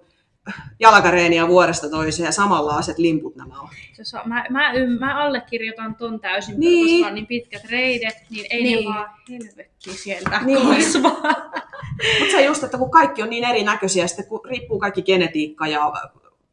jalkareeniä 0.79 1.47
vuodesta 1.47 1.89
toiseen 1.89 2.25
ja 2.25 2.31
samanlaiset 2.31 2.97
limput 2.97 3.35
nämä 3.35 3.59
on. 3.61 3.69
Se 4.03 4.17
on- 4.17 4.29
Mä, 4.29 4.45
mä, 4.49 4.71
mä 4.99 5.23
allekirjoitan 5.23 5.95
ton 5.95 6.19
täysin, 6.19 6.59
Niin. 6.59 6.95
koska 6.97 7.07
on 7.07 7.15
niin 7.15 7.27
pitkät 7.27 7.63
reidet, 7.69 8.15
niin 8.29 8.45
ei 8.49 8.63
Niin. 8.63 8.85
ne 8.89 8.93
vaan 8.95 9.09
helvetti 9.29 9.93
sieltä 9.93 10.41
Niin. 10.45 10.67
kasvaa. 10.67 11.21
Mutta 12.19 12.31
se 12.31 12.45
just, 12.45 12.63
että 12.63 12.77
kun 12.77 12.91
kaikki 12.91 13.23
on 13.23 13.29
niin 13.29 13.43
erinäköisiä, 13.43 14.07
sitten 14.07 14.25
kun 14.27 14.41
riippuu 14.45 14.79
kaikki 14.79 15.01
genetiikka 15.01 15.67
ja 15.67 15.93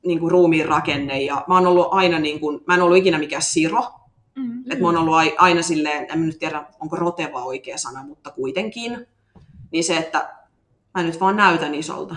niin 0.07 0.21
kuin 0.21 0.31
ruumiin 0.31 0.67
rakenne 0.67 1.21
ja 1.23 1.45
mä 1.49 1.55
oon 1.55 1.67
ollut 1.67 1.89
aina, 1.91 2.19
niin 2.19 2.41
kuin, 2.41 2.61
mä 2.67 2.75
en 2.75 2.83
ollut 2.83 2.97
ikinä 2.97 3.19
mikään 3.19 3.43
siro. 3.43 3.83
Mm. 4.37 4.59
Että 4.61 4.81
mä 4.81 4.87
oon 4.89 4.97
ollut 4.97 5.15
ai- 5.15 5.35
aina 5.39 5.63
silleen, 5.63 6.07
en 6.13 6.27
nyt 6.27 6.39
tiedä 6.39 6.65
onko 6.81 6.97
roteva 6.97 7.45
oikea 7.45 7.79
sana, 7.79 8.03
mutta 8.07 8.31
kuitenkin. 8.31 9.07
Niin 9.71 9.85
se, 9.85 9.97
että 9.97 10.35
mä 10.95 11.03
nyt 11.03 11.21
vaan 11.21 11.37
näytän 11.37 11.75
isolta. 11.75 12.17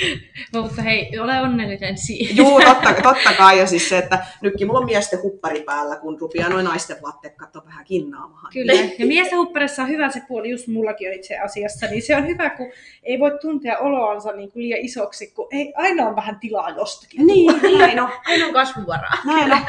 Mutta 0.54 0.82
hei, 0.82 1.18
ole 1.18 1.40
onnellinen 1.40 1.98
siitä. 1.98 2.34
Juu, 2.34 2.60
totta, 2.68 2.94
totta 3.02 3.32
kai. 3.38 3.58
Ja 3.58 3.66
siis 3.66 3.88
se, 3.88 3.98
että 3.98 4.26
nytkin 4.40 4.66
mulla 4.66 4.80
on 4.80 4.86
miesten 4.86 5.22
huppari 5.22 5.62
päällä, 5.62 5.96
kun 5.96 6.20
rupeaa 6.20 6.48
noin 6.48 6.64
naisten 6.64 6.96
vaatteet 7.02 7.36
katsoa 7.36 7.64
vähän 7.66 7.84
kinnaamaan. 7.84 8.52
Kyllä. 8.52 8.72
Ja 8.72 9.06
miesten 9.06 9.38
hupparissa 9.38 9.82
on 9.82 9.88
hyvä 9.88 10.10
se 10.10 10.22
puoli, 10.28 10.50
just 10.50 10.66
mullakin 10.66 11.08
on 11.08 11.14
itse 11.14 11.38
asiassa, 11.38 11.86
niin 11.86 12.02
se 12.02 12.16
on 12.16 12.26
hyvä, 12.26 12.50
kun 12.50 12.72
ei 13.02 13.18
voi 13.18 13.38
tuntea 13.40 13.78
oloansa 13.78 14.32
niin 14.32 14.52
kuin 14.52 14.62
liian 14.62 14.80
isoksi, 14.80 15.26
kun 15.26 15.48
ei 15.50 15.72
aina 15.76 16.06
on 16.06 16.16
vähän 16.16 16.38
tilaa 16.40 16.70
jostakin. 16.70 17.26
Niin, 17.26 17.52
näin 17.78 18.00
on. 18.00 18.08
Aina 18.26 18.46
on 18.46 18.52
kasvuvaraa. 18.52 19.18
Näin 19.24 19.52
on. 19.52 19.60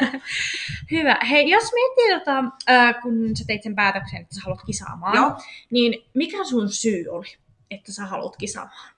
Hyvä. 0.92 1.18
Hei, 1.30 1.50
jos 1.50 1.64
miettii, 1.74 2.20
tota, 2.20 2.44
äh, 2.70 3.02
kun 3.02 3.38
sä 3.38 3.44
teit 3.48 3.64
sen 3.64 3.76
päätöksen, 3.76 4.22
että 4.22 4.36
sä 4.36 4.42
haluat 4.44 4.64
kisaamaan, 4.66 5.16
Joo. 5.16 5.32
niin 5.72 6.06
mikä 6.14 6.44
sun 6.44 6.70
syy 6.70 7.06
oli, 7.10 7.26
että 7.72 7.92
sä 7.92 8.06
haluat 8.06 8.38
kisaamaan? 8.38 8.93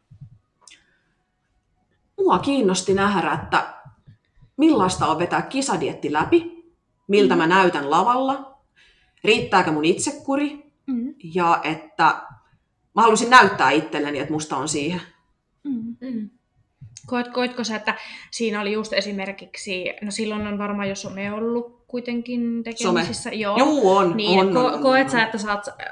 Mua 2.17 2.39
kiinnosti 2.39 2.93
nähdä, 2.93 3.31
että 3.43 3.73
millaista 4.57 5.07
on 5.07 5.19
vetää 5.19 5.41
kisadietti 5.41 6.13
läpi, 6.13 6.65
miltä 7.07 7.35
mä 7.35 7.47
näytän 7.47 7.91
lavalla, 7.91 8.57
riittääkö 9.23 9.71
mun 9.71 9.85
itsekuri 9.85 10.65
Mm. 10.87 11.15
ja 11.33 11.61
että 11.63 12.03
mä 12.95 13.01
halusin 13.01 13.29
näyttää 13.29 13.71
itselleni, 13.71 14.19
että 14.19 14.33
musta 14.33 14.57
on 14.57 14.69
siihen. 14.69 15.01
Mm. 15.63 15.95
Mm. 16.01 16.29
Koet, 17.05 17.27
koetko 17.27 17.63
sä, 17.63 17.75
että 17.75 17.95
siinä 18.31 18.61
oli 18.61 18.71
just 18.71 18.93
esimerkiksi, 18.93 19.85
no 20.01 20.11
silloin 20.11 20.47
on 20.47 20.57
varmaan 20.57 20.89
jo 20.89 20.95
some 20.95 21.33
ollut 21.33 21.74
kuitenkin 21.87 22.63
tekemisissä. 22.63 23.29
Joo. 23.29 23.57
Juu, 23.57 23.91
on. 23.97 24.17
Niin, 24.17 24.39
on, 24.39 24.53
ko- 24.53 24.57
on, 24.57 24.73
on, 24.73 24.81
koet 24.81 25.05
on. 25.05 25.11
sä, 25.11 25.23
että 25.23 25.37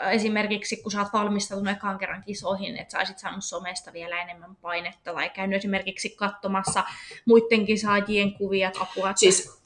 äh, 0.04 0.14
esimerkiksi, 0.14 0.78
kun 0.78 0.92
sä 0.92 1.00
oot 1.00 1.14
valmistautunut 1.14 1.74
ekaan 1.74 1.98
kerran 1.98 2.24
kisoihin, 2.24 2.78
että 2.78 2.92
sä 2.92 2.98
olisit 2.98 3.20
saanut 3.20 3.44
somesta 3.44 3.94
vielä 3.94 4.22
enemmän 4.22 4.56
painetta, 4.56 5.14
tai 5.14 5.30
käynyt 5.30 5.58
esimerkiksi 5.58 6.10
katsomassa 6.10 6.84
muiden 7.26 7.66
kisaajien 7.66 8.34
kuvia, 8.34 8.72
apua, 8.80 9.10
että 9.10 9.20
Siis 9.20 9.62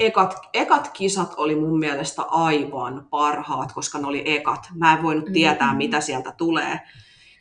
ekat, 0.00 0.34
ekat 0.54 0.88
kisat 0.92 1.34
oli 1.36 1.54
mun 1.54 1.78
mielestä 1.78 2.22
aivan 2.22 3.06
parhaat, 3.10 3.72
koska 3.72 3.98
ne 3.98 4.06
oli 4.06 4.22
ekat. 4.26 4.68
Mä 4.74 4.92
en 4.92 5.02
voinut 5.02 5.32
tietää, 5.32 5.70
Mm. 5.72 5.76
mitä 5.76 6.00
sieltä 6.00 6.32
tulee. 6.32 6.80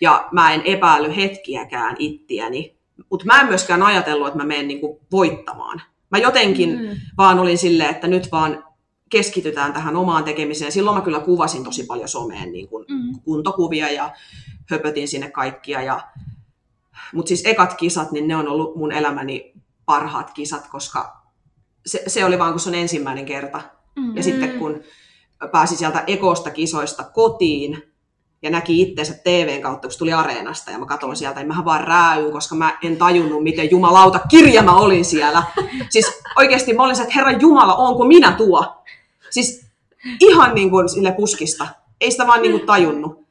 Ja 0.02 0.28
mä 0.32 0.54
en 0.54 0.62
epäily 0.66 1.16
hetkiäkään 1.16 1.96
ittiäni. 2.00 2.78
Mutta 3.10 3.26
mä 3.26 3.40
en 3.42 3.48
myöskään 3.48 3.84
ajatellut, 3.84 4.28
että 4.28 4.38
mä 4.40 4.46
menen 4.46 4.68
niinku 4.68 5.00
voittamaan. 5.12 5.82
Mä 6.14 6.20
jotenkin 6.20 6.70
Mm. 6.70 6.96
vaan 7.18 7.40
olin 7.40 7.58
silleen, 7.58 7.90
että 7.90 8.08
nyt 8.08 8.32
vaan 8.32 8.64
keskitytään 9.10 9.74
tähän 9.74 9.96
omaan 9.96 10.24
tekemiseen. 10.24 10.72
Silloin 10.72 10.98
mä 10.98 11.04
kyllä 11.04 11.20
kuvasin 11.20 11.64
tosi 11.64 11.84
paljon 11.84 12.10
someen 12.10 12.52
niin 12.52 12.68
kuin 12.68 12.86
Mm. 12.90 13.20
kuntokuvia 13.24 13.92
ja 13.92 14.12
höpötin 14.70 15.08
sinne 15.08 15.32
kaikkia. 15.32 15.82
Ja... 15.82 16.08
Mutta 17.14 17.28
siis 17.28 17.46
ekat 17.46 17.74
kisat, 17.74 18.12
niin 18.12 18.28
ne 18.28 18.36
on 18.36 18.48
ollut 18.48 18.76
mun 18.76 18.92
elämäni 18.92 19.54
parhaat 19.86 20.32
kisat, 20.32 20.68
koska 20.68 21.18
se, 21.86 22.04
se 22.08 22.26
oli 22.26 22.40
vaan 22.40 22.54
kun 22.54 22.60
se 22.60 22.70
on 22.70 22.76
ensimmäinen 22.76 23.26
kerta. 23.26 23.62
Mm. 23.96 24.18
Ja 24.18 24.24
sitten 24.24 24.60
kun 24.60 24.82
pääsi 25.52 25.76
sieltä 25.76 26.04
ekosta 26.08 26.52
kisoista 26.52 27.04
kotiin 27.04 27.93
ja 28.44 28.50
näki 28.50 28.82
itsensä 28.82 29.14
TVn 29.24 29.62
kautta, 29.62 29.88
kun 29.88 29.92
se 29.92 29.98
tuli 29.98 30.14
areenasta 30.14 30.72
ja 30.72 30.80
mä 30.80 30.86
katsoin 30.86 31.16
sieltä, 31.16 31.40
niin 31.40 31.48
mähän 31.48 31.66
vaan 31.66 31.84
rääyin, 31.84 32.32
koska 32.32 32.56
mä 32.56 32.78
en 32.84 32.98
tajunnut, 32.98 33.44
miten 33.44 33.72
jumalauta 33.72 34.20
kirja 34.30 34.62
mä 34.64 34.76
olin 34.76 35.06
siellä. 35.06 35.44
Siis 35.90 36.22
oikeasti 36.38 36.74
mä 36.74 36.84
olin 36.84 36.96
se, 36.96 37.02
että 37.02 37.14
herra 37.16 37.32
Jumala, 37.32 37.76
onko 37.76 38.06
minä 38.06 38.32
tuo? 38.32 38.84
Siis 39.30 39.66
ihan 40.20 40.56
niin 40.56 40.70
kuin 40.70 40.90
sille 40.90 41.12
puskista. 41.12 41.68
Ei 42.02 42.12
sitä 42.12 42.28
vaan 42.28 42.42
niin 42.42 42.52
kuin 42.52 42.66
tajunnut. 42.66 43.24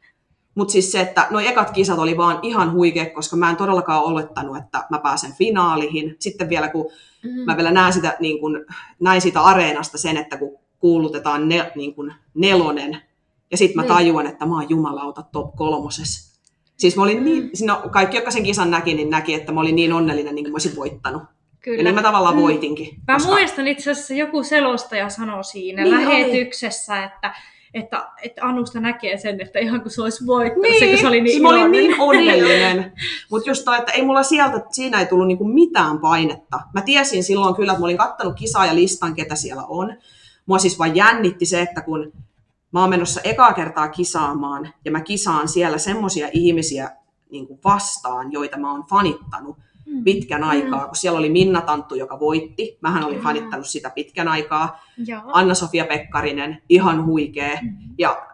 Mutta 0.55 0.73
siis 0.73 0.93
se, 0.93 1.01
että 1.01 1.27
nuo 1.31 1.41
ekat 1.41 1.71
kisat 1.71 1.99
oli 1.99 2.17
vaan 2.17 2.39
ihan 2.43 2.73
huikea, 2.73 3.11
koska 3.11 3.37
mä 3.37 3.51
en 3.51 3.57
todellakaan 3.57 4.03
olettanut, 4.03 4.57
että 4.57 4.85
mä 4.91 4.99
pääsen 4.99 5.33
finaaliin. 5.33 6.17
Sitten 6.19 6.49
vielä 6.49 6.69
kun 6.69 6.91
Mm. 7.25 7.31
mä 7.47 7.57
vielä 7.57 7.71
näen 7.71 7.93
sitä, 7.93 8.17
niin 8.21 8.41
kun, 8.41 8.65
näin 9.01 9.21
sitä 9.21 9.41
areenasta 9.41 9.99
sen, 9.99 10.17
että 10.17 10.37
kun 10.37 10.59
kuulutetaan 10.79 11.49
ne, 11.49 11.73
niin 11.75 11.95
kun 11.95 12.13
nelonen, 12.35 13.03
ja 13.53 13.59
sitten 13.59 13.77
mä 13.77 13.83
Niin. 13.83 13.89
tajuan, 13.93 14.27
että 14.27 14.47
mä 14.47 14.55
oon 14.55 14.67
jumalauta 14.71 15.23
top 15.23 15.57
kolmosessa. 15.57 16.33
Siis 16.77 16.97
mä 16.97 17.03
olin 17.03 17.25
niin, 17.25 17.51
no, 17.67 17.83
kaikki, 17.91 18.17
jotka 18.17 18.31
sen 18.31 18.43
kisan 18.43 18.71
näki, 18.71 18.95
niin 18.95 19.11
näki, 19.11 19.35
että 19.35 19.53
mä 19.53 19.61
olin 19.61 19.77
niin 19.77 19.93
onnellinen, 19.93 20.35
niin 20.35 20.45
kuin 20.45 20.53
mä 20.53 20.55
olisin 20.55 20.77
voittanut. 20.77 21.23
Kyllä. 21.61 21.79
Ja 21.79 21.85
niin 21.85 21.95
mä 21.95 22.03
tavallaan 22.03 22.35
Mm. 22.37 22.43
voitinkin. 22.43 22.89
Mä 23.09 23.19
muistan 23.27 23.69
itse 23.69 23.91
asiassa 23.91 24.15
joku 24.15 24.43
selostaja 24.43 25.09
sanoi 25.09 25.45
siinä 25.45 25.83
Niin 25.83 25.95
lähetyksessä, 25.95 27.05
että, 27.05 27.35
että, 27.75 28.09
että 28.23 28.43
Anusta 28.45 28.81
näkee 28.81 29.17
sen, 29.19 29.41
että 29.41 29.59
ihan 29.59 29.81
kuin 29.81 29.93
se 29.93 30.03
olisi 30.03 30.27
voittanut, 30.27 30.63
Niin, 30.63 30.79
se, 30.79 30.89
kun 30.91 30.99
se 30.99 31.07
oli 31.09 31.21
niin 31.21 31.31
siis 31.31 31.43
mä 31.43 31.49
olin 31.49 31.71
niin 31.71 32.01
onnellinen. 32.01 32.93
Mutta 33.31 33.51
just 33.51 33.65
toi, 33.65 33.79
että 33.79 33.93
ei 33.93 34.05
mulla 34.05 34.23
sieltä, 34.23 34.63
siinä 34.71 35.01
ei 35.01 35.07
tullut 35.07 35.27
niinku 35.27 35.45
mitään 35.45 35.99
painetta. 35.99 36.61
Mä 36.75 36.83
tiesin 36.83 37.25
silloin 37.25 37.55
kyllä, 37.55 37.73
että 37.73 37.81
mä 37.81 37.85
olin 37.85 37.97
kattanut 37.99 38.35
kisaa 38.37 38.67
ja 38.67 38.75
listan, 38.75 39.15
ketä 39.15 39.35
siellä 39.35 39.63
on. 39.69 39.95
Mua 40.47 40.59
siis 40.59 40.79
vaan 40.79 40.97
jännitti 40.97 41.47
se, 41.47 41.61
että 41.61 41.81
kun 41.81 42.13
mä 42.73 42.81
oon 42.81 42.91
menossa 42.91 43.21
ekaa 43.25 43.53
kertaa 43.53 43.89
kisaamaan 43.89 44.69
ja 44.85 44.91
mä 44.91 45.01
kisaan 45.01 45.49
siellä 45.49 45.79
semmosia 45.79 46.29
ihmisiä 46.33 46.91
niin 47.31 47.47
kuin 47.47 47.61
vastaan, 47.65 48.33
joita 48.33 48.59
mä 48.59 48.73
oon 48.73 48.85
fanittanut 48.91 49.57
Mm. 49.87 50.05
pitkän 50.05 50.45
aikaa, 50.45 50.87
kun 50.87 50.97
siellä 50.97 51.19
oli 51.19 51.31
Minna 51.31 51.61
Tanttu, 51.61 51.95
joka 51.95 52.21
voitti. 52.21 52.79
Mähän 52.81 53.05
olin 53.05 53.17
Mm. 53.19 53.23
fanittanut 53.23 53.67
sitä 53.67 53.91
pitkän 53.91 54.29
aikaa. 54.29 54.81
Joo. 55.07 55.23
Anna-Sofia 55.27 55.85
Pekkarinen, 55.85 56.63
ihan 56.69 57.07
huikea. 57.07 57.59
Mm. 57.63 57.77
Ja 57.99 58.27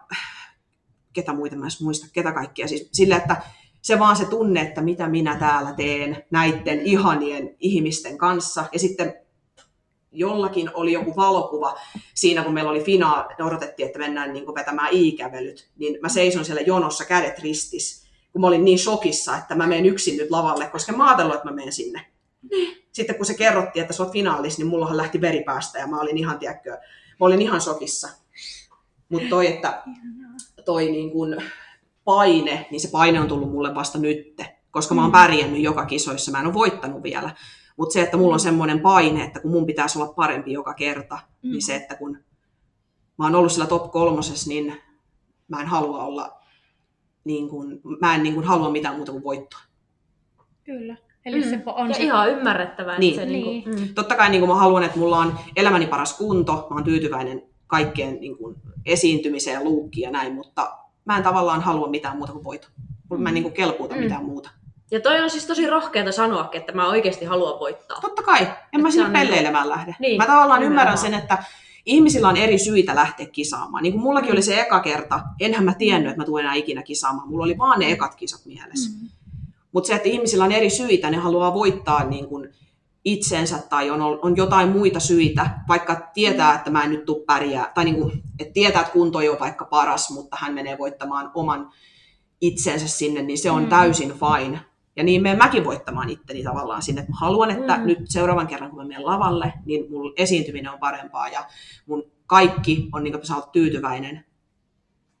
ketä 1.13 1.33
muita 1.33 1.55
mä 1.55 1.67
muista, 1.81 2.07
ketä 2.13 2.31
kaikkia. 2.31 2.67
Siis 2.67 2.89
sille, 2.93 3.15
että 3.15 3.41
se 3.81 3.99
vaan 3.99 4.15
se 4.15 4.25
tunne, 4.25 4.61
että 4.61 4.81
mitä 4.81 5.07
minä 5.07 5.35
täällä 5.35 5.73
teen 5.73 6.23
näiden 6.31 6.79
ihanien 6.81 7.55
ihmisten 7.59 8.17
kanssa. 8.17 8.65
Ja 8.73 8.79
sitten 8.79 9.13
jollakin 10.11 10.71
oli 10.73 10.91
joku 10.93 11.15
valokuva 11.15 11.77
siinä, 12.13 12.43
kun 12.43 12.53
meillä 12.53 12.71
oli 12.71 12.83
finaali, 12.83 13.33
odotettiin, 13.43 13.87
että 13.87 13.99
mennään 13.99 14.33
niin 14.33 14.55
vetämään 14.55 14.89
i-kävelyt, 14.91 15.69
niin 15.77 15.99
mä 16.01 16.09
seison 16.09 16.45
siellä 16.45 16.61
jonossa 16.61 17.05
kädet 17.05 17.39
ristis, 17.39 18.03
kun 18.31 18.41
mä 18.41 18.47
olin 18.47 18.65
niin 18.65 18.79
shokissa, 18.79 19.37
että 19.37 19.55
mä 19.55 19.67
menen 19.67 19.85
yksin 19.85 20.17
nyt 20.17 20.31
lavalle, 20.31 20.67
koska 20.67 20.91
mä 20.91 21.07
ajatellut, 21.07 21.35
että 21.35 21.49
mä 21.49 21.55
menen 21.55 21.73
sinne. 21.73 22.05
Sitten 22.91 23.15
kun 23.15 23.25
se 23.25 23.33
kerrottiin, 23.33 23.81
että 23.81 23.93
sä 23.93 24.03
oot 24.03 24.11
finaalissa, 24.11 24.59
niin 24.59 24.67
mullahan 24.67 24.97
lähti 24.97 25.21
veri 25.21 25.43
päästä 25.43 25.79
ja 25.79 25.87
mä 25.87 25.99
olin 25.99 26.17
ihan, 26.17 26.39
tiedätkö, 26.39 26.69
mä 27.19 27.25
olin 27.25 27.41
ihan 27.41 27.61
shokissa. 27.61 28.09
Mutta 29.09 29.29
toi, 29.29 29.47
että 29.47 29.83
toi 30.65 30.91
niin 30.91 31.11
kun 31.11 31.41
paine, 32.03 32.67
niin 32.71 32.81
se 32.81 32.87
paine 32.91 33.19
on 33.19 33.27
tullut 33.27 33.51
mulle 33.51 33.75
vasta 33.75 33.97
nytte, 33.97 34.55
koska 34.71 34.95
mä 34.95 35.01
oon 35.01 35.09
Mm. 35.09 35.13
pärjännyt 35.13 35.61
joka 35.61 35.85
kisoissa, 35.85 36.31
mä 36.31 36.39
en 36.39 36.45
ole 36.45 36.53
voittanut 36.53 37.03
vielä. 37.03 37.31
Mutta 37.79 37.93
se, 37.93 38.01
että 38.01 38.17
mulla 38.17 38.33
on 38.33 38.39
semmoinen 38.39 38.79
paine, 38.79 39.23
että 39.23 39.39
kun 39.39 39.51
mun 39.51 39.65
pitäisi 39.65 39.99
olla 39.99 40.13
parempi 40.13 40.51
joka 40.53 40.73
kerta, 40.73 41.19
Mm. 41.43 41.49
niin 41.51 41.61
se, 41.61 41.75
että 41.75 41.95
kun 41.95 42.17
mä 43.17 43.25
oon 43.25 43.35
ollut 43.35 43.51
sillä 43.51 43.67
top 43.67 43.91
kolmosessa, 43.91 44.49
niin 44.49 44.73
mä 45.47 45.61
en 45.61 45.67
halua 45.67 46.03
olla, 46.03 46.41
niin 47.23 47.49
kun, 47.49 47.81
mä 48.01 48.15
en 48.15 48.23
niin 48.23 48.35
kun 48.35 48.43
halua 48.43 48.71
mitään 48.71 48.95
muuta 48.95 49.11
kuin 49.11 49.23
voittoa. 49.23 49.59
Kyllä. 50.63 50.95
Eli 51.25 51.37
Mm. 51.43 51.49
se 51.49 51.61
on 51.65 51.89
Ja 51.89 51.95
se... 51.95 52.03
ihan 52.03 52.29
ymmärrettävää, 52.31 52.93
että 52.93 52.99
Niin. 52.99 53.15
se 53.15 53.25
Niin. 53.25 53.45
niinku... 53.65 53.69
Mm. 53.69 53.93
Totta 53.95 54.15
kai 54.15 54.29
niin 54.29 54.39
kun 54.41 54.49
mä 54.49 54.55
haluan, 54.55 54.83
että 54.83 54.99
mulla 54.99 55.17
on 55.17 55.39
elämäni 55.55 55.87
paras 55.87 56.17
kunto, 56.17 56.67
mä 56.69 56.75
oon 56.75 56.83
tyytyväinen 56.83 57.41
kaikkeen 57.67 58.19
niin 58.19 58.37
kun 58.37 58.55
esiintymiseen 58.85 59.53
ja 59.53 59.63
luukkiin 59.63 60.03
ja 60.03 60.11
näin, 60.11 60.33
mutta 60.33 60.77
mä 61.05 61.17
en 61.17 61.23
tavallaan 61.23 61.61
halua 61.61 61.87
mitään 61.89 62.17
muuta 62.17 62.33
kuin 62.33 62.43
voittoa. 62.43 62.71
Mä 63.17 63.29
en 63.29 63.33
niin 63.35 63.43
kun 63.43 63.53
kelpuuta 63.53 63.95
Mm. 63.95 64.01
mitään 64.01 64.25
muuta. 64.25 64.49
Ja 64.91 64.99
toi 64.99 65.21
on 65.21 65.29
siis 65.29 65.45
tosi 65.45 65.67
rohkeata 65.67 66.11
sanoa, 66.11 66.49
että 66.51 66.71
mä 66.71 66.87
oikeasti 66.89 67.25
haluan 67.25 67.59
voittaa. 67.59 68.01
Totta 68.01 68.23
kai, 68.23 68.47
en 68.73 68.81
mä 68.81 68.89
se 68.89 68.93
sinne 68.93 69.07
niinku- 69.09 69.19
pelleilemään 69.19 69.69
lähde. 69.69 69.95
Niin, 69.99 70.17
mä 70.17 70.25
tavallaan 70.25 70.63
ymmärrän 70.63 70.97
sen, 70.97 71.13
että 71.13 71.43
ihmisillä 71.85 72.27
on 72.29 72.37
eri 72.37 72.57
syitä 72.57 72.95
lähteä 72.95 73.25
kisaamaan. 73.25 73.83
Niin 73.83 73.93
kuin 73.93 74.03
mullakin 74.03 74.31
oli 74.31 74.41
se 74.41 74.61
eka 74.61 74.79
kerta, 74.79 75.19
enhän 75.39 75.63
mä 75.65 75.73
tiennyt, 75.73 76.09
että 76.09 76.21
mä 76.21 76.25
tulen 76.25 76.43
enää 76.43 76.55
ikinä 76.55 76.83
kisaamaan. 76.83 77.27
Mulla 77.27 77.43
oli 77.43 77.57
vaan 77.57 77.79
ne 77.79 77.91
ekat 77.91 78.15
kisat 78.15 78.45
mielessä. 78.45 78.89
Mm. 79.01 79.09
Mutta 79.71 79.87
se, 79.87 79.95
että 79.95 80.09
ihmisillä 80.09 80.43
on 80.43 80.51
eri 80.51 80.69
syitä, 80.69 81.09
ne 81.09 81.17
haluaa 81.17 81.53
voittaa 81.53 82.03
niin 82.03 82.27
kuin 82.27 82.49
itsensä 83.05 83.59
tai 83.69 83.89
on, 83.89 84.01
on 84.01 84.37
jotain 84.37 84.69
muita 84.69 84.99
syitä, 84.99 85.49
vaikka 85.67 86.09
tietää, 86.13 86.55
että 86.55 86.69
mä 86.71 86.83
en 86.83 86.89
nyt 86.91 87.05
tuu 87.05 87.23
pärjää, 87.27 87.71
tai 87.75 87.85
niin 87.85 87.95
kuin, 87.95 88.23
että 88.39 88.53
tietää, 88.53 88.81
että 88.81 88.93
kunto 88.93 89.19
ei 89.21 89.29
ole 89.29 89.39
vaikka 89.39 89.65
paras, 89.65 90.09
mutta 90.11 90.37
hän 90.39 90.53
menee 90.53 90.77
voittamaan 90.77 91.31
oman 91.33 91.71
itsensä 92.41 92.87
sinne, 92.87 93.21
niin 93.21 93.37
se 93.37 93.51
on 93.51 93.63
Mm. 93.63 93.69
täysin 93.69 94.13
fine. 94.13 94.59
Ja 94.99 95.03
niin 95.03 95.21
menen 95.21 95.37
mäkin 95.37 95.63
voittamaan 95.65 96.09
itteni 96.09 96.43
tavallaan 96.43 96.81
sinne. 96.81 97.01
Mä 97.01 97.15
haluan, 97.19 97.51
että 97.51 97.77
Mm. 97.77 97.85
nyt 97.85 97.99
seuraavan 98.05 98.47
kerran, 98.47 98.69
kun 98.69 98.79
mä 98.79 98.85
menen 98.87 99.05
lavalle, 99.05 99.53
niin 99.65 99.91
mun 99.91 100.13
esiintyminen 100.17 100.71
on 100.71 100.79
parempaa 100.79 101.27
ja 101.29 101.45
mun 101.85 102.03
kaikki 102.27 102.89
on 102.93 103.03
niin 103.03 103.13
kuin, 103.13 103.25
sä 103.25 103.35
oot 103.35 103.51
tyytyväinen. 103.51 104.25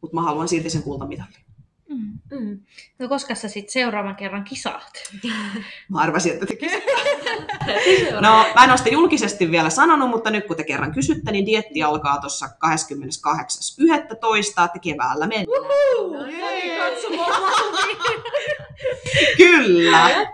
Mutta 0.01 0.15
mä 0.15 0.21
haluan 0.21 0.47
silti 0.47 0.69
sen 0.69 0.83
kultamitalin. 0.83 1.33
Mm. 1.89 2.19
Mm. 2.39 2.59
No 2.99 3.07
koska 3.09 3.35
sä 3.35 3.47
sitten 3.47 3.73
seuraavan 3.73 4.15
kerran 4.15 4.43
kisaat? 4.43 4.91
Mä 5.89 5.99
arvasin, 5.99 6.33
että 6.33 6.45
te. 6.45 6.55
No, 8.21 8.45
mä 8.55 8.63
en 8.63 8.69
ole 8.69 8.77
sitä 8.77 8.89
julkisesti 8.89 9.51
vielä 9.51 9.69
sanonut, 9.69 10.09
mutta 10.09 10.29
nyt 10.31 10.47
kun 10.47 10.55
te 10.55 10.63
kerran 10.63 10.93
kysytte, 10.93 11.31
niin 11.31 11.45
dietti 11.45 11.83
alkaa 11.83 12.17
tuossa 12.21 12.45
28.11. 12.45 12.51
että 14.65 14.79
keväällä 14.81 15.27
mennään. 15.27 15.45
No 15.47 16.25
niin. 16.25 16.49
Kyllä. 19.37 20.27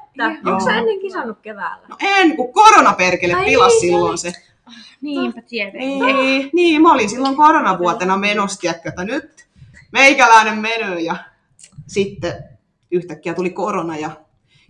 Onko 0.45 0.65
sä 0.65 0.75
ennen 0.75 0.99
kisannut 0.99 1.37
keväällä? 1.41 1.87
No 1.87 1.95
en, 1.99 2.35
kun 2.35 2.53
koronaperkele 2.53 3.33
Ai 3.33 3.45
pilasi 3.45 3.75
niin, 3.75 3.93
silloin 3.93 4.17
se. 4.17 4.33
Niinpä 5.01 5.41
tietenkin. 5.41 6.05
Niin, 6.05 6.49
niin, 6.53 6.81
mä 6.81 6.93
olin 6.93 7.09
silloin 7.09 7.35
koronavuotena 7.35 8.17
menossa, 8.17 8.59
tiedätkö, 8.59 8.89
että 8.89 9.05
nyt 9.05 9.47
meikäläinen 9.91 10.57
menee 10.57 10.99
ja 10.99 11.15
sitten 11.87 12.33
yhtäkkiä 12.91 13.33
tuli 13.33 13.49
korona 13.49 13.97
ja 13.97 14.11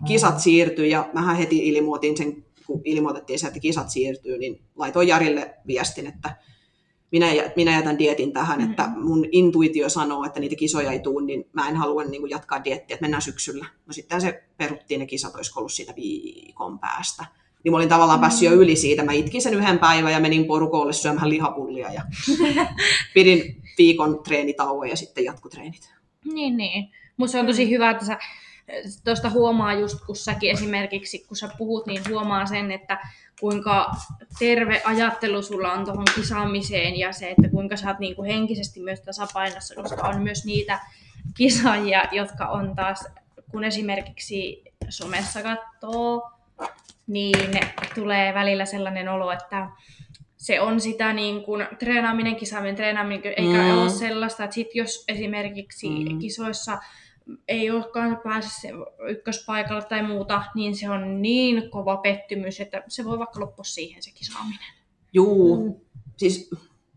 kisat 0.06 0.40
siirtyi 0.40 0.90
ja 0.90 1.08
mähän 1.12 1.36
heti 1.36 1.68
ilmoitin 1.68 2.16
sen, 2.16 2.44
kun 2.66 2.80
ilmoitettiin 2.84 3.38
se, 3.38 3.46
että 3.46 3.60
kisat 3.60 3.90
siirtyy, 3.90 4.38
niin 4.38 4.60
laitoin 4.76 5.08
Jarille 5.08 5.54
viestin, 5.66 6.06
että 6.06 6.36
minä, 7.20 7.50
minä 7.56 7.72
jätän 7.72 7.98
dietin 7.98 8.32
tähän, 8.32 8.58
Mm. 8.60 8.70
että 8.70 8.90
mun 8.96 9.26
intuitio 9.32 9.88
sanoo, 9.88 10.24
että 10.24 10.40
niitä 10.40 10.56
kisoja 10.56 10.92
ei 10.92 10.98
tule, 11.00 11.24
niin 11.26 11.44
mä 11.52 11.68
en 11.68 11.76
halua 11.76 12.04
niin 12.04 12.20
kuin 12.22 12.30
jatkaa 12.30 12.64
diettiä, 12.64 12.94
että 12.94 13.04
mennään 13.04 13.22
syksyllä. 13.22 13.66
No 13.86 13.92
sitten 13.92 14.20
se 14.20 14.44
peruttiin 14.56 15.00
ne 15.00 15.06
kisat, 15.06 15.34
olisiko 15.34 15.60
ollut 15.60 15.72
siitä 15.72 15.92
viikon 15.96 16.78
päästä. 16.78 17.24
Niin 17.64 17.72
mä 17.72 17.76
olin 17.76 17.88
tavallaan 17.88 18.20
päässyt 18.20 18.50
jo 18.50 18.54
yli 18.54 18.76
siitä. 18.76 19.04
Mä 19.04 19.12
itkin 19.12 19.42
sen 19.42 19.54
yhden 19.54 19.78
päivän 19.78 20.12
ja 20.12 20.20
menin 20.20 20.44
porukolle 20.44 20.92
syömään 20.92 21.28
lihapullia 21.28 21.92
ja 21.92 22.02
pidin 23.14 23.62
viikon 23.78 24.20
treenitauon 24.24 24.88
ja 24.88 24.96
sitten 24.96 25.24
jatkotreenit. 25.24 25.94
Niin, 26.24 26.56
niin. 26.56 26.88
Mutta 27.16 27.32
se 27.32 27.40
on 27.40 27.46
tosi 27.46 27.70
hyvä, 27.70 27.90
että 27.90 28.04
sä 28.04 28.18
tuosta 29.04 29.30
huomaa 29.30 29.74
just, 29.74 29.98
kun 30.06 30.16
säkin 30.16 30.50
esimerkiksi, 30.50 31.18
kun 31.18 31.36
sä 31.36 31.48
puhut, 31.58 31.86
niin 31.86 32.02
huomaa 32.08 32.46
sen, 32.46 32.72
että 32.72 32.98
kuinka 33.40 33.90
terve 34.38 34.82
ajattelu 34.84 35.42
sulla 35.42 35.72
on 35.72 35.84
tuohon 35.84 36.06
kisaamiseen 36.14 36.98
ja 36.98 37.12
se, 37.12 37.30
että 37.30 37.48
kuinka 37.48 37.76
sä 37.76 37.88
oot 37.88 37.98
niinku 37.98 38.22
henkisesti 38.24 38.80
myös 38.80 39.00
tasapainossa, 39.00 39.74
koska 39.74 40.08
on 40.08 40.22
myös 40.22 40.44
niitä 40.44 40.80
kisaajia, 41.36 42.02
jotka 42.12 42.46
on 42.46 42.76
taas, 42.76 43.04
kun 43.50 43.64
esimerkiksi 43.64 44.62
somessa 44.88 45.42
katsoo, 45.42 46.30
niin 47.06 47.58
tulee 47.94 48.34
välillä 48.34 48.64
sellainen 48.64 49.08
olo, 49.08 49.32
että 49.32 49.68
se 50.36 50.60
on 50.60 50.80
sitä 50.80 51.12
niin 51.12 51.42
kuin, 51.44 51.66
treenaaminen, 51.78 52.36
kisaaminen, 52.36 52.76
treenaaminen, 52.76 53.34
eikä 53.36 53.62
Mm. 53.62 53.78
ole 53.78 53.90
sellaista, 53.90 54.44
että 54.44 54.54
sit 54.54 54.74
jos 54.74 55.04
esimerkiksi 55.08 55.88
mm. 55.88 56.18
kisoissa 56.18 56.78
ei 57.48 57.70
olekaan 57.70 58.20
pääse 58.24 58.60
se 58.60 58.68
ykköspaikalle 59.08 59.82
tai 59.82 60.02
muuta, 60.02 60.42
niin 60.54 60.76
se 60.76 60.90
on 60.90 61.22
niin 61.22 61.70
kova 61.70 61.96
pettymys, 61.96 62.60
että 62.60 62.82
se 62.88 63.04
voi 63.04 63.18
vaikka 63.18 63.40
loppua 63.40 63.64
siihen 63.64 64.02
se 64.02 64.10
kisaaminen. 64.10 64.58
Juu, 65.12 65.56
Mm. 65.56 65.74
siis 66.16 66.50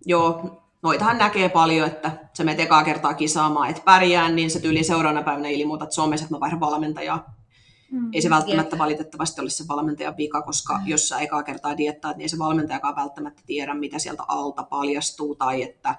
joo, 0.05 0.61
noitahan 0.82 1.17
näkee 1.17 1.49
paljon, 1.49 1.88
että 1.88 2.11
sä 2.34 2.43
menet 2.43 2.59
ekaa 2.59 2.84
kertaa 2.84 3.13
kisaamaan, 3.13 3.69
et 3.69 3.86
pärjää, 3.86 4.30
niin 4.30 4.51
se 4.51 4.59
tyyli 4.59 4.84
seuraavana 4.84 5.23
päivänä 5.23 5.49
ilmoitat 5.49 5.91
somessa, 5.91 6.23
että 6.23 6.36
mä 6.36 6.39
vaihdan 6.39 6.59
valmentajaa. 6.59 7.36
Mm. 7.91 8.09
Ei 8.13 8.21
se 8.21 8.30
välttämättä 8.30 8.77
valitettavasti 8.77 9.41
ole 9.41 9.49
se 9.49 9.63
valmentajan 9.67 10.17
vika, 10.17 10.41
koska 10.41 10.80
jos 10.86 11.09
sä 11.09 11.19
ekaa 11.19 11.43
kertaa 11.43 11.77
diettaat, 11.77 12.17
niin 12.17 12.23
ei 12.23 12.30
se 12.30 12.39
valmentajakaan 12.39 12.95
välttämättä 12.95 13.41
tiedä, 13.45 13.73
mitä 13.73 13.99
sieltä 13.99 14.23
alta 14.27 14.63
paljastuu 14.63 15.36
tai 15.36 15.63
että 15.63 15.95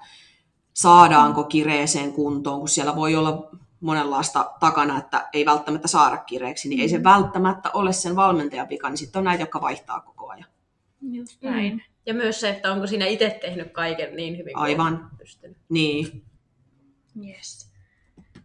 saadaanko 0.73 1.43
kireeseen 1.43 2.13
kuntoon, 2.13 2.59
kun 2.59 2.69
siellä 2.69 2.95
voi 2.95 3.15
olla 3.15 3.49
monenlaista 3.81 4.51
takana, 4.59 4.97
että 4.97 5.29
ei 5.33 5.45
välttämättä 5.45 5.87
saada 5.87 6.17
kireeksi, 6.17 6.69
niin 6.69 6.81
ei 6.81 6.89
se 6.89 7.03
välttämättä 7.03 7.69
ole 7.73 7.93
sen 7.93 8.15
valmentajan 8.15 8.69
vika, 8.69 8.89
niin 8.89 8.97
sitten 8.97 9.19
on 9.19 9.23
näitä, 9.23 9.43
jotka 9.43 9.61
vaihtaa 9.61 9.99
koko 9.99 10.29
ajan. 10.29 10.45
Just 11.11 11.41
näin. 11.41 11.73
Mm. 11.73 11.81
Ja 12.05 12.13
myös 12.13 12.39
se, 12.39 12.49
että 12.49 12.71
onko 12.71 12.87
siinä 12.87 13.05
itse 13.05 13.37
tehnyt 13.41 13.71
kaiken 13.71 14.15
niin 14.15 14.37
hyvin 14.37 14.53
kuin 14.53 14.63
Aivan. 14.63 15.09
pystynyt. 15.17 15.57
Niin. 15.69 16.23
Yes. 17.27 17.71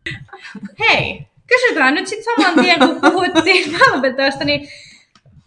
Hei, 0.81 1.27
kysytään 1.47 1.95
nyt 1.95 2.07
sitten 2.07 2.35
saman 2.35 2.65
tien, 2.65 2.79
kun 2.79 3.01
puhuttiin 3.13 3.73
valmentajasta, 3.91 4.45
niin 4.45 4.69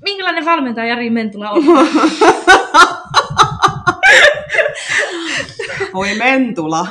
minkälainen 0.03 0.45
valmentaja 0.45 0.87
Jari 0.87 1.09
Mentula 1.09 1.51
on? 1.51 1.63
Voi 5.93 6.15
mentula. 6.15 6.87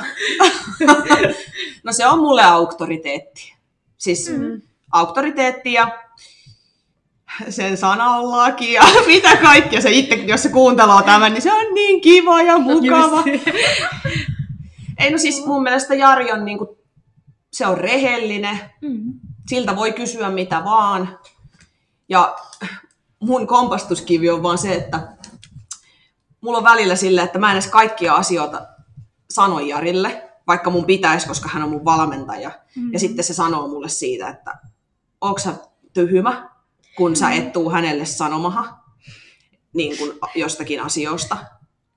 No 1.83 1.93
se 1.93 2.07
on 2.07 2.19
mulle 2.19 2.43
auktoriteetti. 2.43 3.55
Siis 3.97 4.29
Mm. 4.29 4.61
auktoriteetti 4.91 5.73
ja 5.73 5.99
sen 7.49 7.77
sanallaki 7.77 8.73
ja 8.73 8.83
mitä 9.07 9.37
kaikkea 9.37 9.81
se 9.81 9.91
itse, 9.91 10.15
jos 10.15 10.43
se 10.43 10.49
kuuntelee 10.49 11.03
tämän, 11.05 11.33
niin 11.33 11.41
se 11.41 11.53
on 11.53 11.73
niin 11.73 12.01
kiva 12.01 12.41
ja 12.41 12.57
mukava. 12.59 13.23
Ei 14.97 15.11
no 15.11 15.17
siis 15.17 15.45
mun 15.45 15.63
mielestä 15.63 15.95
Jari 15.95 16.31
on 16.31 16.45
niinku, 16.45 16.77
se 17.53 17.67
on 17.67 17.77
rehellinen, 17.77 18.59
Mm. 18.81 19.13
siltä 19.49 19.75
voi 19.75 19.91
kysyä 19.93 20.29
mitä 20.29 20.63
vaan. 20.63 21.19
Ja 22.09 22.35
mun 23.19 23.47
kompastuskivi 23.47 24.29
on 24.29 24.43
vaan 24.43 24.57
se, 24.57 24.73
että 24.73 25.07
mulla 26.41 26.57
on 26.57 26.63
välillä 26.63 26.95
sille, 26.95 27.21
että 27.21 27.39
mä 27.39 27.47
en 27.51 27.53
edes 27.57 27.67
kaikkia 27.67 28.13
asioita 28.13 28.67
sano 29.29 29.59
Jarille, 29.59 30.28
vaikka 30.49 30.69
mun 30.69 30.85
pitäisi, 30.85 31.27
koska 31.27 31.49
hän 31.49 31.63
on 31.63 31.69
mun 31.69 31.85
valmentaja. 31.85 32.51
Mm. 32.75 32.93
Ja 32.93 32.99
sitten 32.99 33.25
se 33.25 33.33
sanoo 33.33 33.67
mulle 33.67 33.89
siitä, 33.89 34.29
että 34.29 34.57
onko 35.21 35.39
sä 35.39 35.53
tyhmä, 35.93 36.49
kun 36.97 37.15
sä 37.15 37.31
et 37.31 37.53
tuu 37.53 37.69
hänelle 37.69 38.05
sanomaha 38.05 38.83
niin 39.73 39.97
kuin 39.97 40.11
jostakin 40.35 40.81
asioista. 40.81 41.37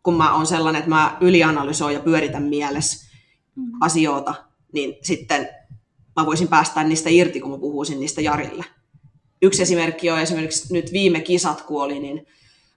Kun 0.02 0.14
mä 0.14 0.34
oon 0.34 0.46
sellainen, 0.46 0.78
että 0.78 0.90
mä 0.90 1.16
ylianalysoin 1.20 1.94
ja 1.94 2.00
pyöritän 2.00 2.42
mielessä 2.42 3.12
Mm. 3.56 3.72
asioita, 3.80 4.34
niin 4.72 4.94
sitten 5.02 5.48
mä 6.16 6.26
voisin 6.26 6.48
päästä 6.48 6.84
niistä 6.84 7.10
irti, 7.10 7.40
kun 7.40 7.50
mä 7.50 7.58
puhuisin 7.58 8.00
niistä 8.00 8.20
Jarille. 8.20 8.64
Yksi 9.42 9.62
esimerkki 9.62 10.10
on 10.10 10.20
esimerkiksi 10.20 10.72
nyt 10.72 10.92
viime 10.92 11.20
kisat, 11.20 11.62
kun 11.62 11.82
oli, 11.82 11.98
niin 11.98 12.26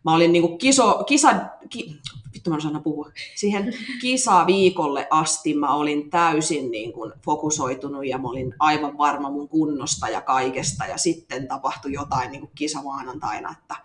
mä 0.05 0.13
olin 0.15 0.31
niinku 0.33 0.57
kiso, 0.57 1.03
kisa, 1.07 1.33
ki, 1.69 1.99
vittu 2.33 2.49
mä 2.49 2.57
en 2.75 2.83
puhua, 2.83 3.11
siihen 3.35 3.73
kisaviikolle 4.01 5.07
asti 5.09 5.53
mä 5.53 5.73
olin 5.73 6.09
täysin 6.09 6.71
niin 6.71 6.93
kuin 6.93 7.13
fokusoitunut 7.25 8.05
ja 8.07 8.17
mä 8.17 8.27
olin 8.29 8.53
aivan 8.59 8.97
varma 8.97 9.29
mun 9.31 9.49
kunnosta 9.49 10.09
ja 10.09 10.21
kaikesta 10.21 10.85
ja 10.85 10.97
sitten 10.97 11.47
tapahtui 11.47 11.93
jotain 11.93 12.31
niin 12.31 12.39
kuin 12.41 12.51
kisamaanantaina, 12.55 13.55
että 13.61 13.75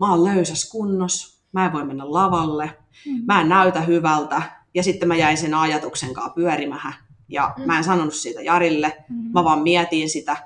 mä 0.00 0.10
oon 0.10 0.24
löysäs 0.24 0.70
kunnos, 0.70 1.42
mä 1.52 1.66
en 1.66 1.72
voi 1.72 1.84
mennä 1.84 2.04
lavalle, 2.12 2.70
Mm. 3.06 3.22
mä 3.26 3.40
en 3.40 3.48
näytä 3.48 3.80
hyvältä 3.80 4.42
ja 4.74 4.82
sitten 4.82 5.08
mä 5.08 5.16
jäin 5.16 5.36
sen 5.36 5.54
ajatuksen 5.54 6.14
kanssa 6.14 6.32
pyörimähän 6.34 6.94
ja 7.28 7.54
Mm. 7.58 7.64
mä 7.66 7.78
en 7.78 7.84
sanonut 7.84 8.14
siitä 8.14 8.42
Jarille, 8.42 9.04
Mm. 9.08 9.30
mä 9.34 9.44
vaan 9.44 9.62
mietin 9.62 10.10
sitä 10.10 10.36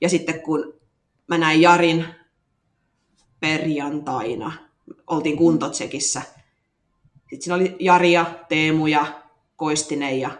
ja 0.00 0.08
sitten 0.08 0.40
kun 0.40 0.74
mä 1.26 1.38
näin 1.38 1.60
Jarin 1.60 2.04
perjantaina, 3.44 4.52
oltiin 5.06 5.36
kuntotsekissä, 5.36 6.22
sitten 7.30 7.42
siinä 7.42 7.54
oli 7.54 7.76
Jari 7.80 8.12
ja 8.12 8.24
Teemu 8.48 8.86
ja 8.86 9.06
Koistinen 9.56 10.20
ja 10.20 10.30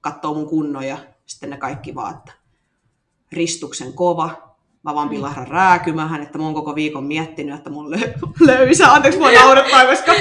katsoo 0.00 0.34
mun 0.34 0.48
kunnon 0.48 0.84
ja 0.84 0.98
sitten 1.26 1.50
ne 1.50 1.56
kaikki 1.56 1.94
vaan, 1.94 2.14
että 2.14 2.32
ristuksen 3.32 3.92
kova. 3.92 4.54
Mä 4.82 4.94
vaan 4.94 5.08
pilahdan 5.08 5.48
rääkymähän, 5.48 6.22
että 6.22 6.38
mä 6.38 6.44
oon 6.44 6.54
koko 6.54 6.74
viikon 6.74 7.04
miettinyt, 7.04 7.54
että 7.54 7.70
mun 7.70 7.94
lö- 7.94 8.28
löysä. 8.46 8.92
Anteeksi, 8.92 9.20
mua 9.20 9.32
naurattaa, 9.32 9.86
koska 9.86 10.12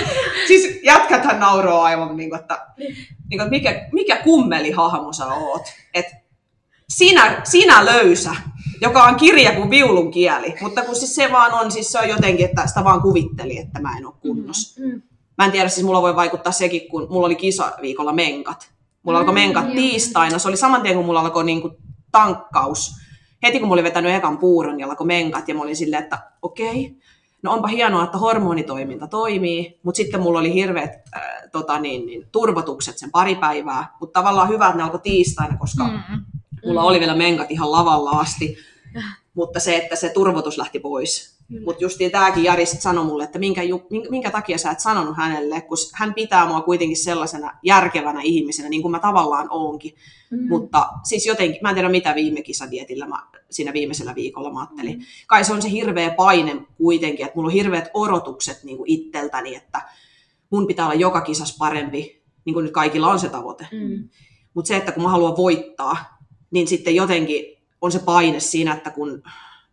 siis 0.48 0.80
jätkäthän 0.84 1.40
nauroo 1.40 1.82
aivan, 1.82 2.18
niin 2.18 2.30
kuin, 2.30 2.42
että, 2.42 2.68
niin 2.78 2.96
kuin, 3.30 3.42
että 3.42 3.50
mikä, 3.50 3.90
mikä 3.92 4.16
kummeli 4.16 4.72
hahmo 4.72 5.14
sä 5.14 5.26
oot. 5.26 5.64
Et 5.94 6.06
sinä, 6.98 7.42
sinä 7.44 7.86
löysä, 7.86 8.36
joka 8.82 9.04
on 9.04 9.16
kirja 9.16 9.52
kuin 9.52 9.70
viulun 9.70 10.12
kieli. 10.12 10.56
Mutta 10.62 10.82
kun 10.82 10.96
siis 10.96 11.16
se 11.16 11.32
vaan 11.32 11.54
on, 11.54 11.72
siis 11.72 11.92
se 11.92 12.00
on 12.00 12.10
jotenkin, 12.10 12.46
että 12.46 12.68
sitä 12.68 12.84
vaan 12.84 13.02
kuvitteli, 13.02 13.58
että 13.58 13.80
mä 13.82 13.98
en 13.98 14.06
ole 14.06 14.14
kunnossa. 14.22 14.82
Mm. 14.82 15.02
Mä 15.38 15.46
en 15.46 15.52
tiedä, 15.52 15.70
siis 15.70 15.86
mulla 15.86 16.02
voi 16.02 16.16
vaikuttaa 16.16 16.52
sekin, 16.52 16.88
kun 16.90 17.08
mulla 17.10 17.26
oli 17.26 17.36
kisaviikolla 17.36 18.14
menkat. 18.14 18.72
Mulla 19.04 19.20
alkoi 19.20 19.34
Mm, 19.34 19.40
menkat 19.40 19.66
joo. 19.66 19.76
tiistaina. 19.76 20.40
Se 20.40 20.48
oli 20.48 20.58
saman 20.58 20.82
tien, 20.82 20.96
kun 20.96 21.06
mulla 21.06 21.20
alkoi 21.20 21.44
niinku 21.44 21.78
tankkaus. 22.12 22.92
Heti 23.44 23.60
kun 23.60 23.68
mä 23.70 23.74
olin 23.74 23.84
vetänyt 23.84 24.16
ekan 24.16 24.38
puuron, 24.38 24.78
niin 24.78 24.90
alkoi 24.90 25.08
menkat. 25.08 25.48
Ja 25.48 25.56
mä 25.56 25.62
olin 25.62 25.76
silleen, 25.76 26.04
että 26.04 26.20
okei, 26.42 26.96
no 27.44 27.52
onpa 27.54 27.68
hienoa, 27.68 28.04
että 28.04 28.18
hormonitoiminta 28.18 29.08
toimii. 29.08 29.80
Mutta 29.84 29.98
sitten 29.98 30.22
mulla 30.22 30.40
oli 30.40 30.54
hirveät 30.54 30.92
äh, 31.16 31.22
tota 31.52 31.80
niin, 31.80 32.06
niin, 32.06 32.28
turvotukset 32.32 32.98
sen 32.98 33.12
pari 33.12 33.36
päivää. 33.36 33.96
Mutta 34.00 34.20
tavallaan 34.20 34.50
hyvä, 34.50 34.66
että 34.68 34.78
ne 34.78 34.84
alkoi 34.84 35.00
tiistaina, 35.00 35.58
koska 35.58 35.84
Mm. 35.88 36.26
Mulla 36.66 36.84
oli 36.84 37.00
vielä 37.00 37.16
menkat 37.16 37.52
ihan 37.52 37.72
lavalla 37.72 38.10
asti. 38.10 38.58
mutta 39.34 39.60
se, 39.60 39.78
että 39.78 39.96
se 39.96 40.10
turvotus 40.10 40.58
lähti 40.58 40.80
pois. 40.80 41.34
Kyllä. 41.48 41.66
Mutta 41.66 41.84
justiin 41.84 42.12
tämäkin 42.12 42.44
Jari 42.44 42.66
sit 42.66 42.82
sanoi 42.82 43.06
mulle, 43.06 43.24
että 43.24 43.40
minkä, 43.40 43.62
minkä 44.10 44.32
takia 44.32 44.58
sä 44.58 44.72
et 44.72 44.80
sanonut 44.80 45.18
hänelle, 45.18 45.62
kun 45.62 45.78
hän 45.94 46.14
pitää 46.14 46.48
mua 46.48 46.62
kuitenkin 46.62 46.98
sellaisena 46.98 47.52
järkevänä 47.64 48.22
ihmisenä, 48.24 48.70
niin 48.70 48.82
kuin 48.82 48.92
mä 48.92 49.00
tavallaan 49.00 49.48
oonkin. 49.50 49.96
Mm. 50.32 50.48
Mutta 50.50 50.90
siis 51.04 51.26
jotenkin, 51.26 51.60
mä 51.62 51.70
en 51.70 51.76
tiedä 51.76 51.90
mitä 51.90 52.16
viime 52.16 52.42
kisadietillä 52.42 53.08
mä, 53.08 53.28
siinä 53.50 53.74
viimeisellä 53.74 54.16
viikolla 54.16 54.54
mä 54.54 54.60
ajattelin. 54.60 54.98
Mm. 54.98 55.06
Kai 55.28 55.46
se 55.46 55.54
on 55.54 55.62
se 55.62 55.72
hirveä 55.72 56.10
paine 56.10 56.56
kuitenkin, 56.78 57.26
että 57.26 57.36
mulla 57.36 57.48
on 57.48 57.54
hirveät 57.54 57.90
odotukset 57.94 58.64
niin 58.64 58.78
kuin 58.78 58.90
itseltäni, 58.90 59.56
että 59.56 59.82
mun 60.50 60.68
pitää 60.68 60.86
olla 60.86 60.96
joka 60.96 61.22
kisas 61.22 61.58
parempi, 61.58 62.24
niin 62.46 62.54
kuin 62.54 62.64
nyt 62.64 62.74
kaikilla 62.74 63.08
on 63.08 63.20
se 63.20 63.30
tavoite. 63.30 63.68
Mm. 63.72 64.10
Mutta 64.54 64.68
se, 64.68 64.78
että 64.78 64.92
kun 64.92 65.04
mä 65.04 65.10
haluan 65.10 65.38
voittaa, 65.38 66.13
niin 66.54 66.68
sitten 66.68 66.96
jotenkin 66.96 67.46
on 67.82 67.92
se 67.92 68.00
paine 68.00 68.40
siinä, 68.40 68.74
että 68.74 68.92
kun 68.92 69.24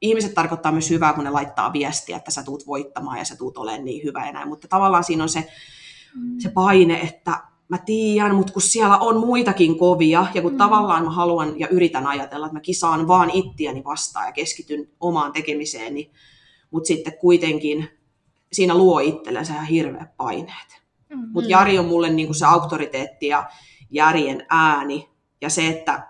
ihmiset 0.00 0.34
tarkoittaa 0.34 0.72
myös 0.72 0.90
hyvää, 0.90 1.12
kun 1.12 1.24
ne 1.24 1.30
laittaa 1.30 1.72
viestiä, 1.72 2.16
että 2.16 2.30
sä 2.30 2.42
tuut 2.42 2.66
voittamaan 2.66 3.18
ja 3.18 3.24
sä 3.24 3.36
tuut 3.36 3.58
olemaan 3.58 3.84
niin 3.84 4.04
hyvä 4.04 4.26
ja 4.26 4.32
näin. 4.32 4.48
Mutta 4.48 4.68
tavallaan 4.68 5.04
siinä 5.04 5.22
on 5.22 5.28
se, 5.28 5.48
se 6.38 6.50
paine, 6.50 7.00
että 7.00 7.42
mä 7.68 7.78
tiedän, 7.78 8.34
mutta 8.34 8.52
kun 8.52 8.62
siellä 8.62 8.98
on 8.98 9.20
muitakin 9.20 9.78
kovia, 9.78 10.26
ja 10.34 10.42
kun 10.42 10.52
mm. 10.52 10.58
tavallaan 10.58 11.04
mä 11.04 11.10
haluan 11.10 11.60
ja 11.60 11.68
yritän 11.68 12.06
ajatella, 12.06 12.46
että 12.46 12.56
mä 12.56 12.60
kisaan 12.60 13.08
vaan 13.08 13.30
ittiäni 13.30 13.84
vastaan 13.84 14.26
ja 14.26 14.32
keskityn 14.32 14.88
omaan 15.00 15.32
tekemiseeni, 15.32 16.10
mutta 16.70 16.86
sitten 16.86 17.18
kuitenkin 17.20 17.88
siinä 18.52 18.74
luo 18.74 18.98
itsellensä 18.98 19.52
ihan 19.52 19.66
hirveät 19.66 20.16
paineet. 20.16 20.82
Mm. 21.08 21.28
Mutta 21.32 21.50
Jari 21.50 21.78
on 21.78 21.86
mulle 21.86 22.10
niinku 22.10 22.34
se 22.34 22.46
auktoriteetti 22.46 23.26
ja 23.26 23.50
järjen 23.90 24.46
ääni, 24.48 25.10
ja 25.40 25.50
se, 25.50 25.68
että 25.68 26.09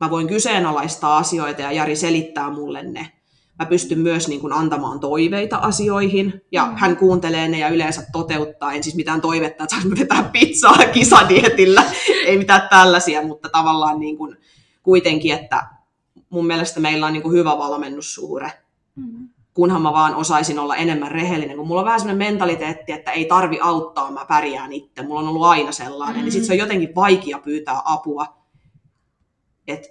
mä 0.00 0.10
voin 0.10 0.26
kyseenalaistaa 0.28 1.18
asioita 1.18 1.62
ja 1.62 1.72
Jari 1.72 1.96
selittää 1.96 2.50
mulle 2.50 2.82
ne. 2.82 3.12
Mä 3.58 3.66
pystyn 3.66 3.98
myös 3.98 4.28
niin 4.28 4.40
kuin 4.40 4.52
antamaan 4.52 5.00
toiveita 5.00 5.56
asioihin 5.56 6.42
ja 6.52 6.66
Mm. 6.66 6.76
hän 6.76 6.96
kuuntelee 6.96 7.48
ne 7.48 7.58
ja 7.58 7.68
yleensä 7.68 8.02
toteuttaa. 8.12 8.72
En 8.72 8.82
siis 8.84 8.96
mitään 8.96 9.20
toivetta, 9.20 9.64
että 9.64 9.76
saanko 9.76 9.96
vetää 10.00 10.22
pizzaa 10.32 10.78
kisadietillä, 10.94 11.84
ei 12.26 12.38
mitään 12.38 12.68
tällaisia, 12.70 13.22
mutta 13.26 13.48
tavallaan 13.48 14.00
niin 14.00 14.16
kuin 14.18 14.36
kuitenkin, 14.82 15.34
että 15.34 15.66
mun 16.30 16.46
mielestä 16.46 16.80
meillä 16.80 17.06
on 17.06 17.12
niin 17.12 17.22
kuin 17.22 17.32
hyvä 17.32 17.58
valmennussuhde, 17.58 18.52
Mm. 18.96 19.28
kunhan 19.54 19.82
mä 19.82 19.92
vaan 19.92 20.14
osaisin 20.14 20.58
olla 20.58 20.76
enemmän 20.76 21.10
rehellinen, 21.10 21.56
kun 21.56 21.66
mulla 21.66 21.80
on 21.80 21.84
vähän 21.84 22.00
sellainen 22.00 22.26
mentaliteetti, 22.32 22.92
että 22.92 23.10
ei 23.10 23.24
tarvi 23.24 23.58
auttaa, 23.62 24.10
mä 24.10 24.24
pärjään 24.24 24.72
itse. 24.72 25.02
Mulla 25.02 25.20
on 25.20 25.28
ollut 25.28 25.44
aina 25.44 25.72
sellainen, 25.72 26.16
mm. 26.16 26.22
niin 26.22 26.32
sit 26.32 26.44
se 26.44 26.52
on 26.52 26.58
jotenkin 26.58 26.94
vaikea 26.94 27.38
pyytää 27.38 27.82
apua. 27.84 28.26
Et 29.70 29.90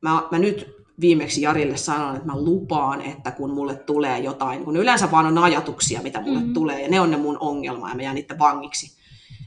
mä, 0.00 0.22
mä 0.30 0.38
nyt 0.38 0.74
viimeksi 1.00 1.42
Jarille 1.42 1.76
sanon, 1.76 2.16
että 2.16 2.26
mä 2.26 2.36
lupaan, 2.40 3.00
että 3.02 3.30
kun 3.30 3.50
mulle 3.54 3.76
tulee 3.76 4.18
jotain, 4.18 4.64
kun 4.64 4.76
yleensä 4.76 5.10
vaan 5.10 5.26
on 5.26 5.38
ajatuksia, 5.38 6.02
mitä 6.02 6.20
mulle 6.20 6.38
Mhm. 6.40 6.48
mm. 6.48 6.54
tulee, 6.54 6.82
ja 6.82 6.88
ne 6.88 7.00
on 7.00 7.10
ne 7.10 7.16
mun 7.16 7.36
ongelma, 7.40 7.88
ja 7.88 7.94
mä 7.94 8.02
jään 8.02 8.14
niiden 8.14 8.38
vangiksi, 8.38 8.96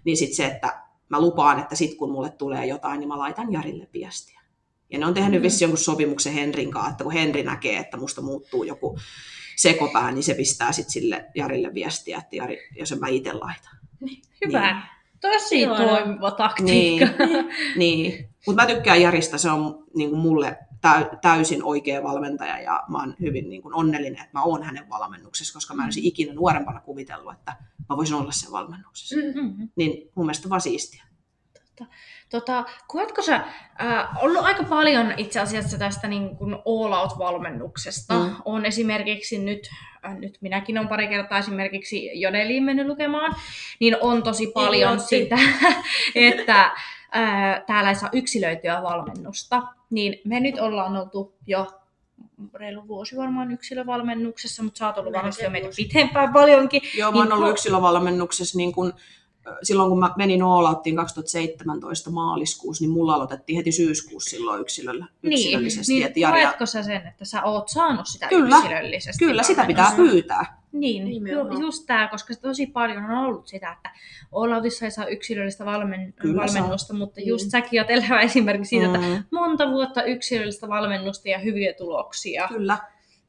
niin 0.05 0.17
sit 0.17 0.33
se, 0.33 0.45
että 0.45 0.81
mä 1.09 1.21
lupaan, 1.21 1.59
että 1.59 1.75
sit 1.75 1.95
kun 1.97 2.11
mulle 2.11 2.29
tulee 2.29 2.65
jotain, 2.65 2.99
niin 2.99 3.07
mä 3.07 3.17
laitan 3.17 3.51
Jarille 3.53 3.87
viestiä. 3.93 4.41
Ja 4.89 4.99
ne 4.99 5.05
on 5.05 5.13
tehnyt 5.13 5.31
Mm. 5.31 5.37
mm. 5.37 5.43
vissiin 5.43 5.65
jonkun 5.65 5.77
sopimuksen 5.83 6.33
Henrin 6.33 6.71
kanssa, 6.71 6.91
että 6.91 7.03
kun 7.03 7.13
Henri 7.13 7.43
näkee, 7.43 7.77
että 7.77 7.97
musta 7.97 8.21
muuttuu 8.21 8.63
joku 8.63 8.97
sekopää, 9.55 10.11
niin 10.11 10.23
se 10.23 10.33
pistää 10.33 10.71
sitten 10.71 10.91
sille 10.91 11.25
Jarille 11.35 11.73
viestiä, 11.73 12.17
että 12.17 12.35
Jari, 12.35 12.57
jos 12.79 12.91
en 12.91 12.99
mä 12.99 13.07
itse 13.07 13.33
laita. 13.33 13.69
Hyvä. 14.45 14.81
Tosi 15.21 15.61
Joo. 15.61 15.75
toimiva 15.77 16.31
taktiikka. 16.31 17.25
Niin, 17.25 17.45
niin. 17.77 18.29
Mutta 18.47 18.61
mä 18.61 18.67
tykkään 18.67 19.01
Jarista, 19.01 19.37
se 19.37 19.49
on 19.49 19.83
niin 19.95 20.09
kuin 20.09 20.19
mulle 20.19 20.57
täy- 20.81 21.17
täysin 21.21 21.63
oikea 21.63 22.03
valmentaja 22.03 22.61
ja 22.61 22.83
mä 22.87 22.97
oon 22.97 23.15
hyvin 23.21 23.49
niin 23.49 23.61
kuin 23.61 23.75
onnellinen, 23.75 24.21
että 24.21 24.39
mä 24.39 24.43
oon 24.43 24.63
hänen 24.63 24.89
valmennuksessa, 24.89 25.53
koska 25.53 25.73
mä 25.73 25.81
en 25.83 25.87
olisi 25.87 26.07
ikinä 26.07 26.33
nuorempana 26.33 26.79
kuvitellut, 26.79 27.33
että 27.33 27.55
mä 27.89 27.97
voisin 27.97 28.15
olla 28.15 28.31
sen 28.31 28.51
valmennuksessa. 28.51 29.15
Mm. 29.15 29.41
Mm. 29.41 29.69
Niin 29.75 30.11
mun 30.15 30.25
mielestä 30.25 30.49
vaan 30.49 30.61
siistiä. 30.61 31.03
Tota, 32.29 32.65
koetko 32.87 33.21
sä 33.21 33.35
äh, 33.35 34.23
ollut 34.23 34.43
aika 34.43 34.63
paljon 34.63 35.13
itse 35.17 35.39
asiassa 35.39 35.77
tästä 35.77 36.07
niin 36.07 36.37
kuin 36.37 36.53
all 36.53 36.93
out-valmennuksesta? 36.93 38.13
Mm. 38.13 38.25
Mm. 38.25 38.35
On 38.45 38.65
esimerkiksi 38.65 39.37
nyt, 39.37 39.69
äh, 40.05 40.17
nyt 40.17 40.37
minäkin 40.41 40.77
olen 40.77 40.89
pari 40.89 41.07
kertaa 41.07 41.37
esimerkiksi 41.37 42.21
Jodeliin 42.21 42.63
mennyt 42.63 42.87
lukemaan, 42.87 43.35
niin 43.79 43.97
on 44.01 44.23
tosi 44.23 44.47
paljon 44.53 44.93
Ilotti. 44.93 45.07
sitä, 45.07 45.37
että 46.15 46.71
äh, 47.15 47.63
täällä 47.67 47.89
ei 47.89 47.95
saa 47.95 48.09
yksilöityä 48.13 48.83
valmennusta. 48.83 49.63
Niin 49.89 50.21
me 50.25 50.39
nyt 50.39 50.59
ollaan 50.59 50.97
oltu 50.97 51.33
jo 51.47 51.67
reilu 52.53 52.87
vuosi 52.87 53.17
varmaan 53.17 53.51
yksilövalmennuksessa, 53.51 54.63
mutta 54.63 54.77
sä 54.77 54.87
oot 54.87 54.97
ollut 54.97 55.13
varmasti 55.13 55.43
jo 55.43 55.49
meitä 55.49 55.69
pitempään 55.75 56.33
paljonkin. 56.33 56.81
Joo, 56.97 57.11
mä 57.11 57.17
oon 57.17 57.27
Niin 57.27 57.33
ollut 57.33 57.49
yksilövalmennuksessa 57.49 58.57
niin 58.57 58.73
kun, 58.73 58.93
silloin 59.63 59.89
kun 59.89 59.99
mä 59.99 60.13
menin 60.17 60.43
Oulauttiin 60.43 60.95
2017 60.95 62.09
maaliskuussa, 62.09 62.83
niin 62.83 62.91
mulla 62.91 63.13
aloitettiin 63.13 63.57
heti 63.57 63.71
syyskuussa 63.71 64.29
silloin 64.29 64.61
yksilöllä, 64.61 65.05
yksilöllisesti. 65.23 65.93
niin, 65.93 66.05
että 66.05 66.19
Jari, 66.19 66.41
koetko 66.41 66.65
sä 66.65 66.83
sen, 66.83 67.07
että 67.07 67.25
sä 67.25 67.43
oot 67.43 67.69
saanut 67.69 68.07
sitä 68.07 68.27
Kyllä, 68.27 68.57
yksilöllisesti 68.57 69.25
kyllä, 69.25 69.43
sitä 69.43 69.65
pitää 69.65 69.91
pyytää. 69.95 70.62
Niin, 70.73 71.05
Nimenomaan. 71.05 71.53
ju, 71.53 71.59
just 71.61 71.83
tämä, 71.87 72.07
koska 72.07 72.33
tosi 72.41 72.65
paljon 72.67 73.05
on 73.05 73.17
ollut 73.17 73.47
sitä, 73.47 73.71
että 73.71 73.89
Olautissa 74.31 74.85
ei 74.85 74.91
saa 74.91 75.05
yksilöllistä 75.05 75.65
valmen, 75.65 76.13
Kyllä 76.21 76.41
valmennusta, 76.41 76.93
mutta 76.93 77.21
just 77.21 77.45
Mm. 77.45 77.49
säkin 77.49 77.81
oot 77.81 77.89
elävä 77.89 78.21
esimerkki 78.21 78.65
siitä, 78.65 78.85
että 78.85 78.99
Mm. 78.99 79.23
monta 79.31 79.69
vuotta 79.71 80.03
yksilöllistä 80.03 80.67
valmennusta 80.67 81.29
ja 81.29 81.39
hyviä 81.39 81.73
tuloksia. 81.73 82.47
Kyllä. 82.47 82.77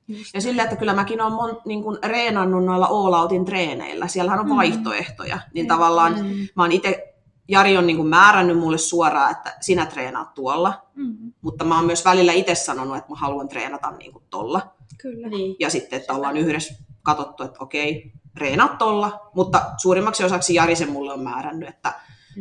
Just 0.09 0.35
Ja 0.35 0.41
sillä, 0.41 0.63
että 0.63 0.77
kyllä 0.77 0.95
mäkin 0.95 1.21
olen 1.21 1.33
mon, 1.33 1.61
niin 1.65 1.83
kuin 1.83 1.99
reenannut 2.05 2.65
noilla 2.65 2.87
all-outin 2.87 3.45
treeneillä. 3.45 4.09
Siellähän 4.09 4.41
on 4.41 4.47
Mm. 4.47 4.57
vaihtoehtoja. 4.57 5.39
Niin 5.55 5.67
Mm. 5.67 5.69
tavallaan 5.69 6.13
Mm. 6.19 6.49
mä 6.57 6.63
oon 6.63 6.73
itse, 6.73 7.15
Jari 7.49 7.77
on 7.77 7.87
niin 7.87 7.97
kuin 7.97 8.09
määrännyt 8.09 8.59
mulle 8.59 8.79
suoraan, 8.79 9.31
että 9.31 9.57
sinä 9.61 9.87
treenaat 9.87 10.35
tuolla. 10.35 10.83
Mm, 10.95 11.33
Mutta 11.43 11.65
mä 11.65 11.77
oon 11.77 11.87
myös 11.87 12.05
välillä 12.05 12.33
itse 12.33 12.55
sanonut, 12.55 12.97
että 12.97 13.11
mä 13.11 13.17
haluan 13.17 13.49
treenata 13.49 13.91
niin 13.91 14.13
kuin 14.13 14.25
tolla. 14.31 14.75
kyllä. 14.99 15.29
Niin. 15.29 15.57
Ja 15.61 15.71
sitten, 15.71 16.01
että 16.01 16.13
ollaan 16.15 16.37
yhdessä 16.37 16.75
katsottu, 17.05 17.43
että 17.43 17.59
okei, 17.61 18.13
treenaat 18.39 18.79
tolla. 18.79 19.31
Mutta 19.35 19.61
suurimmaksi 19.77 20.25
osaksi 20.25 20.55
Jari 20.55 20.77
sen 20.77 20.91
mulle 20.91 21.13
on 21.13 21.23
määrännyt, 21.23 21.69
että 21.69 21.95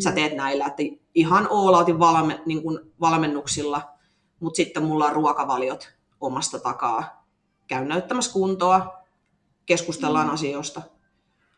sä 0.04 0.10
Mm. 0.10 0.16
teet 0.16 0.36
näillä. 0.36 0.66
Että 0.66 0.84
ihan 1.16 1.48
all-outin 1.52 2.00
valme, 2.00 2.42
niin 2.46 2.64
kuin 2.64 2.80
valmennuksilla, 3.02 3.82
mutta 4.40 4.58
sitten 4.58 4.84
mulla 4.84 5.06
on 5.06 5.14
ruokavaliot 5.14 5.94
omasta 6.22 6.60
takaa. 6.60 7.26
Käyn 7.68 7.88
näyttämässä 7.88 8.34
kuntoa, 8.34 9.04
keskustellaan 9.66 10.28
Mm. 10.28 10.34
asioista. 10.34 10.82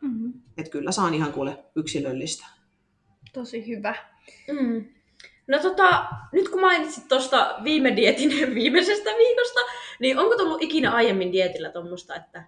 Mm, 0.01 0.33
Että 0.57 0.71
kyllä 0.71 0.91
saan 0.91 1.13
ihan 1.13 1.33
kuule 1.33 1.65
yksilöllistä. 1.75 2.45
tosi 3.33 3.67
hyvä. 3.67 3.95
Mm. 4.51 4.85
No 5.47 5.59
tota, 5.59 6.05
nyt 6.31 6.49
kun 6.49 6.61
mainitsit 6.61 7.07
tuosta 7.07 7.55
viime 7.63 7.95
dietin 7.95 8.29
viimeisestä 8.55 9.09
viikosta, 9.17 9.59
niin 9.99 10.19
onko 10.19 10.37
tullut 10.37 10.61
ikinä 10.63 10.91
aiemmin 10.91 11.31
dietillä 11.31 11.69
tuommoista, 11.69 12.15
että 12.15 12.43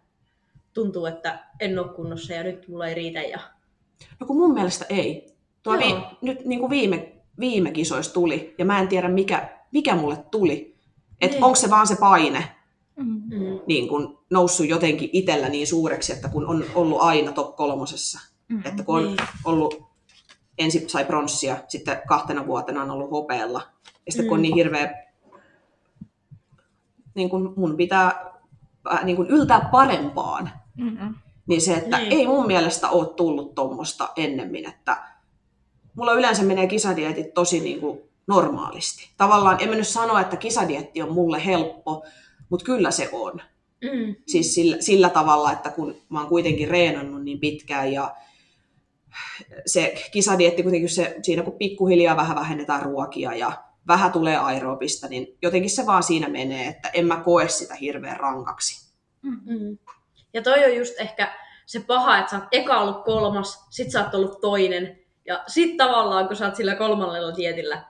tuntuu, 0.81 1.05
että 1.05 1.39
en 1.59 1.79
ole 1.79 1.87
kunnossa 1.89 2.33
ja 2.33 2.43
nyt 2.43 2.67
mulla 2.67 2.87
ei 2.87 2.93
riitä 2.95 3.21
ja... 3.21 3.39
No 4.19 4.27
kun 4.27 4.37
mun 4.37 4.53
mielestä 4.53 4.85
ei. 4.89 5.27
Tuo 5.63 5.75
Joo. 5.75 5.83
vi, 5.83 5.95
nyt 6.21 6.45
niin 6.45 6.59
kuin 6.59 6.69
viime, 6.69 7.13
viime 7.39 7.71
kisoissa 7.71 8.13
tuli, 8.13 8.55
ja 8.57 8.65
mä 8.65 8.79
en 8.79 8.87
tiedä 8.87 9.09
mikä, 9.09 9.49
mikä 9.71 9.95
mulle 9.95 10.17
tuli. 10.31 10.75
Että 11.21 11.35
Niin. 11.35 11.43
onko 11.43 11.55
se 11.55 11.69
vaan 11.69 11.87
se 11.87 11.95
paine 11.99 12.51
Mm. 12.95 13.05
Mm. 13.05 13.59
niin 13.67 13.87
kun 13.87 14.19
noussut 14.29 14.67
jotenkin 14.69 15.09
itsellä 15.13 15.49
niin 15.49 15.67
suureksi, 15.67 16.13
että 16.13 16.29
kun 16.29 16.47
on 16.47 16.65
ollut 16.75 17.01
aina 17.01 17.31
top 17.31 17.55
kolmosessa. 17.55 18.19
Mm. 18.47 18.61
Että 18.65 18.83
kun 18.83 18.95
on 18.97 19.03
Niin. 19.05 19.17
ollut, 19.45 19.83
ensin 20.57 20.89
sai 20.89 21.05
pronssia, 21.05 21.57
sitten 21.67 22.01
kahtena 22.07 22.47
vuotena 22.47 22.81
on 22.83 22.91
ollut 22.91 23.11
hopeella. 23.11 23.61
Ja 24.05 24.11
sitten 24.11 24.27
kun 24.27 24.33
on 24.35 24.39
Mm. 24.39 24.41
niin 24.41 24.55
hirveä, 24.55 25.03
niin 27.15 27.29
kun 27.29 27.53
mun 27.57 27.77
pitää 27.77 28.31
äh, 28.93 29.03
niin 29.05 29.15
kun 29.17 29.27
yltää 29.29 29.69
parempaan, 29.71 30.51
Mm. 30.77 31.15
niin 31.47 31.61
se, 31.61 31.73
että 31.73 31.97
Niin. 31.97 32.11
ei 32.11 32.27
mun 32.27 32.47
mielestä 32.47 32.89
ole 32.89 33.07
tullut 33.15 33.55
tuommoista 33.55 34.09
ennemmin, 34.15 34.69
että 34.69 34.97
mulla 35.95 36.13
yleensä 36.13 36.43
menee 36.43 36.67
kisadietit 36.67 37.33
tosi 37.33 37.59
niin 37.59 37.79
kuin 37.79 37.99
normaalisti. 38.27 39.09
Tavallaan 39.17 39.57
en 39.61 39.69
mä 39.69 39.75
nyt 39.75 39.87
sano, 39.87 40.17
että 40.19 40.37
kisadietti 40.37 41.01
on 41.01 41.13
mulle 41.13 41.45
helppo, 41.45 42.05
mutta 42.49 42.65
kyllä 42.65 42.91
se 42.91 43.09
on. 43.11 43.41
Mm. 43.81 44.15
Siis 44.27 44.55
sillä, 44.55 44.77
sillä 44.79 45.09
tavalla, 45.09 45.51
että 45.51 45.69
kun 45.69 45.95
mä 46.09 46.19
oon 46.19 46.29
kuitenkin 46.29 46.67
reenannut 46.67 47.23
niin 47.23 47.39
pitkään 47.39 47.93
ja 47.93 48.15
se 49.65 49.93
kisadietti 50.11 50.63
kuitenkin 50.63 50.89
se, 50.89 51.15
siinä 51.21 51.43
kun 51.43 51.57
pikkuhiljaa 51.57 52.17
vähän 52.17 52.35
vähennetään 52.35 52.81
ruokia 52.81 53.33
ja 53.33 53.63
vähän 53.87 54.11
tulee 54.11 54.37
aerobista, 54.37 55.07
niin 55.07 55.27
jotenkin 55.41 55.69
se 55.69 55.85
vaan 55.85 56.03
siinä 56.03 56.29
menee, 56.29 56.67
että 56.67 56.89
en 56.93 57.05
mä 57.07 57.15
koe 57.25 57.47
sitä 57.47 57.75
hirveän 57.75 58.17
rankaksi. 58.19 58.91
Mm. 59.21 59.77
Ja 60.37 60.43
toi 60.43 60.65
on 60.65 60.75
just 60.75 60.93
ehkä 60.99 61.33
se 61.65 61.79
paha, 61.79 62.17
että 62.17 62.31
sä 62.31 62.37
oot 62.37 62.47
eka 62.51 62.79
ollut 62.81 63.03
kolmas, 63.03 63.65
sit 63.69 63.91
sä 63.91 64.03
oot 64.03 64.13
ollut 64.15 64.41
toinen. 64.41 64.99
Ja 65.25 65.43
sit 65.47 65.77
tavallaan, 65.77 66.27
kun 66.27 66.35
sä 66.35 66.45
oot 66.45 66.55
sillä 66.55 66.75
kolmannella 66.75 67.35
dietillä, 67.35 67.83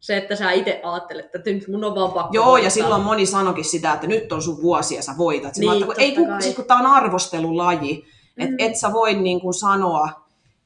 Se, 0.00 0.16
että 0.16 0.36
sä 0.36 0.50
itse 0.52 0.80
ajattelet, 0.82 1.34
että 1.34 1.50
nyt 1.50 1.68
mun 1.68 1.84
on 1.84 1.94
vaan 1.94 2.12
pakko 2.12 2.34
Joo, 2.34 2.46
voittaa. 2.46 2.66
ja 2.66 2.70
silloin 2.70 3.02
moni 3.02 3.26
sanokin 3.26 3.64
sitä, 3.64 3.92
että 3.92 4.06
nyt 4.06 4.32
on 4.32 4.42
sun 4.42 4.62
vuosi 4.62 4.94
ja 4.94 5.02
sä 5.02 5.12
voitat. 5.18 5.56
Niin, 5.56 5.70
Niin, 5.70 5.86
kun, 5.86 5.94
ei, 5.98 6.14
kun, 6.14 6.26
siis 6.42 6.54
kun 6.56 6.64
tää 6.64 6.76
on 6.76 6.86
arvostelulaji, 6.86 8.04
Mm. 8.36 8.44
että 8.44 8.56
et 8.58 8.76
sä 8.76 8.92
voi 8.92 9.14
niin 9.14 9.40
kuin 9.40 9.54
sanoa, 9.54 10.08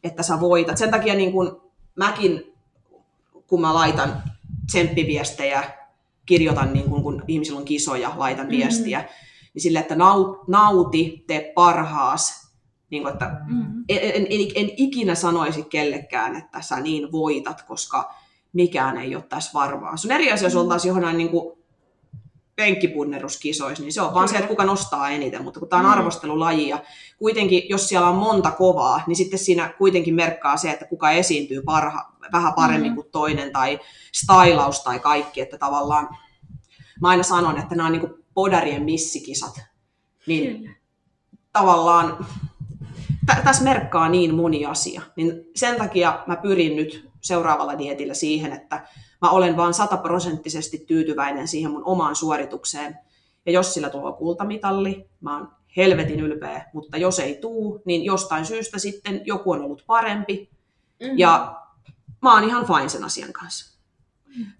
että 0.05 0.23
sä 0.23 0.41
voitat. 0.41 0.79
Sen 0.79 0.91
takia 0.91 1.15
niin 1.15 1.33
kuin 1.33 1.51
mäkin, 1.97 2.55
kun 3.47 3.61
mä 3.61 3.75
laitan 3.75 4.23
tsemppiviestejä, 4.67 5.65
kirjoitan, 6.27 6.73
niin 6.73 6.91
kuin, 6.91 7.03
kun 7.03 7.23
ihmisillä 7.29 7.59
on 7.59 7.65
kisoja, 7.65 8.13
laitan 8.17 8.47
Mm. 8.47 8.51
viestiä, 8.51 9.05
niin 9.55 9.63
sille, 9.63 9.79
että 9.79 9.95
nau, 9.95 10.37
nauti, 10.47 11.25
tee 11.27 11.53
parhaas. 11.55 12.45
Niin 12.91 13.03
kuin, 13.03 13.13
että 13.13 13.31
Mm. 13.49 13.85
en, 13.89 13.99
en, 14.03 14.27
en, 14.31 14.41
en 14.55 14.71
ikinä 14.77 15.15
sanoisi 15.15 15.63
kellekään, 15.63 16.37
että 16.37 16.63
sä 16.63 16.81
niin 16.81 17.13
voitat, 17.13 17.63
koska 17.63 18.15
mikään 18.53 18.99
ei 18.99 19.15
ole 19.17 19.25
tässä 19.29 19.51
varmaa. 19.55 19.97
Se 19.97 20.09
on 20.09 20.13
eri 20.13 20.33
asia, 20.33 20.47
jos 20.47 20.55
Mm. 20.55 20.61
oltaisiin 20.61 20.89
johonkin 20.91 21.17
niin 21.17 21.29
kuin 21.31 21.59
penkkipunneruskisoissa, 22.57 23.83
niin 23.83 23.93
se 23.93 24.03
on 24.03 24.15
vaan 24.15 24.29
se, 24.29 24.37
että 24.37 24.49
kuka 24.49 24.65
nostaa 24.65 25.11
eniten, 25.11 25.45
mutta 25.45 25.61
kun 25.61 25.69
tämä 25.69 25.81
on 25.81 25.87
Mm. 25.87 25.93
arvostelulaji 25.93 26.69
ja 26.69 26.79
kuitenkin, 27.19 27.63
jos 27.69 27.89
siellä 27.89 28.09
on 28.09 28.17
monta 28.17 28.51
kovaa, 28.51 29.03
niin 29.07 29.17
sitten 29.17 29.39
siinä 29.39 29.69
kuitenkin 29.79 30.15
merkkaa 30.15 30.57
se, 30.57 30.71
että 30.71 30.85
kuka 30.85 31.11
esiintyy 31.11 31.63
parha, 31.63 32.13
vähän 32.33 32.53
paremmin 32.55 32.91
Mm. 32.93 32.95
kuin 32.95 33.07
toinen 33.13 33.53
tai 33.53 33.79
stylaus 34.13 34.81
tai 34.85 34.99
kaikki, 34.99 35.41
että 35.41 35.59
tavallaan 35.59 36.09
mä 37.01 37.09
aina 37.09 37.23
sanon, 37.23 37.59
että 37.59 37.75
nämä 37.75 37.87
on 37.87 37.93
niin 37.93 38.24
podarien 38.35 38.83
missikisat, 38.83 39.61
niin 40.27 40.57
Kyllä. 40.59 40.75
tavallaan 41.53 42.27
tä- 43.27 43.41
tässä 43.45 43.65
merkkaa 43.65 44.09
niin 44.09 44.35
moni 44.35 44.67
asia. 44.67 45.03
Niin 45.17 45.33
sen 45.57 45.77
takia 45.77 46.25
mä 46.27 46.37
pyrin 46.37 46.77
nyt 46.77 47.09
seuraavalla 47.21 47.79
dietillä 47.79 48.15
siihen, 48.15 48.53
että 48.53 48.87
mä 49.23 49.31
olen 49.31 49.57
vaan 49.57 49.75
sataprosenttisesti 49.75 50.79
tyytyväinen 50.79 51.49
siihen 51.49 51.71
mun 51.71 51.85
omaan 51.85 52.17
suoritukseen. 52.17 52.99
Ja 53.47 53.53
jos 53.53 53.75
sillä 53.75 53.91
tulee 53.91 54.13
kultamitalli, 54.13 55.09
mä 55.21 55.37
oon 55.39 55.49
helvetin 55.77 56.21
ylpeä, 56.21 56.65
mutta 56.73 56.97
jos 56.97 57.19
ei 57.19 57.35
tuu, 57.41 57.83
niin 57.85 58.05
jostain 58.05 58.47
syystä 58.47 58.79
sitten 58.79 59.21
joku 59.25 59.51
on 59.53 59.63
ollut 59.63 59.85
parempi. 59.87 60.51
Mhm. 61.01 61.19
Ja 61.19 61.61
mä 62.23 62.35
oon 62.35 62.45
ihan 62.45 62.67
fine 62.67 62.89
sen 62.89 63.05
asian 63.05 63.33
kanssa. 63.33 63.74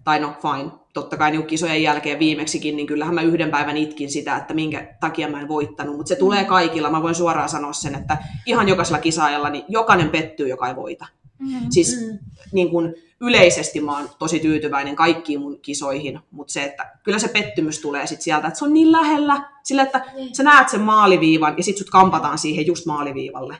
Tai 0.03 0.19
no 0.19 0.33
fine, 0.41 0.71
totta 0.93 1.17
kai 1.17 1.31
niin 1.31 1.47
kisojen 1.47 1.83
jälkeen 1.83 2.19
viimeksikin, 2.19 2.75
niin 2.75 2.87
kyllähän 2.87 3.15
mä 3.15 3.21
yhden 3.21 3.51
päivän 3.51 3.77
itkin 3.77 4.11
sitä, 4.11 4.37
että 4.37 4.53
minkä 4.53 4.95
takia 4.99 5.29
mä 5.29 5.41
en 5.41 5.47
voittanut. 5.47 5.95
Mutta 5.97 6.09
se 6.09 6.15
tulee 6.15 6.43
kaikilla, 6.43 6.89
mä 6.91 7.03
voin 7.03 7.15
suoraan 7.15 7.49
sanoa 7.49 7.73
sen, 7.73 7.95
että 7.95 8.17
ihan 8.45 8.69
jokaisella 8.69 8.99
kisaajalla, 8.99 9.49
niin 9.49 9.65
jokainen 9.67 10.09
pettyy, 10.09 10.47
joka 10.47 10.67
ei 10.67 10.75
voita. 10.75 11.05
Mm. 11.39 11.47
Siis 11.69 12.01
Mm. 12.01 12.19
niin 12.51 12.69
kun 12.69 12.93
yleisesti 13.21 13.81
mä 13.81 13.97
oon 13.97 14.09
tosi 14.19 14.39
tyytyväinen 14.39 14.95
kaikkiin 14.95 15.39
mun 15.41 15.59
kisoihin, 15.61 16.19
mutta 16.31 16.53
se, 16.53 16.63
että 16.63 16.91
kyllä 17.03 17.19
se 17.19 17.27
pettymys 17.27 17.79
tulee 17.79 18.07
sit 18.07 18.21
sieltä, 18.21 18.47
että 18.47 18.59
se 18.59 18.65
on 18.65 18.73
niin 18.73 18.91
lähellä, 18.91 19.49
sillä 19.63 19.83
että 19.83 20.05
Niin. 20.15 20.35
sä 20.35 20.43
näet 20.43 20.69
sen 20.69 20.81
maaliviivan 20.81 21.53
ja 21.57 21.63
sit 21.63 21.77
sut 21.77 21.89
kampataan 21.89 22.37
siihen 22.37 22.67
just 22.67 22.85
maaliviivalle. 22.85 23.57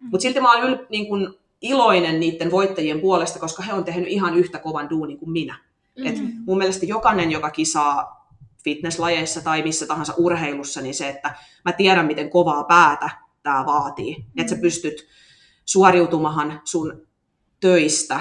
Mutta 0.00 0.22
silti 0.22 0.40
mä 0.40 0.52
oon 0.52 0.64
yl, 0.68 0.76
niin 0.88 1.06
kun 1.06 1.37
iloinen 1.62 2.20
niiden 2.20 2.50
voittajien 2.50 3.00
puolesta, 3.00 3.38
koska 3.38 3.62
he 3.62 3.72
on 3.72 3.84
tehnyt 3.84 4.08
ihan 4.08 4.34
yhtä 4.34 4.58
kovan 4.58 4.90
duunin 4.90 5.18
kuin 5.18 5.30
minä. 5.30 5.58
Et 6.04 6.18
Mhm. 6.18 6.26
mun 6.46 6.58
mielestä 6.58 6.86
jokainen, 6.86 7.30
joka 7.32 7.50
kisaa 7.50 8.28
fitnesslajeissa 8.64 9.40
tai 9.40 9.62
missä 9.62 9.86
tahansa 9.86 10.14
urheilussa, 10.16 10.80
niin 10.80 10.94
se, 10.94 11.08
että 11.08 11.34
mä 11.64 11.72
tiedän, 11.72 12.06
miten 12.06 12.30
kovaa 12.30 12.64
päätä 12.64 13.10
tämä 13.42 13.66
vaatii. 13.66 14.24
Että 14.36 14.54
sä 14.54 14.60
pystyt 14.60 15.06
suoriutumahan 15.64 16.60
sun 16.64 17.06
töistä. 17.60 18.20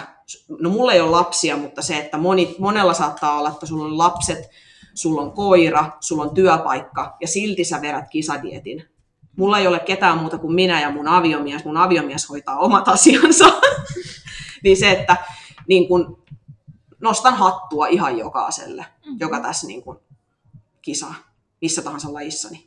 No 0.59 0.69
mulla 0.69 0.93
ei 0.93 1.01
ole 1.01 1.11
lapsia, 1.11 1.57
mutta 1.57 1.81
se, 1.81 1.97
että 1.97 2.17
moni, 2.17 2.55
monella 2.59 2.93
saattaa 2.93 3.39
olla, 3.39 3.49
että 3.49 3.65
sulla 3.65 3.85
on 3.85 3.97
lapset, 3.97 4.49
sulla 4.93 5.21
on 5.21 5.31
koira, 5.31 5.91
sulla 5.99 6.23
on 6.23 6.35
työpaikka 6.35 7.17
ja 7.21 7.27
silti 7.27 7.63
sä 7.63 7.81
vedät 7.81 8.05
kisadietin. 8.09 8.83
Mulla 9.37 9.59
ei 9.59 9.67
ole 9.67 9.79
ketään 9.79 10.17
muuta 10.17 10.37
kuin 10.37 10.53
minä 10.53 10.81
ja 10.81 10.91
mun 10.91 11.07
aviomies. 11.07 11.65
Mun 11.65 11.77
aviomies 11.77 12.29
hoitaa 12.29 12.57
omat 12.57 12.87
asiansa. 12.87 13.45
niin 14.63 14.77
se, 14.77 14.91
että 14.91 15.17
niin 15.67 15.87
kun, 15.87 16.23
nostan 16.99 17.33
hattua 17.37 17.87
ihan 17.87 18.17
jokaiselle, 18.17 18.85
Mm. 19.05 19.17
joka 19.19 19.39
tässä 19.39 19.67
niin 19.67 19.83
kun, 19.83 20.01
kisaa, 20.81 21.15
missä 21.61 21.81
tahansa 21.81 22.13
lajissani. 22.13 22.66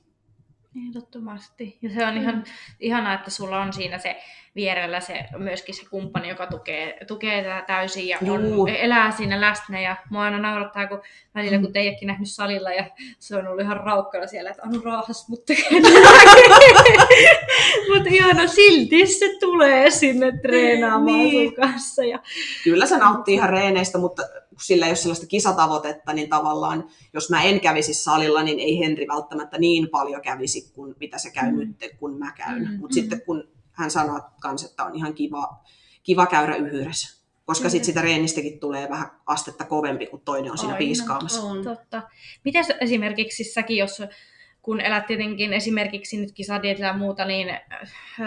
Ehdottomasti. 0.88 1.78
Ja 1.82 1.90
se 1.94 2.06
on 2.06 2.16
ihan 2.16 2.44
ihanaa, 2.80 3.14
että 3.14 3.30
sulla 3.30 3.60
on 3.60 3.72
siinä 3.72 3.98
se 3.98 4.16
vierellä 4.54 5.00
se, 5.00 5.24
myöskin 5.38 5.74
se 5.74 5.82
kumppani, 5.90 6.28
joka 6.28 6.46
tukee, 6.46 6.98
tukee 7.06 7.42
tätä 7.42 7.64
täysin 7.66 8.08
ja 8.08 8.18
Juu. 8.22 8.62
on, 8.62 8.68
elää 8.68 9.10
siinä 9.10 9.40
läsnä. 9.40 9.80
Ja 9.80 9.96
mua 10.10 10.22
aina 10.22 10.38
naurattaa, 10.38 10.86
kun 10.86 11.02
välillä 11.34 11.58
kun 11.58 11.72
teidätkin 11.72 12.06
nähnyt 12.06 12.28
salilla 12.30 12.70
ja 12.70 12.84
se 13.18 13.36
on 13.36 13.46
ollut 13.48 13.60
ihan 13.60 13.76
raukkana 13.76 14.26
siellä, 14.26 14.50
että 14.50 14.62
Anu 14.62 14.80
raahas 14.80 15.28
mut 15.28 15.40
Mutta 17.94 18.08
ihana, 18.10 18.46
silti 18.46 19.06
se 19.06 19.36
tulee 19.40 19.90
sinne 19.90 20.32
treenaamaan 20.42 21.04
Niin. 21.18 21.46
sun 21.48 21.54
kanssa. 21.56 22.04
Ja, 22.04 22.18
Kyllä 22.64 22.86
se 22.86 22.96
nauttii 22.98 23.34
ihan 23.34 23.50
reeneistä, 23.50 23.98
mutta 23.98 24.22
kun 24.60 24.64
sillä 24.66 24.86
ei 24.86 24.90
ole 24.90 24.96
sellaista 24.96 25.26
kisatavoitetta, 25.26 26.12
niin 26.12 26.28
tavallaan 26.28 26.88
jos 27.12 27.30
mä 27.30 27.42
en 27.42 27.60
kävisi 27.60 27.94
salilla, 27.94 28.42
niin 28.42 28.58
ei 28.60 28.78
Henri 28.78 29.06
välttämättä 29.08 29.58
niin 29.58 29.88
paljon 29.88 30.22
kävisi 30.22 30.72
kuin 30.74 30.94
mitä 31.00 31.18
se 31.18 31.30
käy 31.30 31.50
Mm. 31.52 31.58
nyt, 31.58 31.76
kun 31.98 32.18
mä 32.18 32.32
käyn. 32.32 32.62
Mm, 32.62 32.70
Mutta 32.80 32.96
mm. 32.96 33.00
sitten 33.00 33.22
kun 33.22 33.48
hän 33.72 33.90
sanoo 33.90 34.20
kans, 34.40 34.64
että 34.64 34.84
on 34.84 34.94
ihan 34.96 35.14
kiva, 35.14 35.64
kiva 36.02 36.26
käydä 36.26 36.54
yhdessä, 36.56 37.20
koska 37.44 37.68
sitten 37.68 37.84
sitä 37.84 38.00
reenistäkin 38.00 38.60
tulee 38.60 38.88
vähän 38.90 39.10
astetta 39.26 39.64
kovempi, 39.64 40.06
kun 40.06 40.20
toinen 40.20 40.52
on 40.52 40.58
siinä 40.58 40.74
Aina. 40.74 40.78
piiskaamassa. 40.78 41.42
On. 41.42 41.64
Totta. 41.64 42.02
Miten 42.44 42.64
esimerkiksi 42.80 43.44
säkin, 43.44 43.76
jos 43.76 44.02
kun 44.62 44.80
elät 44.80 45.06
tietenkin 45.06 45.52
esimerkiksi 45.52 46.20
nyt 46.20 46.32
kisadietillä 46.32 46.86
ja 46.86 46.96
muuta, 46.96 47.24
niin 47.24 47.48
öö, 48.20 48.26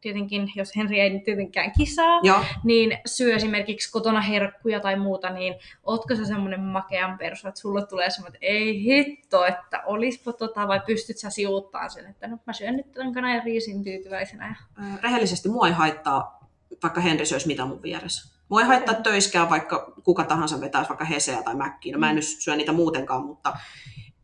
tietenkin, 0.00 0.52
jos 0.56 0.76
Henri 0.76 1.00
ei 1.00 1.10
nyt 1.10 1.24
tietenkään 1.24 1.72
kisaa, 1.78 2.20
Joo, 2.22 2.44
niin 2.64 2.98
syö 3.06 3.36
esimerkiksi 3.36 3.92
kotona 3.92 4.20
herkkuja 4.20 4.80
tai 4.80 4.96
muuta, 4.96 5.30
niin 5.30 5.54
ootko 5.84 6.16
sä 6.16 6.24
semmoinen 6.24 6.60
makean 6.60 7.18
persu, 7.18 7.48
että 7.48 7.60
sulle 7.60 7.86
tulee 7.86 8.10
semmoinen, 8.10 8.34
että 8.36 8.46
ei 8.46 8.84
hitto, 8.84 9.44
että 9.44 9.82
olispa 9.86 10.32
tota, 10.32 10.68
vai 10.68 10.80
pystyt 10.86 11.18
sä 11.18 11.30
sivuuttaa 11.30 11.88
sen, 11.88 12.06
että 12.06 12.28
no 12.28 12.38
mä 12.46 12.52
syön 12.52 12.76
nyt 12.76 12.92
tämän 12.92 13.14
kanan 13.14 13.34
ja 13.34 13.42
riisin 13.44 13.84
tyytyväisenä. 13.84 14.56
Rehellisesti 15.02 15.48
mua 15.48 15.66
ei 15.66 15.72
haittaa, 15.72 16.48
vaikka 16.82 17.00
Henri 17.00 17.26
söisi 17.26 17.46
mitä 17.46 17.64
mun 17.64 17.82
vieressä. 17.82 18.40
Mua 18.48 18.60
ei 18.60 18.66
haittaa 18.66 18.94
töiskään, 18.94 19.50
vaikka 19.50 19.92
kuka 20.04 20.24
tahansa 20.24 20.60
vetäisi 20.60 20.88
vaikka 20.88 21.04
Heseä 21.04 21.42
tai 21.42 21.54
Mäkkiä. 21.54 21.92
No 21.92 21.98
mä 21.98 22.10
en 22.10 22.16
nyt 22.16 22.24
syö 22.24 22.56
niitä 22.56 22.72
muutenkaan, 22.72 23.24
mutta 23.24 23.56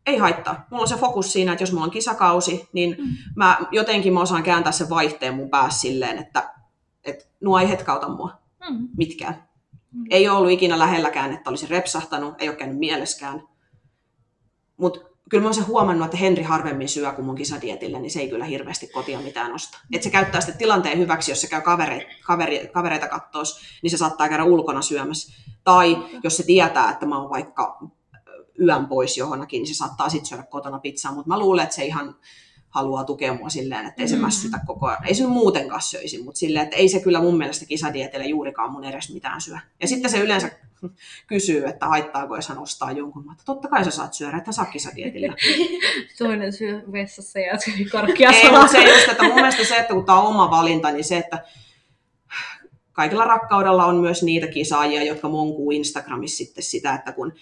ei 0.07 0.17
haittaa. 0.17 0.65
Mulla 0.71 0.81
on 0.81 0.87
se 0.87 0.95
fokus 0.95 1.33
siinä, 1.33 1.51
että 1.51 1.61
jos 1.63 1.71
mulla 1.71 1.85
on 1.85 1.91
kisakausi, 1.91 2.69
niin 2.73 2.95
Mm. 2.99 3.05
mä 3.35 3.57
jotenkin 3.71 4.13
mä 4.13 4.21
osaan 4.21 4.43
kääntää 4.43 4.71
sen 4.71 4.89
vaihteen 4.89 5.33
mun 5.35 5.49
päässä 5.49 5.79
silleen, 5.81 6.17
että, 6.17 6.53
että 7.03 7.25
nuo 7.41 7.59
ei 7.59 7.69
hetkauta 7.69 8.07
mua 8.09 8.31
Mm. 8.69 8.87
mitkään. 8.97 9.43
Mm. 9.91 10.03
Ei 10.09 10.29
ole 10.29 10.37
ollut 10.37 10.51
ikinä 10.51 10.79
lähelläkään, 10.79 11.33
että 11.33 11.49
olisi 11.49 11.67
repsahtanut, 11.69 12.35
ei 12.39 12.49
ole 12.49 12.57
käynyt 12.57 12.77
mieleskään. 12.79 13.43
Mutta 14.77 14.99
kyllä 15.29 15.41
mä 15.41 15.47
oon 15.47 15.53
sen 15.53 15.67
huomannut, 15.67 16.05
että 16.05 16.17
Henri 16.17 16.43
harvemmin 16.43 16.89
syö 16.89 17.11
kuin 17.11 17.25
mun 17.25 17.35
kisadietille, 17.35 17.99
niin 17.99 18.11
se 18.11 18.19
ei 18.19 18.29
kyllä 18.29 18.45
hirveästi 18.45 18.87
kotia 18.87 19.19
mitään 19.19 19.53
osta. 19.53 19.77
Et 19.93 20.03
se 20.03 20.09
käyttää 20.09 20.41
sitten 20.41 20.57
tilanteen 20.57 20.97
hyväksi, 20.99 21.31
jos 21.31 21.41
se 21.41 21.47
käy 21.47 21.61
kavereita, 21.61 22.05
kaveri, 22.25 22.67
kavereita 22.73 23.07
kattoos, 23.07 23.61
niin 23.83 23.91
se 23.91 23.97
saattaa 23.97 24.29
käydä 24.29 24.43
ulkona 24.43 24.81
syömässä. 24.81 25.33
Tai 25.63 25.97
jos 26.23 26.37
se 26.37 26.43
tietää, 26.43 26.91
että 26.91 27.05
mä 27.05 27.19
oon 27.19 27.29
vaikka 27.29 27.79
yön 28.61 28.87
pois 28.87 29.17
johonkin, 29.17 29.59
niin 29.59 29.67
se 29.67 29.73
saattaa 29.73 30.09
sitten 30.09 30.25
syödä 30.25 30.43
kotona 30.43 30.79
pizzaa, 30.79 31.11
mutta 31.11 31.27
mä 31.27 31.39
luulen, 31.39 31.63
että 31.63 31.75
se 31.75 31.85
ihan 31.85 32.15
haluaa 32.69 33.03
tukea 33.03 33.33
mua 33.33 33.49
silleen, 33.49 33.85
että 33.85 34.01
ei 34.01 34.07
se 34.07 34.15
Mm. 34.15 34.21
mässytä 34.21 34.59
koko 34.67 34.87
ajan. 34.87 35.05
Ei 35.07 35.15
se 35.15 35.27
muutenkaan 35.27 35.81
söisi, 35.81 36.23
mutta 36.23 36.39
silleen, 36.39 36.63
että 36.63 36.75
ei 36.75 36.89
se 36.89 36.99
kyllä 36.99 37.21
mun 37.21 37.37
mielestä 37.37 37.65
kisadietille 37.65 38.25
juurikaan 38.25 38.71
mun 38.71 38.83
edes 38.83 39.13
mitään 39.13 39.41
syö. 39.41 39.57
Ja 39.81 39.87
sitten 39.87 40.11
se 40.11 40.19
yleensä 40.19 40.51
kysyy, 41.27 41.65
että 41.65 41.87
haittaako, 41.87 42.35
jos 42.35 42.49
hän 42.49 42.57
ostaa 42.59 42.91
jonkun. 42.91 43.25
Mä, 43.25 43.31
että 43.31 43.43
totta 43.45 43.67
kai 43.67 43.85
sä 43.85 43.91
saat 43.91 44.13
syödä, 44.13 44.37
että 44.37 44.51
saa 44.51 44.65
kisadietillä. 44.65 45.33
Toinen 46.17 46.53
syö 46.53 46.81
vessassa 46.91 47.39
ja 47.39 47.59
syö 47.59 47.73
karkkia 47.91 48.29
ei, 48.31 48.51
mutta 48.51 48.67
se 48.67 48.83
just, 48.93 49.09
että 49.09 49.23
mun 49.23 49.35
mielestä 49.35 49.63
se, 49.63 49.75
että 49.75 49.93
kun 49.93 50.05
tämä 50.05 50.19
on 50.21 50.27
oma 50.27 50.51
valinta, 50.51 50.91
niin 50.91 51.03
se, 51.03 51.17
että 51.17 51.43
kaikilla 52.91 53.25
rakkaudella 53.25 53.85
on 53.85 53.95
myös 53.97 54.23
niitä 54.23 54.47
kisaajia, 54.47 55.03
jotka 55.03 55.29
monkuu 55.29 55.71
Instagramissa 55.71 56.37
sitten 56.37 56.63
sitä, 56.63 56.95
että 56.95 57.11
kun 57.11 57.33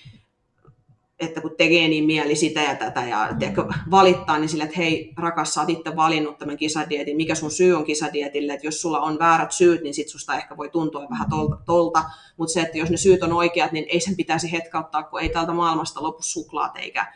että 1.20 1.42
kun 1.42 1.56
tekee 1.58 1.88
niin 1.88 2.04
mieli 2.06 2.36
sitä 2.36 2.62
ja 2.62 2.76
tätä 2.76 3.02
ja 3.02 3.28
Mm. 3.32 3.40
tiedätkö, 3.40 3.66
valittaa, 3.92 4.40
niin 4.40 4.50
sille, 4.50 4.64
että 4.64 4.78
hei 4.78 5.14
rakas, 5.18 5.54
sä 5.54 5.62
oot 5.62 5.70
itse 5.70 5.96
valinnut 5.96 6.38
tämän 6.38 6.58
kisadietin, 6.58 7.18
mikä 7.18 7.36
sun 7.36 7.52
syy 7.52 7.74
on 7.74 7.84
kisadietille, 7.86 8.54
että 8.54 8.68
jos 8.68 8.82
sulla 8.82 9.00
on 9.00 9.20
väärät 9.20 9.52
syyt, 9.52 9.82
niin 9.82 9.94
sit 9.94 10.10
susta 10.10 10.36
ehkä 10.38 10.58
voi 10.58 10.70
tuntua 10.70 11.08
vähän 11.10 11.30
tolta, 11.30 11.58
tolta. 11.66 12.04
mutta 12.38 12.54
se, 12.54 12.62
että 12.62 12.78
jos 12.78 12.90
ne 12.90 12.98
syyt 12.98 13.24
on 13.24 13.34
oikeat, 13.34 13.72
niin 13.72 13.86
ei 13.90 14.00
sen 14.00 14.16
pitäisi 14.16 14.52
hetkauttaa, 14.52 15.04
kun 15.04 15.22
ei 15.22 15.30
tältä 15.30 15.54
maailmasta 15.54 16.04
lopu 16.04 16.22
suklaat 16.22 16.78
eikä 16.78 17.14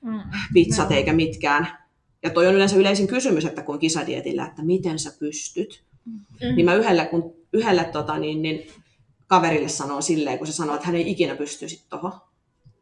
Mm. 0.00 0.20
pizzat 0.54 0.92
eikä 0.92 1.12
mitkään. 1.12 1.78
Ja 2.22 2.30
toi 2.30 2.46
on 2.46 2.54
yleensä 2.54 2.76
yleisin 2.76 3.06
kysymys, 3.06 3.44
että 3.44 3.62
kun 3.62 3.74
on 3.74 3.78
kisadietillä, 3.78 4.46
että 4.46 4.62
miten 4.64 4.98
sä 4.98 5.12
pystyt. 5.18 5.84
Mm. 6.04 6.20
Niin 6.56 6.64
mä 6.64 6.74
yhdelle, 6.74 7.06
kun, 7.06 7.34
yhdelle 7.52 7.84
tota, 7.84 8.18
niin, 8.18 8.42
niin 8.42 8.66
kaverille 9.26 9.68
sanoo 9.68 10.00
silleen, 10.00 10.38
kun 10.38 10.46
se 10.46 10.52
sanoo, 10.52 10.74
että 10.74 10.86
hän 10.86 10.96
ei 10.96 11.10
ikinä 11.10 11.36
pystyisi 11.36 11.86
tuohon, 11.90 12.12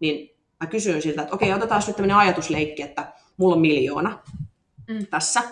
niin 0.00 0.33
mä 0.64 0.70
kysyin 0.70 1.02
siltä, 1.02 1.22
että 1.22 1.34
okei, 1.34 1.52
otetaan 1.52 1.82
nyt 1.86 1.96
tämmöinen 1.96 2.16
ajatusleikki, 2.16 2.82
että 2.82 3.12
mulla 3.36 3.54
on 3.54 3.60
miljoona 3.60 4.18
Mm. 4.88 5.06
tässä. 5.06 5.42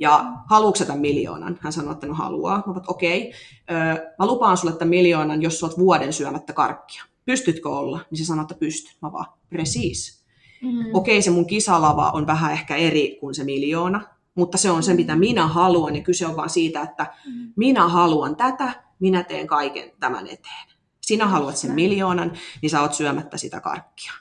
Ja 0.00 0.24
haluatko 0.50 0.84
tämän 0.84 1.00
miljoonan? 1.00 1.58
Hän 1.60 1.72
sanoi, 1.72 1.92
että 1.92 2.06
no 2.06 2.14
haluaa. 2.14 2.62
Mä 2.66 2.72
oon, 2.72 2.82
okei, 2.88 3.32
öö, 3.70 3.94
mä 4.18 4.26
lupaan 4.26 4.56
sulle 4.56 4.74
tämän 4.76 4.90
miljoonan, 4.90 5.42
jos 5.42 5.60
sä 5.60 5.66
oot 5.66 5.78
vuoden 5.78 6.12
syömättä 6.12 6.52
karkkia. 6.52 7.04
Pystytkö 7.24 7.68
olla? 7.68 8.00
Niin 8.10 8.18
se 8.18 8.24
sanoi, 8.24 8.42
että 8.42 8.54
pystyn. 8.54 8.94
Mä 9.02 9.12
vaan, 9.12 9.26
precis. 9.50 10.24
Mm. 10.62 10.84
Okei, 10.94 11.22
se 11.22 11.30
mun 11.30 11.46
kisalava 11.46 12.10
on 12.10 12.26
vähän 12.26 12.52
ehkä 12.52 12.76
eri 12.76 13.16
kuin 13.20 13.34
se 13.34 13.44
miljoona, 13.44 14.00
mutta 14.34 14.58
se 14.58 14.70
on 14.70 14.82
se, 14.82 14.94
mitä 14.94 15.16
minä 15.16 15.46
haluan, 15.46 15.96
ja 15.96 16.02
kyse 16.02 16.26
on 16.26 16.36
vaan 16.36 16.50
siitä, 16.50 16.82
että 16.82 17.06
Mm. 17.26 17.52
minä 17.56 17.88
haluan 17.88 18.36
tätä, 18.36 18.72
minä 18.98 19.22
teen 19.22 19.46
kaiken 19.46 19.92
tämän 20.00 20.26
eteen. 20.26 20.66
Sinä 21.00 21.26
haluat 21.26 21.56
sen 21.56 21.72
miljoonan, 21.72 22.32
niin 22.62 22.70
sä 22.70 22.80
oot 22.80 22.94
syömättä 22.94 23.36
sitä 23.38 23.60
karkkia. 23.60 24.12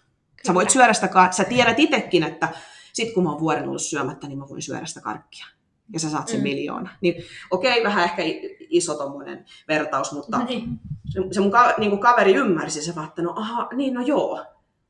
Sä 0.48 0.54
voit 0.54 0.70
syödä 0.70 0.94
sitä, 0.94 1.10
sä 1.32 1.44
tiedät 1.44 1.80
itsekin, 1.80 2.24
että 2.24 2.50
sit 2.94 3.14
kun 3.14 3.24
mä 3.24 3.30
oon 3.32 3.40
vuoden 3.40 3.68
ollut 3.68 3.82
syömättä, 3.82 4.28
niin 4.28 4.40
mä 4.40 4.50
voin 4.50 4.62
syödä 4.62 4.86
sitä 4.86 5.02
karkkia. 5.02 5.46
Ja 5.94 6.00
sä 6.00 6.10
saat 6.10 6.28
sen 6.28 6.40
Mm. 6.40 6.44
miljoona. 6.44 6.90
Niin 7.02 7.24
okei, 7.52 7.84
vähän 7.84 8.04
ehkä 8.04 8.22
iso 8.60 8.94
tommonen 8.96 9.46
vertaus, 9.68 10.12
mutta 10.12 10.44
Niin. 10.44 10.70
se, 11.32 11.40
mun 11.40 11.52
ka- 11.52 11.74
niin 11.78 12.00
kaveri 12.00 12.34
ymmärsi 12.34 12.82
se, 12.82 12.96
vaan, 12.96 13.08
että 13.08 13.22
no 13.22 13.34
aha, 13.36 13.70
niin 13.76 13.94
no 13.94 14.02
joo. 14.02 14.46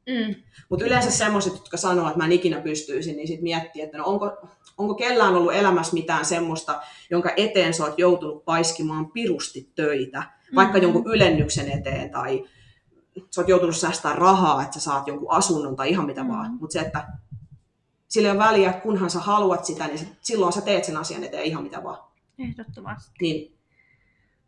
Mm. 0.09 0.35
Mutta 0.69 0.85
yleensä 0.85 1.11
semmoiset, 1.11 1.53
jotka 1.53 1.77
sanoo, 1.77 2.07
että 2.07 2.17
mä 2.17 2.25
en 2.25 2.31
ikinä 2.31 2.61
pystyisin, 2.61 3.15
niin 3.17 3.27
sitten 3.27 3.43
miettii, 3.43 3.81
että 3.81 3.97
no 3.97 4.03
onko, 4.05 4.37
onko 4.77 4.95
kellään 4.95 5.35
ollut 5.35 5.53
elämässä 5.53 5.93
mitään 5.93 6.25
semmoista, 6.25 6.81
jonka 7.09 7.29
eteen 7.37 7.73
sä 7.73 7.83
oot 7.83 7.99
joutunut 7.99 8.45
paiskimaan 8.45 9.11
pirusti 9.11 9.69
töitä, 9.75 10.23
vaikka 10.55 10.77
Mhm. 10.77 10.83
jonkun 10.83 11.11
ylennyksen 11.13 11.71
eteen 11.71 12.09
tai 12.11 12.43
sä 13.31 13.41
oot 13.41 13.49
joutunut 13.49 13.75
säästämään 13.77 14.17
rahaa, 14.17 14.61
että 14.63 14.73
sä 14.73 14.79
saat 14.79 15.07
jonkun 15.07 15.31
asunnon 15.31 15.75
tai 15.75 15.89
ihan 15.89 16.05
mitä 16.05 16.23
Mhm. 16.23 16.31
vaan. 16.31 16.51
Mutta 16.59 16.73
se, 16.73 16.79
että 16.79 17.07
sillä 18.07 18.27
ei 18.27 18.31
ole 18.31 18.39
väliä, 18.45 18.73
kunhan 18.73 19.09
sä 19.09 19.19
haluat 19.19 19.65
sitä, 19.65 19.87
niin 19.87 19.99
silloin 20.21 20.53
sä 20.53 20.61
teet 20.61 20.85
sen 20.85 20.97
asian 20.97 21.23
eteen 21.23 21.43
ihan 21.43 21.63
mitä 21.63 21.83
vaan. 21.83 21.97
Ehdottomasti. 22.39 23.11
Niin 23.21 23.53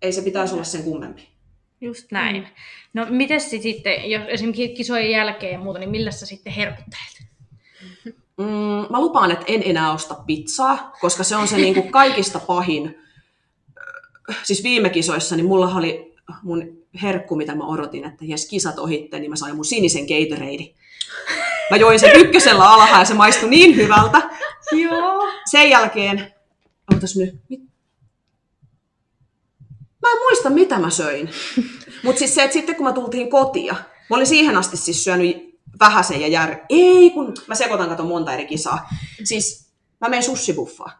ei 0.01 0.11
se 0.13 0.21
pitäisi 0.21 0.53
olla 0.53 0.63
sen 0.63 0.83
kummempi. 0.83 1.29
Just 1.81 2.11
näin. 2.11 2.47
No 2.93 3.05
miten 3.09 3.41
sitten, 3.41 4.11
jos 4.11 4.23
esimerkiksi 4.27 4.75
kisojen 4.75 5.11
jälkeen 5.11 5.53
ja 5.53 5.59
muuta, 5.59 5.79
niin 5.79 5.89
millä 5.89 6.11
sä 6.11 6.25
sitten 6.25 6.53
herkuttelet? 6.53 7.23
Mm, 8.37 8.45
mä 8.89 8.99
lupaan, 9.01 9.31
että 9.31 9.45
en 9.47 9.61
enää 9.65 9.91
osta 9.93 10.15
pizzaa, 10.25 10.91
koska 11.01 11.23
se 11.23 11.35
on 11.35 11.47
se 11.47 11.57
niin 11.57 11.73
kuin 11.73 11.91
kaikista 11.91 12.39
pahin. 12.39 12.97
Siis 14.43 14.63
viime 14.63 14.89
kisoissa, 14.89 15.35
niin 15.35 15.45
mulla 15.45 15.75
oli 15.75 16.10
mun 16.43 16.77
herkku, 17.01 17.35
mitä 17.35 17.55
mä 17.55 17.67
odotin, 17.67 18.05
että 18.05 18.25
jes 18.25 18.45
kisat 18.45 18.79
ohitte, 18.79 19.19
niin 19.19 19.29
mä 19.29 19.35
sain 19.35 19.55
mun 19.55 19.65
sinisen 19.65 20.05
Gatorade. 20.05 20.73
Mä 21.71 21.77
join 21.77 21.99
sen 21.99 22.15
ykkösellä 22.15 22.71
alhaa 22.71 22.99
ja 22.99 23.05
se 23.05 23.13
maistui 23.13 23.49
niin 23.49 23.75
hyvältä. 23.75 24.29
Joo. 24.71 25.27
Sen 25.51 25.69
jälkeen, 25.69 26.33
ootas 26.93 27.15
nyt, 27.15 27.35
mit... 27.49 27.59
mä 30.01 30.11
en 30.11 30.19
muista 30.19 30.49
mitä 30.49 30.79
mä 30.79 30.89
söin. 30.89 31.29
Mutta 32.03 32.19
siis 32.19 32.35
se, 32.35 32.43
että 32.43 32.53
sitten 32.53 32.75
kun 32.75 32.85
mä 32.85 32.93
tultiin 32.93 33.29
kotia, 33.29 33.75
mä 34.09 34.15
olin 34.15 34.27
siihen 34.27 34.57
asti 34.57 34.77
siis 34.77 35.03
syönyt 35.03 35.59
vähäsen 35.79 36.21
ja 36.21 36.27
jär... 36.27 36.55
Ei, 36.69 37.09
kun 37.09 37.33
mä 37.47 37.55
sekoitan 37.55 37.89
kato 37.89 38.03
monta 38.03 38.33
eri 38.33 38.45
kisaa. 38.45 38.89
Siis 39.23 39.71
mä 40.01 40.09
menen 40.09 40.23
sussibuffaan. 40.23 40.91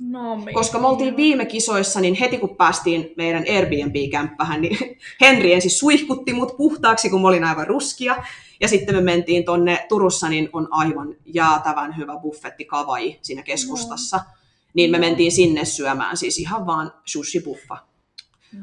No 0.00 0.36
niin. 0.36 0.54
Koska 0.54 0.78
me 0.78 0.86
oltiin 0.86 1.16
viime 1.16 1.46
kisoissa, 1.46 2.00
niin 2.00 2.14
heti 2.14 2.38
kun 2.38 2.56
päästiin 2.56 3.12
meidän 3.16 3.44
Airbnb-kämppähän, 3.48 4.60
niin 4.60 4.78
Henri 5.20 5.52
ensin 5.52 5.70
suihkutti 5.70 6.32
mut 6.32 6.56
puhtaaksi, 6.56 7.10
kun 7.10 7.22
mä 7.22 7.28
olin 7.28 7.44
aivan 7.44 7.66
ruskia. 7.66 8.24
Ja 8.60 8.68
sitten 8.68 8.94
me 8.94 9.00
mentiin 9.00 9.44
tonne 9.44 9.86
Turussa, 9.88 10.28
niin 10.28 10.48
on 10.52 10.68
aivan 10.70 11.16
jäätävän 11.26 11.96
hyvä 11.96 12.18
buffetti 12.22 12.64
Kavai 12.64 13.18
siinä 13.22 13.42
keskustassa. 13.42 14.20
Niin 14.74 14.90
me 14.90 14.98
mentiin 14.98 15.32
sinne 15.32 15.64
syömään, 15.64 16.16
siis 16.16 16.38
ihan 16.38 16.66
vaan 16.66 16.92
sushi-buffa. 17.04 17.76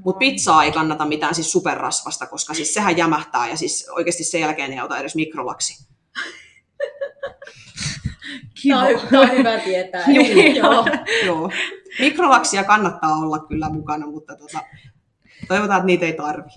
Mutta 0.05 0.19
pizzaa 0.19 0.63
ei 0.63 0.71
kannata 0.71 1.05
mitään 1.05 1.35
siis 1.35 1.51
superrasvasta, 1.51 2.27
koska 2.27 2.53
siis 2.53 2.73
sehän 2.73 2.97
jämähtää 2.97 3.49
ja 3.49 3.57
siis 3.57 3.89
oikeasti 3.89 4.23
sen 4.23 4.41
jälkeen 4.41 4.71
ei 4.71 4.79
auta 4.79 4.99
edes 4.99 5.15
mikrolaksi. 5.15 5.85
Tää 8.69 8.79
on, 8.79 8.99
tää 9.11 9.21
on 9.21 9.31
hyvä 9.31 9.57
tietää. 9.59 10.05
Joo. 10.55 10.85
Joo. 11.25 11.51
Mikrolaksia 11.99 12.63
kannattaa 12.63 13.15
olla 13.17 13.39
kyllä 13.39 13.69
mukana, 13.69 14.07
mutta 14.07 14.35
tota, 14.35 14.59
toivotaan, 15.47 15.77
että 15.77 15.85
niitä 15.85 16.05
ei 16.05 16.13
tarvi. 16.13 16.49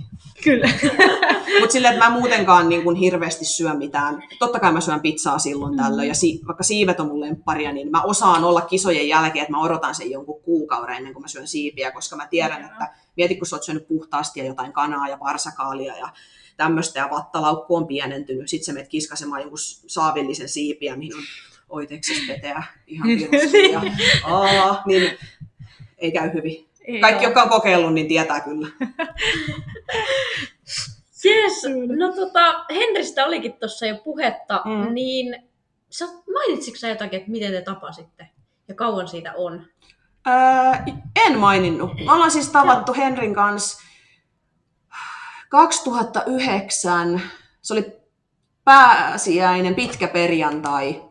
Kyllä. 0.44 0.68
Mutta 1.60 1.72
silleen, 1.72 1.94
että 1.94 2.08
mä 2.08 2.18
muutenkaan 2.18 2.68
niin 2.68 2.82
kuin 2.82 2.96
hirveästi 2.96 3.44
syö 3.44 3.74
mitään. 3.74 4.22
Totta 4.38 4.60
kai 4.60 4.72
mä 4.72 4.80
syön 4.80 5.00
pizzaa 5.00 5.38
silloin 5.38 5.76
tällöin, 5.76 6.08
ja 6.08 6.14
si- 6.14 6.40
vaikka 6.46 6.62
siivet 6.62 7.00
on 7.00 7.06
mun 7.06 7.20
lempparia, 7.20 7.72
niin 7.72 7.90
mä 7.90 8.02
osaan 8.02 8.44
olla 8.44 8.60
kisojen 8.60 9.08
jälkeen, 9.08 9.42
että 9.42 9.52
mä 9.52 9.62
odotan 9.62 9.94
sen 9.94 10.10
jonkun 10.10 10.42
kuukauden 10.42 10.96
ennen 10.96 11.12
kuin 11.12 11.22
mä 11.22 11.28
syön 11.28 11.48
siipiä, 11.48 11.90
koska 11.90 12.16
mä 12.16 12.26
tiedän, 12.26 12.64
että 12.64 12.94
mieti 13.16 13.36
kun 13.36 13.46
sä 13.46 13.56
oot 13.56 13.62
syönyt 13.62 13.88
puhtaasti 13.88 14.40
ja 14.40 14.46
jotain 14.46 14.72
kanaa 14.72 15.08
ja 15.08 15.18
varsakaalia 15.20 15.96
ja 15.96 16.08
tämmöistä, 16.56 16.98
ja 16.98 17.08
vattalaukku 17.10 17.76
on 17.76 17.86
pienentynyt, 17.86 18.48
sit 18.48 18.64
sä 18.64 18.72
menet 18.72 18.88
kiskasemaan 18.88 19.40
jonkun 19.40 19.58
saavillisen 19.86 20.48
siipiä, 20.48 20.96
mihin 20.96 21.14
on 21.14 21.22
oiteksis 21.68 22.26
peteä 22.28 22.62
ihan 22.86 23.08
virusti, 23.08 23.72
ja 23.72 23.82
aa, 24.24 24.82
niin 24.86 25.18
ei 25.98 26.12
käy 26.12 26.30
hyvin. 26.34 26.68
Kaikki, 27.00 27.24
jotka 27.24 27.42
on 27.42 27.48
kokeillut, 27.48 27.94
niin 27.94 28.08
tietää 28.08 28.40
kyllä. 28.40 28.68
Yes. 31.24 31.62
No 31.98 32.12
tota, 32.12 32.64
Henristä 32.74 33.24
olikin 33.26 33.52
tuossa 33.52 33.86
jo 33.86 33.96
puhetta, 34.04 34.62
Mm. 34.64 34.70
mm. 34.72 34.94
niin 34.94 35.42
sä, 35.90 36.04
mainitsitko 36.34 36.78
sä 36.78 36.88
jotakin, 36.88 37.18
että 37.18 37.30
miten 37.30 37.52
te 37.52 37.62
tapasitte? 37.62 38.28
Ja 38.68 38.74
kauan 38.74 39.08
siitä 39.08 39.32
on? 39.36 39.66
Öö, 40.28 40.94
en 41.26 41.38
maininnut. 41.38 41.90
Me 42.04 42.12
ollaan 42.12 42.30
siis 42.30 42.48
tavattu 42.48 42.94
Henrin 42.94 43.34
kanssa 43.34 43.82
2009. 45.48 47.22
Se 47.62 47.72
oli 47.74 47.92
pääsiäinen, 48.64 49.74
pitkä 49.74 50.08
perjantai. 50.08 51.02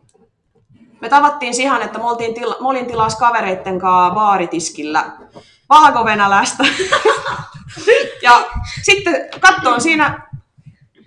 Me 1.00 1.08
tavattiin 1.08 1.54
siihen, 1.54 1.82
että 1.82 1.98
me, 1.98 2.04
oltiin 2.04 2.34
tila, 2.34 2.56
me 2.60 2.68
olin 2.68 2.86
tilas 2.86 3.16
kavereitten 3.16 3.78
kanssa 3.78 4.14
baaritiskillä 4.14 5.12
valkovenäläistä. 5.68 6.64
ja 8.22 8.44
sitten 8.82 9.14
katsoin 9.40 9.80
siinä, 9.80 10.20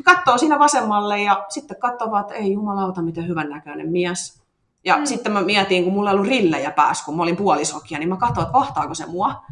katsoin 0.03 0.39
siinä 0.39 0.59
vasemmalle 0.59 1.21
ja 1.21 1.45
sitten 1.49 1.77
katsoin 1.79 2.11
vaan, 2.11 2.21
että 2.21 2.33
ei 2.33 2.53
jumalauta, 2.53 3.01
miten 3.01 3.27
hyvän 3.27 3.49
näköinen 3.49 3.89
mies. 3.89 4.41
Ja 4.85 4.97
mm. 4.97 5.05
sitten 5.05 5.31
mä 5.31 5.41
mietin, 5.41 5.83
kun 5.83 5.93
mulla 5.93 6.09
ei 6.09 6.13
ollut 6.13 6.27
rillejä 6.27 6.71
päässä, 6.71 7.05
kun 7.05 7.17
mä 7.17 7.23
olin 7.23 7.37
puolisokia, 7.37 7.99
niin 7.99 8.09
mä 8.09 8.17
katsoin, 8.17 8.45
että 8.45 8.59
vahtaako 8.59 8.95
se 8.95 9.05
mua. 9.05 9.45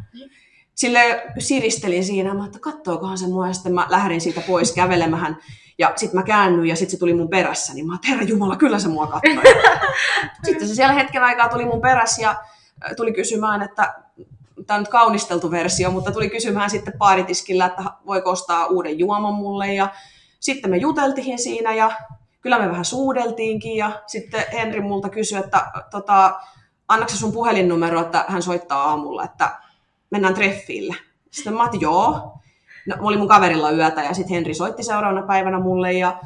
Sille 0.74 1.22
siristelin 1.38 2.04
siinä, 2.04 2.34
mä 2.34 2.46
että 2.46 2.58
kattookohan 2.58 3.18
se 3.18 3.26
mua, 3.26 3.46
ja 3.46 3.52
sitten 3.52 3.74
mä 3.74 3.86
lähdin 3.90 4.20
siitä 4.20 4.40
pois 4.40 4.72
kävelemään. 4.72 5.36
Ja 5.80 5.92
sitten 5.96 6.20
mä 6.20 6.24
käännyin, 6.24 6.66
ja 6.66 6.76
sitten 6.76 6.90
se 6.90 6.98
tuli 6.98 7.14
mun 7.14 7.28
perässä, 7.28 7.74
niin 7.74 7.86
mä 7.86 7.94
että 7.94 8.08
herra 8.08 8.22
Jumala, 8.24 8.56
kyllä 8.56 8.78
se 8.78 8.88
mua 8.88 9.06
kattoi. 9.06 9.42
sitten 10.46 10.68
se 10.68 10.74
siellä 10.74 10.94
hetken 10.94 11.24
aikaa 11.24 11.48
tuli 11.48 11.64
mun 11.64 11.80
perässä, 11.80 12.22
ja 12.22 12.30
äh, 12.30 12.96
tuli 12.96 13.12
kysymään, 13.12 13.62
että 13.62 13.94
tämä 14.66 14.76
on 14.76 14.80
nyt 14.80 14.88
kaunisteltu 14.88 15.50
versio, 15.50 15.90
mutta 15.90 16.12
tuli 16.12 16.30
kysymään 16.30 16.70
sitten 16.70 16.98
paaritiskillä, 16.98 17.66
että 17.66 17.82
voiko 18.06 18.30
ostaa 18.30 18.66
uuden 18.66 18.98
juomon 18.98 19.34
mulle, 19.34 19.74
ja 19.74 19.88
sitten 20.40 20.70
me 20.70 20.76
juteltiin 20.76 21.38
siinä, 21.38 21.74
ja 21.74 21.90
kyllä 22.40 22.58
me 22.58 22.70
vähän 22.70 22.84
suudeltiinkin 22.84 23.76
ja 23.76 24.02
sitten 24.06 24.44
Henri 24.52 24.80
multa 24.80 25.08
kysyi, 25.08 25.38
että 25.38 25.66
tota, 25.90 26.40
annaksa 26.88 27.16
sun 27.16 27.32
puhelinnumero, 27.32 28.00
että 28.00 28.24
hän 28.28 28.42
soittaa 28.42 28.88
aamulla, 28.88 29.24
että 29.24 29.60
mennään 30.10 30.34
treffille. 30.34 30.96
Sitten 31.30 31.54
mä 31.54 31.64
otin, 31.64 31.80
joo. 31.80 32.39
No, 32.90 32.96
mä 32.96 33.08
olin 33.08 33.18
mun 33.18 33.28
kaverilla 33.28 33.70
yötä 33.70 34.02
ja 34.02 34.14
sitten 34.14 34.34
Henri 34.34 34.54
soitti 34.54 34.82
seuraavana 34.82 35.26
päivänä 35.26 35.60
mulle 35.60 35.92
ja 35.92 36.20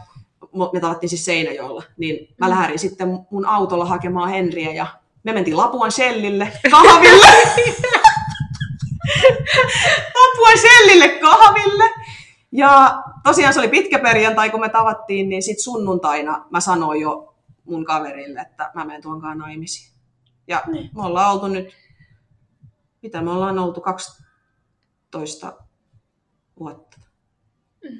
me 0.72 0.80
tavattiin 0.80 1.10
siis 1.10 1.24
Seinäjoella. 1.24 1.82
Niin 1.96 2.34
mä 2.38 2.50
lähdin 2.50 2.78
sitten 2.78 3.18
mun 3.30 3.46
autolla 3.46 3.84
hakemaan 3.84 4.28
Henriä 4.30 4.72
ja 4.72 4.86
me 5.22 5.32
mentiin 5.32 5.56
Lapuan 5.56 5.92
Shellille 5.92 6.52
kahville. 6.70 7.26
Lapuan 10.14 10.58
Shellille 10.58 11.08
kahville. 11.08 11.84
Ja 12.52 13.02
tosiaan 13.22 13.54
se 13.54 13.60
oli 13.60 13.68
pitkä 13.68 13.98
perjantai, 13.98 14.50
kun 14.50 14.60
me 14.60 14.68
tavattiin, 14.68 15.28
niin 15.28 15.42
sitten 15.42 15.64
sunnuntaina 15.64 16.44
mä 16.50 16.60
sanoin 16.60 17.00
jo 17.00 17.34
mun 17.64 17.84
kaverille, 17.84 18.40
että 18.40 18.70
mä 18.74 18.84
menen 18.84 19.02
tuonkaan 19.02 19.38
naimisiin. 19.38 19.94
Ja 20.48 20.62
Niin. 20.66 20.90
me 20.94 21.02
ollaan 21.02 21.32
oltu 21.32 21.48
nyt, 21.48 21.68
mitä 23.02 23.22
me 23.22 23.30
ollaan 23.30 23.58
oltu 23.58 23.80
12 23.80 25.52
vuotta. 26.60 26.96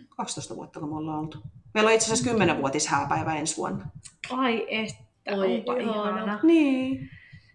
12 0.08 0.56
vuotta, 0.56 0.80
kun 0.80 0.88
me 0.88 0.96
ollaan 0.96 1.18
oltu. 1.18 1.38
Meillä 1.74 1.88
on 1.88 1.94
itse 1.94 2.12
asiassa 2.12 2.44
10-vuotis 2.54 2.86
hääpäivä 2.86 3.34
ensi 3.36 3.56
vuonna. 3.56 3.86
Ai 4.30 4.66
että, 4.68 5.04
Oi, 5.36 5.54
onpa 5.54 5.76
ihana. 5.76 6.08
ihana. 6.08 6.40
Niin. 6.42 7.10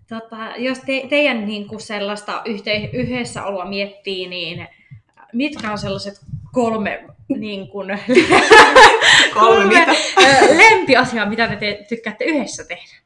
Tota, 0.09 0.37
jos 0.57 0.79
te, 0.79 1.05
teidän 1.09 1.45
niin 1.45 1.67
kuin 1.67 1.81
sellaista 1.81 2.41
yhte, 2.45 2.89
yhdessä 2.93 3.43
oloa 3.45 3.65
miettii, 3.65 4.27
niin 4.27 4.67
mitkä 5.33 5.71
on 5.71 5.77
sellaiset 5.77 6.19
kolme 6.51 7.05
niin 7.37 7.67
kun, 7.67 7.87
Kolme 9.33 9.65
mitä? 9.65 9.91
ö, 9.91 10.57
lempiasiaa, 10.57 11.25
mitä 11.29 11.47
te, 11.47 11.55
te 11.55 11.85
tykkäätte 11.89 12.25
yhdessä 12.25 12.63
tehdä. 12.63 12.98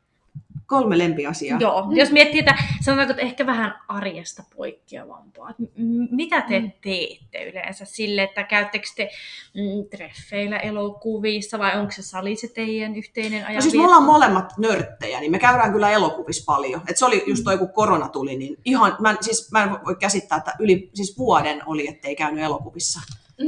Kolme 0.73 0.97
lempiasiaa. 0.97 1.59
Joo, 1.59 1.87
jos 1.91 2.11
miettii, 2.11 2.39
että 2.39 2.55
sanotaanko, 2.81 3.11
että 3.11 3.21
ehkä 3.23 3.45
vähän 3.45 3.79
arjesta 3.87 4.43
poikkeavampaa. 4.57 5.49
m- 5.59 6.15
mitä 6.15 6.41
te 6.41 6.59
Mm. 6.59 6.71
teette 6.81 7.43
yleensä 7.49 7.85
sille, 7.85 8.23
että 8.23 8.43
käyttekö 8.43 8.85
te 8.95 9.09
mm, 9.53 9.89
treffeillä 9.89 10.57
elokuvissa 10.59 11.59
vai 11.59 11.79
onko 11.79 11.91
se 11.91 12.01
sali 12.01 12.35
se 12.35 12.47
teidän 12.47 12.95
yhteinen 12.95 13.41
No 13.41 13.47
ajan 13.47 13.61
siis 13.61 13.73
me 13.73 13.83
ollaan 13.83 14.03
molemmat 14.03 14.53
nörttejä, 14.57 15.19
niin 15.19 15.31
me 15.31 15.39
käydään 15.39 15.71
kyllä 15.71 15.91
elokuvissa 15.91 16.43
paljon. 16.45 16.81
Et 16.87 16.97
se 16.97 17.05
oli 17.05 17.23
just 17.27 17.43
toi, 17.43 17.57
kun 17.57 17.73
korona 17.73 18.09
tuli, 18.09 18.37
niin 18.37 18.57
ihan, 18.65 18.95
mä, 18.99 19.09
en- 19.11 19.17
siis 19.21 19.51
mä 19.51 19.63
en 19.63 19.69
voi 19.85 19.95
käsittää, 19.95 20.37
että 20.37 20.53
yli 20.59 20.89
siis 20.93 21.17
vuoden 21.17 21.61
oli, 21.65 21.87
ettei 21.87 22.15
käynyt 22.15 22.43
elokuvissa. 22.43 22.99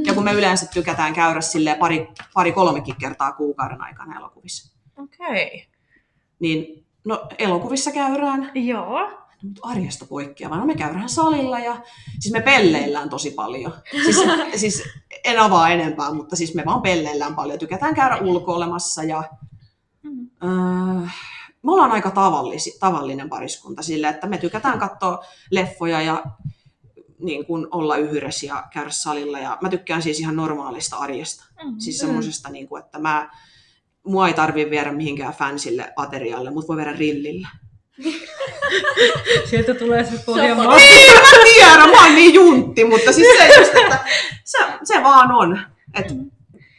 Ja 0.06 0.14
kun 0.14 0.24
me 0.24 0.32
yleensä 0.32 0.66
tykätään 0.74 1.14
käydä 1.14 1.40
silleen 1.40 1.76
pari, 1.76 2.08
pari 2.34 2.52
kolmekin 2.52 2.94
kertaa 3.00 3.32
kuukauden 3.32 3.80
aikana 3.82 4.16
elokuvissa. 4.18 4.76
Okei. 4.98 5.46
Okay. 5.46 5.60
Niin 6.38 6.85
no 7.06 7.26
elokuvissa 7.38 7.92
käydään, 7.92 8.50
Joo. 8.54 9.10
mutta 9.42 9.60
arjesta 9.68 10.06
poikkeavaa. 10.06 10.58
No 10.58 10.66
me 10.66 10.74
käydään 10.74 11.08
salilla 11.08 11.58
ja 11.58 11.82
siis 12.20 12.32
me 12.32 12.40
pelleillään 12.40 13.10
tosi 13.10 13.30
paljon. 13.30 13.72
Siis, 14.04 14.16
siis 14.60 14.82
en 15.24 15.38
avaa 15.38 15.68
enempää, 15.68 16.12
mutta 16.14 16.36
siis 16.36 16.54
me 16.54 16.62
vaan 16.66 16.82
pelleillään 16.82 17.34
paljon. 17.34 17.58
Tykätään 17.58 17.94
käydä 17.94 18.16
ulkoilemassa 18.16 19.02
ja 19.02 19.24
Mm. 20.02 20.30
öö, 20.42 21.08
me 21.62 21.72
ollaan 21.72 21.92
aika 21.92 22.10
tavallisi, 22.10 22.76
tavallinen 22.80 23.28
pariskunta 23.28 23.82
sille, 23.82 24.08
että 24.08 24.26
me 24.26 24.38
tykätään 24.38 24.78
katsoa 24.78 25.24
leffoja 25.50 26.02
ja 26.02 26.24
niin 27.18 27.46
kuin 27.46 27.66
olla 27.70 27.96
yhdessä 27.96 28.46
ja 28.46 28.64
käydä 28.72 28.90
salilla. 28.90 29.38
Ja 29.38 29.58
mä 29.60 29.68
tykkään 29.68 30.02
siis 30.02 30.20
ihan 30.20 30.36
normaalista 30.36 30.96
arjesta. 30.96 31.44
Mm. 31.64 31.74
Siis 31.78 31.98
semmoisesta, 31.98 32.48
niin 32.48 32.68
kuin, 32.68 32.84
että 32.84 32.98
mä, 32.98 33.30
mua 34.06 34.28
ei 34.28 34.34
tarvitse 34.34 34.70
viedä 34.70 34.92
mihinkään 34.92 35.34
fansille 35.34 35.92
aterialle, 35.96 36.50
mutta 36.50 36.68
voi 36.68 36.76
viedä 36.76 36.92
rillille. 36.92 37.48
Sieltä 39.50 39.74
tulee 39.74 40.04
se 40.04 40.22
pohjanmaa. 40.26 40.76
Niin, 40.76 41.12
mä 41.14 41.44
tiedän, 41.44 41.90
mä 41.90 42.02
oon 42.04 42.14
niin 42.14 42.34
juntti, 42.34 42.84
mutta 42.84 43.12
siis 43.12 43.26
se 43.38 43.60
just, 43.60 43.74
että 43.74 43.98
se, 44.44 44.58
se 44.84 45.02
vaan 45.02 45.32
on. 45.32 45.58
Et, 45.94 46.14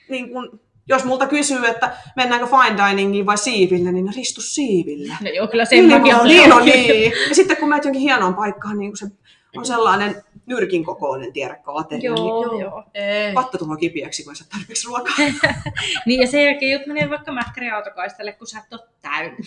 niin 0.10 0.30
kun, 0.30 0.60
jos 0.90 1.04
multa 1.04 1.28
kysyy, 1.28 1.66
että 1.66 1.94
mennäänkö 2.16 2.48
fine 2.48 2.90
diningiin 2.90 3.26
vai 3.26 3.38
siiville, 3.38 3.92
niin 3.92 4.14
ristu 4.16 4.42
siiville. 4.42 5.14
No 5.24 5.30
joo, 5.30 5.48
kyllä 5.48 5.66
sen 5.66 5.88
Niin, 5.88 5.98
takia 6.00 6.18
on, 6.18 6.28
niin, 6.28 6.54
on. 6.54 6.66
niin. 6.66 7.14
Ja 7.30 7.36
sitten 7.36 7.58
kun 7.58 7.70
menet 7.70 7.86
jonkin 7.86 8.02
hienoon 8.02 8.36
paikkaan, 8.36 8.78
niin 8.78 8.98
se 8.98 9.06
on 9.58 9.66
sellainen 9.66 10.24
nyrkin 10.46 10.86
kokoinen, 10.86 11.34
tiedätkö, 11.34 11.72
ateria, 11.76 12.14
niin 12.14 12.26
Joo, 12.26 12.60
joo. 12.60 12.84
Ei. 12.94 13.34
tulee 13.60 13.78
kipiäksi, 13.78 14.24
kun 14.24 14.36
saa 14.36 14.48
tarpeeksi 14.52 14.88
ruokaa. 14.88 15.16
Niin 16.06 16.22
ja 16.22 16.28
sen 16.28 16.46
jälkeen 16.46 16.72
jut 16.72 16.88
menee 16.88 17.10
vaikka 17.10 17.32
mäkkäriautokaistalle, 17.32 18.32
kun 18.32 18.48
sä 18.48 18.60
et 18.60 18.74
ole 18.74 18.82
täynnä. 19.02 19.38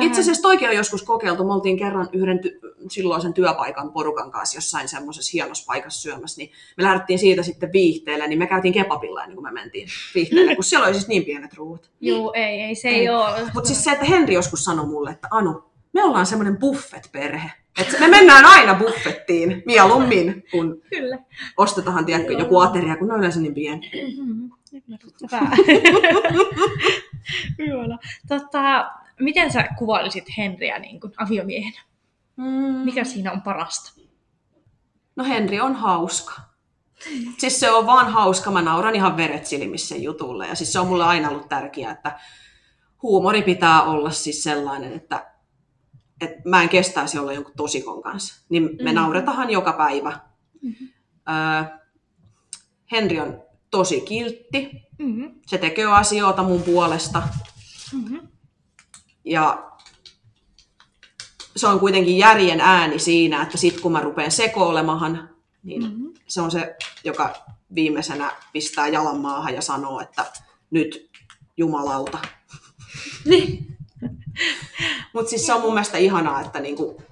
Itse 0.06 0.20
asiassa 0.20 0.42
toikin 0.42 0.68
on 0.68 0.76
joskus 0.76 1.02
kokeiltu. 1.02 1.44
Me 1.44 1.52
oltiin 1.52 1.78
kerran 1.78 2.08
yhden 2.12 2.40
ty- 2.44 2.74
silloisen 2.90 3.34
työpaikan 3.34 3.92
porukan 3.92 4.30
kanssa 4.30 4.56
jossain 4.56 4.88
semmoisessa 4.88 5.30
hienossa 5.32 5.64
paikassa 5.66 6.00
syömässä, 6.00 6.38
niin 6.38 6.52
me 6.76 6.84
lähdettiin 6.84 7.18
siitä 7.18 7.42
sitten 7.42 7.72
viihteelle, 7.72 8.26
niin 8.28 8.38
me 8.38 8.46
käytiin 8.46 8.74
kebabilla 8.74 9.22
ennen 9.22 9.36
kuin 9.36 9.44
me 9.44 9.52
mentiin 9.52 9.88
viihteelle, 10.14 10.54
kun 10.54 10.64
siellä 10.64 10.86
oli 10.86 10.94
siis 10.94 11.08
niin 11.08 11.24
pienet 11.24 11.54
ruuat. 11.54 11.90
Joo, 12.00 12.32
ei, 12.34 12.60
ei, 12.60 12.74
se 12.74 12.88
Ei. 12.88 12.94
ei 12.94 13.08
ole. 13.08 13.50
Mutta 13.54 13.66
siis 13.66 13.84
se, 13.84 13.92
että 13.92 14.04
Henri 14.04 14.34
joskus 14.34 14.64
sanoi 14.64 14.86
mulle, 14.86 15.10
että 15.10 15.28
Anu, 15.30 15.64
me 15.92 16.04
ollaan 16.04 16.26
semmoinen 16.26 16.56
buffet-perhe. 16.56 17.50
Että 17.80 18.00
me 18.00 18.08
mennään 18.08 18.44
aina 18.44 18.74
buffettiin 18.74 19.62
mieluummin, 19.66 20.44
kun 20.50 20.82
Kyllä. 20.90 21.18
ostetaan 21.56 22.04
tiedätkö, 22.04 22.32
joku 22.32 22.58
ateria, 22.58 22.96
kun 22.96 23.08
ne 23.08 23.14
on 23.14 23.20
yleensä 23.20 23.40
niin 23.40 23.54
pieni. 23.54 23.90
Mm. 24.18 24.50
Tota, 28.28 28.90
miten 29.20 29.52
sä 29.52 29.68
kuvailisit 29.78 30.24
Henriä 30.38 30.78
niin 30.78 31.00
kuin 31.00 31.12
aviomiehenä? 31.16 31.80
Mikä 32.84 33.04
siinä 33.04 33.32
on 33.32 33.42
parasta? 33.42 34.00
No 35.16 35.24
Henri 35.24 35.60
on 35.60 35.74
hauska. 35.74 36.32
Siis 37.38 37.60
se 37.60 37.70
on 37.70 37.86
vaan 37.86 38.12
hauska. 38.12 38.50
Mä 38.50 38.62
nauran 38.62 38.94
ihan 38.94 39.16
veret 39.16 39.46
silmissä 39.46 39.96
jutulle. 39.96 40.48
Ja 40.48 40.54
siis 40.54 40.72
se 40.72 40.80
on 40.80 40.86
mulle 40.86 41.04
aina 41.04 41.28
ollut 41.28 41.48
tärkeää, 41.48 41.92
että 41.92 42.18
huumori 43.02 43.42
pitää 43.42 43.82
olla 43.82 44.10
siis 44.10 44.42
sellainen, 44.42 44.92
että, 44.92 45.33
että 46.24 46.48
mä 46.48 46.62
en 46.62 46.68
kestäisi 46.68 47.18
olla 47.18 47.32
jonkun 47.32 47.54
tosikon 47.56 48.02
kanssa. 48.02 48.42
Niin 48.48 48.62
me 48.62 48.70
Mhm. 48.70 48.88
mm. 48.88 48.94
nauretahan 48.94 49.50
joka 49.50 49.72
päivä. 49.72 50.20
Mhm. 50.62 50.84
Öö, 51.28 51.78
Henri 52.92 53.20
on 53.20 53.42
tosi 53.70 54.00
kiltti. 54.00 54.70
Mm-hmm. 54.98 55.34
Se 55.46 55.58
tekee 55.58 55.84
asioita 55.86 56.42
mun 56.42 56.62
puolesta. 56.62 57.22
Mm-hmm. 57.92 58.28
Ja 59.24 59.70
se 61.56 61.66
on 61.66 61.80
kuitenkin 61.80 62.18
järjen 62.18 62.60
ääni 62.60 62.98
siinä, 62.98 63.42
että 63.42 63.58
sit 63.58 63.80
kun 63.80 63.92
mä 63.92 64.00
rupean 64.00 64.30
sekoilemahan, 64.30 65.28
niin 65.62 65.82
Mm-hmm. 65.82 66.12
se 66.26 66.40
on 66.40 66.50
se, 66.50 66.76
joka 67.04 67.34
viimeisenä 67.74 68.32
pistää 68.52 68.88
jalan 68.88 69.16
maahan 69.20 69.54
ja 69.54 69.62
sanoo, 69.62 70.00
että 70.00 70.32
nyt 70.70 71.10
jumalauta. 71.56 72.18
Niin. 73.24 73.73
Mutta 75.12 75.30
siis 75.30 75.46
se 75.46 75.54
on 75.54 75.60
mun 75.60 75.72
mielestä 75.74 75.98
ihanaa, 75.98 76.40
että 76.40 76.60
niinku 76.60 77.02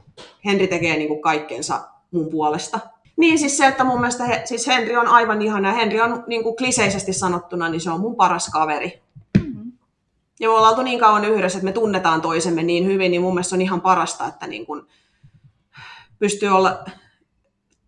Henri 0.44 0.66
tekee 0.66 0.96
niinku 0.96 1.16
kaikkensa 1.20 1.88
mun 2.10 2.28
puolesta. 2.30 2.80
Niin 3.16 3.38
siis 3.38 3.56
se, 3.56 3.66
että 3.66 3.84
mun 3.84 4.00
mielestä 4.00 4.24
he, 4.24 4.42
siis 4.44 4.66
Henri 4.66 4.96
on 4.96 5.06
aivan 5.06 5.42
ihana 5.42 5.68
ja 5.68 5.74
Henri 5.74 6.00
on 6.00 6.24
niinku 6.26 6.56
kliseisesti 6.56 7.12
sanottuna, 7.12 7.68
niin 7.68 7.80
se 7.80 7.90
on 7.90 8.00
mun 8.00 8.16
paras 8.16 8.48
kaveri. 8.48 9.02
Mm-hmm. 9.38 9.72
Ja 10.40 10.48
me 10.48 10.54
ollaan 10.54 10.70
oltu 10.70 10.82
niin 10.82 10.98
kauan 11.00 11.24
yhdessä, 11.24 11.58
että 11.58 11.64
me 11.64 11.72
tunnetaan 11.72 12.20
toisemme 12.20 12.62
niin 12.62 12.86
hyvin, 12.86 13.10
niin 13.10 13.22
mun 13.22 13.34
mielestä 13.34 13.56
on 13.56 13.62
ihan 13.62 13.80
parasta, 13.80 14.26
että 14.26 14.46
niin 14.46 14.66
kun 14.66 14.86
pystyy 16.18 16.48
olla 16.48 16.84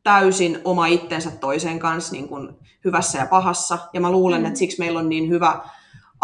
täysin 0.03 0.61
oma 0.65 0.87
itsensä 0.87 1.31
toisen 1.31 1.79
kanssa 1.79 2.13
niin 2.13 2.29
kun 2.29 2.59
hyvässä 2.85 3.19
ja 3.19 3.27
pahassa. 3.27 3.79
Ja 3.93 4.01
mä 4.01 4.11
luulen, 4.11 4.41
Mm. 4.41 4.47
että 4.47 4.59
siksi 4.59 4.79
meillä 4.79 4.99
on 4.99 5.09
niin 5.09 5.29
hyvä 5.29 5.61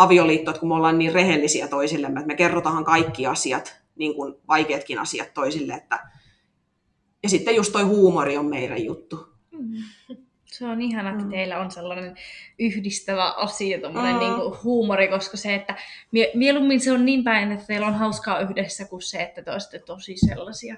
avioliitto, 0.03 0.51
että 0.51 0.61
kun 0.61 0.68
me 0.68 0.74
ollaan 0.74 0.98
niin 0.98 1.12
rehellisiä 1.12 1.68
toisillemme, 1.68 2.20
että 2.20 2.26
me 2.28 2.36
kerrotaan 2.36 2.84
kaikki 2.84 3.26
asiat, 3.26 3.80
niin 3.96 4.14
kuin 4.14 4.34
vaikeatkin 4.48 4.98
asiat 4.98 5.34
toisille. 5.34 5.74
Että... 5.74 5.98
Ja 7.22 7.28
sitten 7.28 7.57
just 7.57 7.72
toi 7.72 7.82
huumori 7.82 8.36
on 8.36 8.46
meidän 8.46 8.84
juttu. 8.84 9.28
Mm. 9.53 9.72
Se 10.46 10.66
on 10.66 10.82
ihana, 10.82 11.11
että 11.11 11.24
Mm. 11.24 11.30
teillä 11.30 11.59
on 11.59 11.70
sellainen 11.70 12.16
yhdistävä 12.59 13.30
asia, 13.30 13.80
tommonen 13.80 14.14
Mm. 14.14 14.20
niinku 14.20 14.57
huumori, 14.64 15.09
koska 15.09 15.36
se, 15.36 15.55
että 15.55 15.76
mie- 16.12 16.30
mieluummin 16.34 16.80
se 16.80 16.92
on 16.92 17.05
niin 17.05 17.24
päin, 17.24 17.53
että 17.53 17.66
teillä 17.66 17.86
on 17.86 17.94
hauskaa 17.94 18.40
yhdessä, 18.40 18.84
kuin 18.84 19.03
se, 19.03 19.22
että 19.22 19.42
te 19.42 19.51
olisitte 19.53 19.78
tosi 19.78 20.16
sellaisia, 20.16 20.76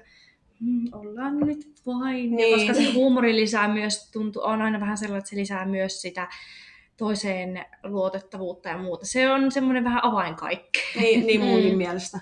mm, 0.59 0.85
ollaan 0.91 1.39
nyt 1.39 1.73
vain. 1.85 2.31
Ja 2.31 2.35
Niin. 2.37 2.57
koska 2.67 2.73
se 2.73 2.91
huumori 2.93 3.35
lisää 3.35 3.73
myös, 3.73 4.11
tuntuu, 4.11 4.41
on 4.45 4.61
aina 4.61 4.79
vähän 4.79 4.97
sellainen, 4.97 5.19
että 5.19 5.29
se 5.29 5.35
lisää 5.35 5.65
myös 5.65 6.01
sitä 6.01 6.27
toiseen 6.97 7.65
luotettavuutta 7.83 8.69
ja 8.69 8.77
muuta. 8.77 9.05
Se 9.05 9.31
on 9.31 9.51
semmoinen 9.51 9.83
vähän 9.83 10.05
avainkaikki. 10.05 10.79
Niin, 10.99 11.27
niin 11.27 11.41
munkin 11.45 11.71
Mm. 11.71 11.77
mielestä. 11.77 12.19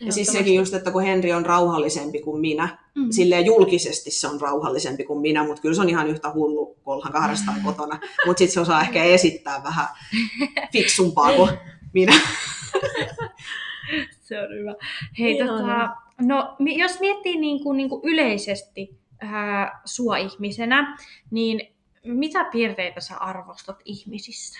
Ja 0.00 0.12
siis 0.12 0.28
sekin 0.28 0.54
just, 0.54 0.74
että 0.74 0.90
kun 0.90 1.02
Henri 1.02 1.32
on 1.32 1.46
rauhallisempi 1.46 2.20
kuin 2.20 2.40
minä, 2.40 2.78
Mm. 2.94 3.06
silleen 3.10 3.46
julkisesti 3.46 4.10
se 4.10 4.26
on 4.28 4.40
rauhallisempi 4.40 5.04
kuin 5.04 5.20
minä, 5.20 5.44
mutta 5.46 5.62
kyllä 5.62 5.74
se 5.74 5.80
on 5.80 5.88
ihan 5.88 6.06
yhtä 6.08 6.32
hullu, 6.34 6.66
kun 6.66 6.94
ollaan 6.94 7.12
kahdestaan 7.12 7.60
kotona. 7.64 8.00
Mutta 8.26 8.38
sitten 8.38 8.54
se 8.54 8.60
osaa 8.60 8.80
ehkä 8.80 9.04
esittää 9.04 9.62
vähän 9.64 9.86
fiksumpaa 10.72 11.32
kuin 11.32 11.50
minä. 11.94 12.12
Se 14.20 14.40
on 14.40 14.48
hyvä. 14.58 14.74
Hei, 15.18 15.38
tota, 15.38 15.88
no, 16.20 16.56
jos 16.58 17.00
miettii 17.00 17.36
niin 17.36 17.62
kuin, 17.62 17.76
niin 17.76 17.88
kuin 17.88 18.00
yleisesti 18.04 18.98
ää, 19.20 19.80
sua 19.84 20.16
ihmisenä, 20.16 20.96
niin 21.30 21.74
mitä 22.04 22.44
piirteitä 22.44 23.00
sä 23.00 23.16
arvostat 23.16 23.76
ihmisissä? 23.84 24.58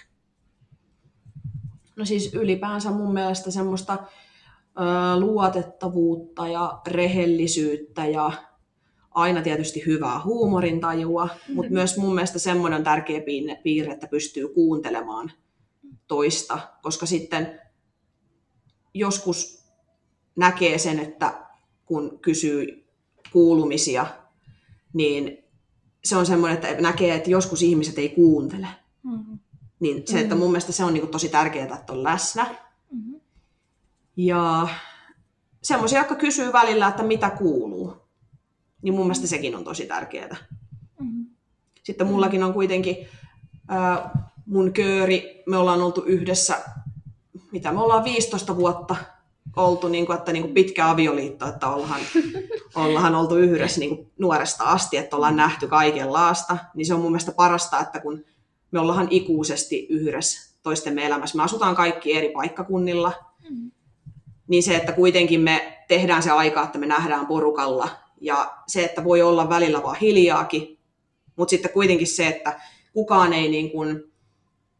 No 1.96 2.04
siis 2.04 2.34
ylipäänsä 2.34 2.90
mun 2.90 3.12
mielestä 3.12 3.50
semmoista 3.50 3.92
ö, 3.92 5.20
luotettavuutta 5.20 6.48
ja 6.48 6.80
rehellisyyttä 6.86 8.06
ja 8.06 8.32
aina 9.10 9.42
tietysti 9.42 9.86
hyvää 9.86 10.20
huumorintajua, 10.24 11.28
mutta 11.54 11.72
myös 11.72 11.98
mun 11.98 12.14
mielestä 12.14 12.38
semmoinen 12.38 12.76
on 12.76 12.84
tärkeä 12.84 13.20
piirre, 13.62 13.92
että 13.92 14.06
pystyy 14.06 14.48
kuuntelemaan 14.48 15.32
toista, 16.06 16.58
koska 16.82 17.06
sitten 17.06 17.60
joskus 18.94 19.64
näkee 20.36 20.78
sen, 20.78 20.98
että 20.98 21.46
kun 21.84 22.18
kysyy 22.20 22.88
kuulumisia, 23.32 24.06
niin 24.92 25.47
se 26.04 26.16
on 26.16 26.26
semmoinen, 26.26 26.58
että 26.58 26.82
näkee, 26.82 27.14
että 27.14 27.30
joskus 27.30 27.62
ihmiset 27.62 27.98
ei 27.98 28.08
kuuntele. 28.08 28.66
Mm-hmm. 29.02 29.38
Niin 29.80 30.02
se, 30.06 30.20
että 30.20 30.34
mun 30.34 30.50
mielestä 30.50 30.72
se 30.72 30.84
on 30.84 30.94
niin 30.94 31.08
tosi 31.08 31.28
tärkeää, 31.28 31.76
että 31.76 31.92
on 31.92 32.04
läsnä. 32.04 32.44
Mm-hmm. 32.90 33.20
Ja 34.16 34.68
semmoisia, 35.62 35.98
jotka 35.98 36.14
kysyy 36.14 36.52
välillä, 36.52 36.88
että 36.88 37.02
mitä 37.02 37.30
kuuluu. 37.30 37.96
Niin 38.82 38.94
mun 38.94 39.06
mielestä 39.06 39.26
sekin 39.26 39.56
on 39.56 39.64
tosi 39.64 39.86
tärkeää. 39.86 40.36
Mm-hmm. 41.00 41.26
Sitten 41.82 42.06
mullakin 42.06 42.42
on 42.42 42.52
kuitenkin 42.52 42.96
ää, 43.68 44.10
mun 44.46 44.72
kööri, 44.72 45.42
me 45.46 45.56
ollaan 45.56 45.82
oltu 45.82 46.02
yhdessä, 46.02 46.64
mitä 47.52 47.72
me 47.72 47.80
ollaan 47.80 48.04
15 48.04 48.56
vuotta 48.56 48.96
oltu, 49.58 49.88
niin 49.88 50.06
kuin, 50.06 50.18
että 50.18 50.32
niin 50.32 50.42
kuin 50.42 50.54
pitkä 50.54 50.90
avioliitto, 50.90 51.46
että 51.48 51.68
ollaan, 51.68 52.00
ollaan 52.74 53.14
oltu 53.14 53.36
yhdessä 53.36 53.80
niin 53.80 53.96
kuin 53.96 54.10
nuoresta 54.18 54.64
asti, 54.64 54.96
että 54.96 55.16
ollaan 55.16 55.36
nähty 55.36 55.68
kaikenlaasta, 55.68 56.58
niin 56.74 56.86
se 56.86 56.94
on 56.94 57.00
mun 57.00 57.10
mielestä 57.10 57.32
parasta, 57.32 57.80
että 57.80 58.00
kun 58.00 58.24
me 58.70 58.80
ollaan 58.80 59.08
ikuisesti 59.10 59.86
yhdessä 59.90 60.48
toistemme 60.62 61.06
elämässä, 61.06 61.36
me 61.36 61.42
asutaan 61.42 61.76
kaikki 61.76 62.16
eri 62.16 62.28
paikkakunnilla, 62.28 63.12
mm. 63.50 63.70
niin 64.48 64.62
se, 64.62 64.76
että 64.76 64.92
kuitenkin 64.92 65.40
me 65.40 65.84
tehdään 65.88 66.22
se 66.22 66.30
aika, 66.30 66.62
että 66.62 66.78
me 66.78 66.86
nähdään 66.86 67.26
porukalla, 67.26 67.88
ja 68.20 68.54
se, 68.66 68.84
että 68.84 69.04
voi 69.04 69.22
olla 69.22 69.48
välillä 69.48 69.82
vaan 69.82 69.96
hiljaakin, 69.96 70.78
mutta 71.36 71.50
sitten 71.50 71.72
kuitenkin 71.72 72.06
se, 72.06 72.26
että 72.26 72.60
kukaan 72.92 73.32
ei 73.32 73.48
niin 73.48 73.70
kuin, 73.70 74.12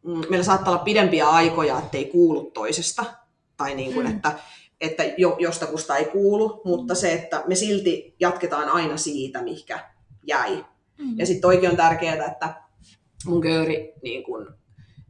mm, 0.03 0.21
meillä 0.29 0.43
saattaa 0.43 0.73
olla 0.73 0.83
pidempiä 0.83 1.29
aikoja, 1.29 1.79
ettei 1.79 2.05
kuulu 2.05 2.51
toisesta, 2.51 3.05
tai 3.57 3.75
niin 3.75 3.93
kuin, 3.93 4.05
mm. 4.05 4.15
että, 4.15 4.39
että 4.81 5.03
jo, 5.17 5.35
jostakusta 5.39 5.97
ei 5.97 6.05
kuulu, 6.05 6.61
mutta 6.65 6.95
se, 6.95 7.13
että 7.13 7.43
me 7.47 7.55
silti 7.55 8.15
jatketaan 8.19 8.69
aina 8.69 8.97
siitä, 8.97 9.43
mikä 9.43 9.79
jäi. 10.27 10.65
Mm. 10.97 11.17
Ja 11.17 11.25
sitten 11.25 11.47
oikein 11.47 11.71
on 11.71 11.77
tärkeää, 11.77 12.25
että 12.25 12.61
mun 13.25 13.41
kööri 13.41 13.93
niin 14.03 14.23
kun 14.23 14.53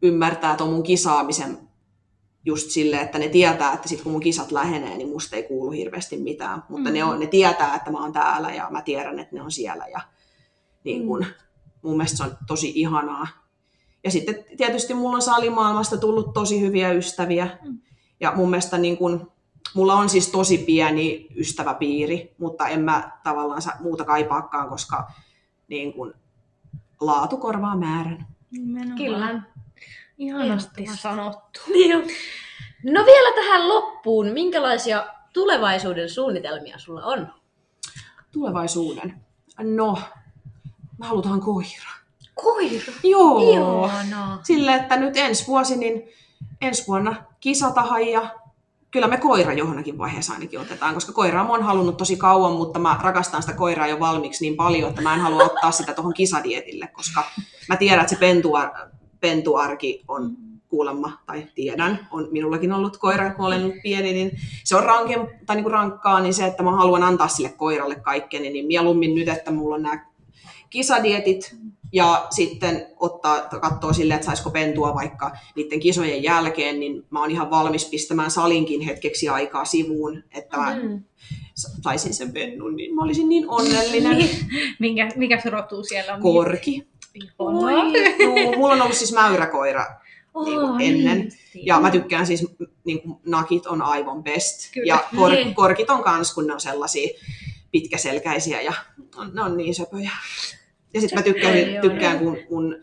ymmärtää 0.01 0.55
tuon 0.55 0.69
mun 0.69 0.83
kisaamisen 0.83 1.57
just 2.45 2.69
silleen, 2.69 3.01
että 3.01 3.19
ne 3.19 3.29
tietää, 3.29 3.73
että 3.73 3.89
sit 3.89 4.01
kun 4.01 4.11
mun 4.11 4.21
kisat 4.21 4.51
lähenee, 4.51 4.97
niin 4.97 5.09
musta 5.09 5.35
ei 5.35 5.43
kuulu 5.43 5.71
hirveästi 5.71 6.17
mitään. 6.17 6.63
Mutta 6.69 6.89
mm. 6.89 6.93
ne, 6.93 7.03
on, 7.03 7.19
ne 7.19 7.27
tietää, 7.27 7.75
että 7.75 7.91
mä 7.91 8.01
oon 8.01 8.13
täällä 8.13 8.49
ja 8.49 8.67
mä 8.71 8.81
tiedän, 8.81 9.19
että 9.19 9.35
ne 9.35 9.41
on 9.41 9.51
siellä. 9.51 9.85
Ja 9.87 10.01
niin 10.83 11.07
kun, 11.07 11.19
mm. 11.19 11.33
mun 11.81 11.97
mielestä 11.97 12.17
se 12.17 12.23
on 12.23 12.37
tosi 12.47 12.71
ihanaa. 12.75 13.27
Ja 14.03 14.11
sitten 14.11 14.45
tietysti 14.57 14.93
mulla 14.93 15.15
on 15.15 15.21
salimaailmasta 15.21 15.97
tullut 15.97 16.33
tosi 16.33 16.61
hyviä 16.61 16.91
ystäviä. 16.91 17.57
Mm. 17.63 17.79
Ja 18.19 18.33
mun 18.35 18.49
mielestä 18.49 18.77
niin 18.77 18.97
kun, 18.97 19.31
mulla 19.73 19.93
on 19.93 20.09
siis 20.09 20.27
tosi 20.27 20.57
pieni 20.57 21.27
ystäväpiiri, 21.35 22.35
mutta 22.37 22.67
en 22.67 22.81
mä 22.81 23.11
tavallaan 23.23 23.61
muuta 23.79 24.05
kaipaakaan, 24.05 24.69
koska 24.69 25.11
niin 25.67 25.93
kun, 25.93 26.13
laatu 27.01 27.37
korvaa 27.37 27.77
määrän. 27.77 28.27
Nimenomaan. 28.51 28.97
Kyllä. 28.97 29.41
Ihanasti 30.17 30.85
sanottu. 30.95 31.59
Niin 31.73 32.07
No 32.83 33.05
vielä 33.05 33.35
tähän 33.35 33.69
loppuun, 33.69 34.27
minkälaisia 34.27 35.07
tulevaisuuden 35.33 36.09
suunnitelmia 36.09 36.77
sulla 36.77 37.05
on? 37.05 37.33
Tulevaisuuden? 38.31 39.21
No, 39.59 39.97
me 40.99 41.05
halutaan 41.05 41.41
koira. 41.41 41.89
Koira? 42.35 42.93
Joo. 43.03 43.85
Ihana. 43.85 44.39
Sille, 44.43 44.75
että 44.75 44.97
nyt 44.97 45.17
ensi 45.17 45.47
vuosi, 45.47 45.77
niin 45.77 46.09
ensi 46.61 46.87
vuonna 46.87 47.15
kisatahan 47.39 48.07
ja 48.07 48.38
kyllä 48.91 49.07
me 49.07 49.17
koira 49.17 49.53
johonkin 49.53 49.97
vaiheessa 49.97 50.33
ainakin 50.33 50.59
otetaan, 50.59 50.93
koska 50.93 51.11
koiraa 51.11 51.43
mä 51.43 51.49
oon 51.49 51.63
halunnut 51.63 51.97
tosi 51.97 52.17
kauan, 52.17 52.53
mutta 52.53 52.79
mä 52.79 52.99
rakastan 53.01 53.41
sitä 53.41 53.53
koiraa 53.55 53.87
jo 53.87 53.99
valmiiksi 53.99 54.45
niin 54.45 54.55
paljon, 54.55 54.89
että 54.89 55.01
mä 55.01 55.13
en 55.13 55.19
halua 55.19 55.43
ottaa 55.43 55.71
sitä 55.71 55.93
tuohon 55.93 56.13
kisadietille, 56.13 56.87
koska 56.87 57.23
mä 57.69 57.77
tiedän, 57.77 57.99
että 57.99 58.15
se 58.15 58.19
pentua, 58.19 58.71
pentuarki 59.19 60.03
on 60.07 60.37
kuulemma, 60.67 61.11
tai 61.25 61.47
tiedän, 61.55 62.07
on 62.11 62.27
minullakin 62.31 62.73
ollut 62.73 62.97
koira, 62.97 63.33
kun 63.33 63.45
olen 63.45 63.63
ollut 63.63 63.81
pieni, 63.83 64.13
niin 64.13 64.31
se 64.63 64.75
on 64.75 64.83
ranken, 64.83 65.27
tai 65.45 65.55
niin 65.55 65.63
kuin 65.63 65.73
rankkaa, 65.73 66.19
niin 66.19 66.33
se, 66.33 66.45
että 66.45 66.63
mä 66.63 66.71
haluan 66.71 67.03
antaa 67.03 67.27
sille 67.27 67.49
koiralle 67.49 67.95
kaikkeni, 67.95 68.49
niin 68.49 68.65
mieluummin 68.65 69.15
nyt, 69.15 69.27
että 69.27 69.51
mulla 69.51 69.75
on 69.75 69.81
nämä 69.81 70.05
kisadietit, 70.69 71.55
ja 71.91 72.27
sitten 72.29 72.87
ottaa, 72.99 73.39
katsoo 73.61 73.93
silleen, 73.93 74.15
että 74.15 74.25
saisiko 74.25 74.49
pentua 74.49 74.95
vaikka 74.95 75.31
niiden 75.55 75.79
kisojen 75.79 76.23
jälkeen, 76.23 76.79
niin 76.79 77.05
mä 77.09 77.19
oon 77.19 77.31
ihan 77.31 77.49
valmis 77.49 77.85
pistämään 77.85 78.31
salinkin 78.31 78.81
hetkeksi 78.81 79.29
aikaa 79.29 79.65
sivuun, 79.65 80.23
että 80.31 80.57
mä 80.57 80.75
mm. 80.83 81.03
saisin 81.81 82.13
sen 82.13 82.33
pennun, 82.33 82.75
niin 82.75 82.95
mä 82.95 83.03
olisin 83.03 83.29
niin 83.29 83.49
onnellinen. 83.49 84.29
Minkä, 84.79 85.09
mikä 85.15 85.39
se 85.41 85.49
rotuu 85.49 85.83
siellä 85.83 86.13
on? 86.13 86.21
Korki. 86.21 86.87
Joo, 88.19 88.51
mulla 88.57 88.73
on 88.73 88.81
ollut 88.81 88.97
siis 88.97 89.13
mäyräkoira 89.13 89.85
oh, 90.33 90.45
niin 90.45 90.59
kuin 90.59 90.81
ennen. 90.81 91.31
Ja 91.55 91.79
mä 91.79 91.91
tykkään 91.91 92.27
siis, 92.27 92.47
niin 92.83 93.01
kuin, 93.01 93.17
nakit 93.25 93.65
on 93.65 93.81
aivan 93.81 94.23
best. 94.23 94.73
Kyllä. 94.73 94.87
Ja 94.87 95.03
kor, 95.15 95.31
niin. 95.31 95.55
korkit 95.55 95.89
on 95.89 96.03
kans, 96.03 96.33
kun 96.33 96.47
ne 96.47 96.53
on 96.53 96.61
sellaisia 96.61 97.19
pitkäselkäisiä 97.71 98.61
ja 98.61 98.73
on, 99.15 99.31
ne 99.33 99.41
on 99.41 99.57
niin 99.57 99.75
söpöjä. 99.75 100.11
Ja 100.93 101.01
sitten 101.01 101.19
mä 101.19 101.23
tykkään, 101.23 101.55
tykkään 101.81 102.19
kun 102.19 102.37
mun 102.49 102.75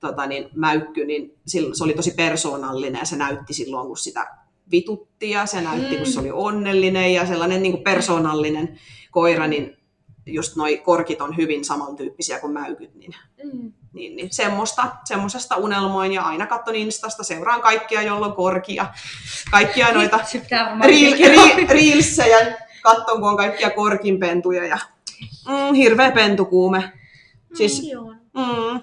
tota, 0.00 0.26
niin, 0.26 0.48
mäykky, 0.54 1.04
niin 1.04 1.38
se 1.46 1.84
oli 1.84 1.92
tosi 1.92 2.10
persoonallinen 2.10 2.98
ja 2.98 3.04
se 3.04 3.16
näytti 3.16 3.54
silloin, 3.54 3.86
kun 3.86 3.96
sitä 3.96 4.26
vitutti 4.70 5.30
ja 5.30 5.46
se 5.46 5.60
näytti, 5.60 5.90
mm. 5.90 5.96
kun 5.96 6.12
se 6.12 6.20
oli 6.20 6.30
onnellinen 6.30 7.14
ja 7.14 7.26
sellainen 7.26 7.62
niin 7.62 7.72
kuin 7.72 7.84
persoonallinen 7.84 8.78
koira, 9.10 9.46
niin 9.46 9.76
just 10.26 10.56
noi 10.56 10.78
korkit 10.78 11.20
on 11.20 11.36
hyvin 11.36 11.64
samantyyppisiä 11.64 12.38
kuin 12.38 12.52
mäykyt, 12.52 12.94
niin, 12.94 13.14
mm. 13.44 13.72
niin, 13.92 14.16
niin 14.16 14.28
semmoista, 14.32 14.96
semmoisesta 15.04 15.56
unelmoin 15.56 16.12
ja 16.12 16.22
aina 16.22 16.46
katson 16.46 16.74
Instasta, 16.74 17.22
seuraan 17.22 17.60
kaikkia, 17.60 18.02
jolla 18.02 18.26
on 18.26 18.32
korkia, 18.32 18.86
kaikkia 19.50 19.92
noita 19.92 20.20
reelsejä, 21.68 22.56
katson, 22.82 23.20
kun 23.20 23.28
on 23.28 23.36
kaikkia 23.36 23.70
korkinpentuja 23.70 24.66
ja 24.66 24.78
mm, 25.48 25.74
hirveä 25.74 26.12
pentukuume. 26.12 26.92
Siis, 27.54 27.82
mm, 28.34 28.80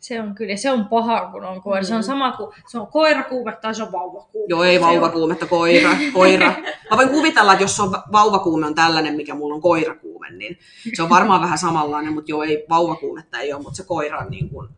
se 0.00 0.20
on 0.20 0.34
kyllä, 0.34 0.56
se 0.56 0.70
on 0.70 0.88
paha, 0.88 1.30
kun 1.32 1.44
on 1.44 1.62
koira. 1.62 1.82
Mm. 1.82 1.86
Se 1.86 1.94
on 1.94 2.00
mm. 2.00 2.06
sama 2.06 2.32
kuin 2.32 2.54
se 2.68 2.78
on 2.78 2.86
koirakuume 2.86 3.58
tai 3.62 3.74
se 3.74 3.82
on 3.82 3.92
vauvakuume. 3.92 4.46
Joo, 4.48 4.64
ei 4.64 4.80
vauvakuumetta, 4.80 5.46
koira, 5.46 5.90
koira. 6.14 6.54
Mä 6.90 6.96
voin 6.96 7.08
kuvitella, 7.08 7.52
että 7.52 7.64
jos 7.64 7.80
on 7.80 7.90
vauvakuume 8.12 8.66
on 8.66 8.74
tällainen, 8.74 9.16
mikä 9.16 9.34
mulla 9.34 9.54
on 9.54 9.60
koirakuume, 9.60 10.30
niin 10.30 10.58
se 10.94 11.02
on 11.02 11.08
varmaan 11.08 11.40
vähän 11.40 11.58
samanlainen, 11.58 12.12
mutta 12.12 12.30
joo, 12.30 12.42
ei 12.42 12.66
vauvakuumetta 12.68 13.38
ei 13.38 13.52
ole, 13.52 13.62
mutta 13.62 13.76
se 13.76 13.84
koira 13.84 14.18
on 14.18 14.30
niin 14.30 14.48
kuin, 14.48 14.68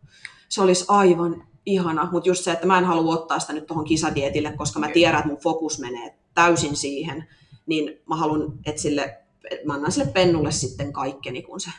se 0.49 0.61
olisi 0.61 0.85
aivan 0.87 1.43
ihana. 1.65 2.09
Mutta 2.11 2.29
just 2.29 2.43
se, 2.43 2.51
että 2.51 2.67
mä 2.67 2.77
en 2.77 2.85
halua 2.85 3.13
ottaa 3.13 3.39
sitä 3.39 3.53
nyt 3.53 3.65
tuohon 3.65 3.85
kisadietille, 3.85 4.51
koska 4.51 4.79
mä 4.79 4.87
tiedän, 4.87 5.19
että 5.19 5.29
mun 5.29 5.37
fokus 5.37 5.79
menee 5.79 6.15
täysin 6.33 6.75
siihen, 6.75 7.27
niin 7.65 8.01
mä 8.09 8.15
haluan, 8.15 8.53
että 8.65 8.81
sille, 8.81 9.17
mä 9.65 9.73
annan 9.73 9.91
sille 9.91 10.11
pennulle 10.13 10.51
sitten 10.51 10.93
kaikkeni, 10.93 11.41
kun 11.41 11.59
se 11.59 11.69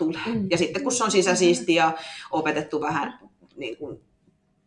tulee. 0.00 0.26
Mm. 0.26 0.46
Ja 0.50 0.58
sitten 0.58 0.82
kun 0.82 0.92
se 0.92 1.04
on 1.04 1.10
sisäsiisti 1.10 1.74
ja 1.74 1.92
opetettu 2.30 2.80
vähän 2.80 3.18
niin 3.56 3.76
kuin, 3.76 4.00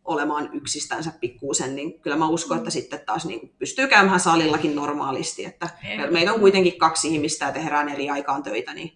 olemaan 0.05 0.49
yksistänsä 0.53 1.11
pikkuusen, 1.19 1.75
niin 1.75 1.99
kyllä 1.99 2.15
mä 2.15 2.27
uskon, 2.27 2.57
että 2.57 2.69
sitten 2.69 2.99
taas 3.05 3.25
niin 3.25 3.39
kuin, 3.39 3.53
pystyy 3.59 3.87
käymään 3.87 4.19
salillakin 4.19 4.75
normaalisti. 4.75 5.45
Että 5.45 5.69
meitä 6.11 6.33
on 6.33 6.39
kuitenkin 6.39 6.77
kaksi 6.77 7.07
ihmistä 7.07 7.45
ja 7.45 7.51
tehdään 7.51 7.89
eri 7.89 8.09
aikaan 8.09 8.43
töitä, 8.43 8.73
niin 8.73 8.93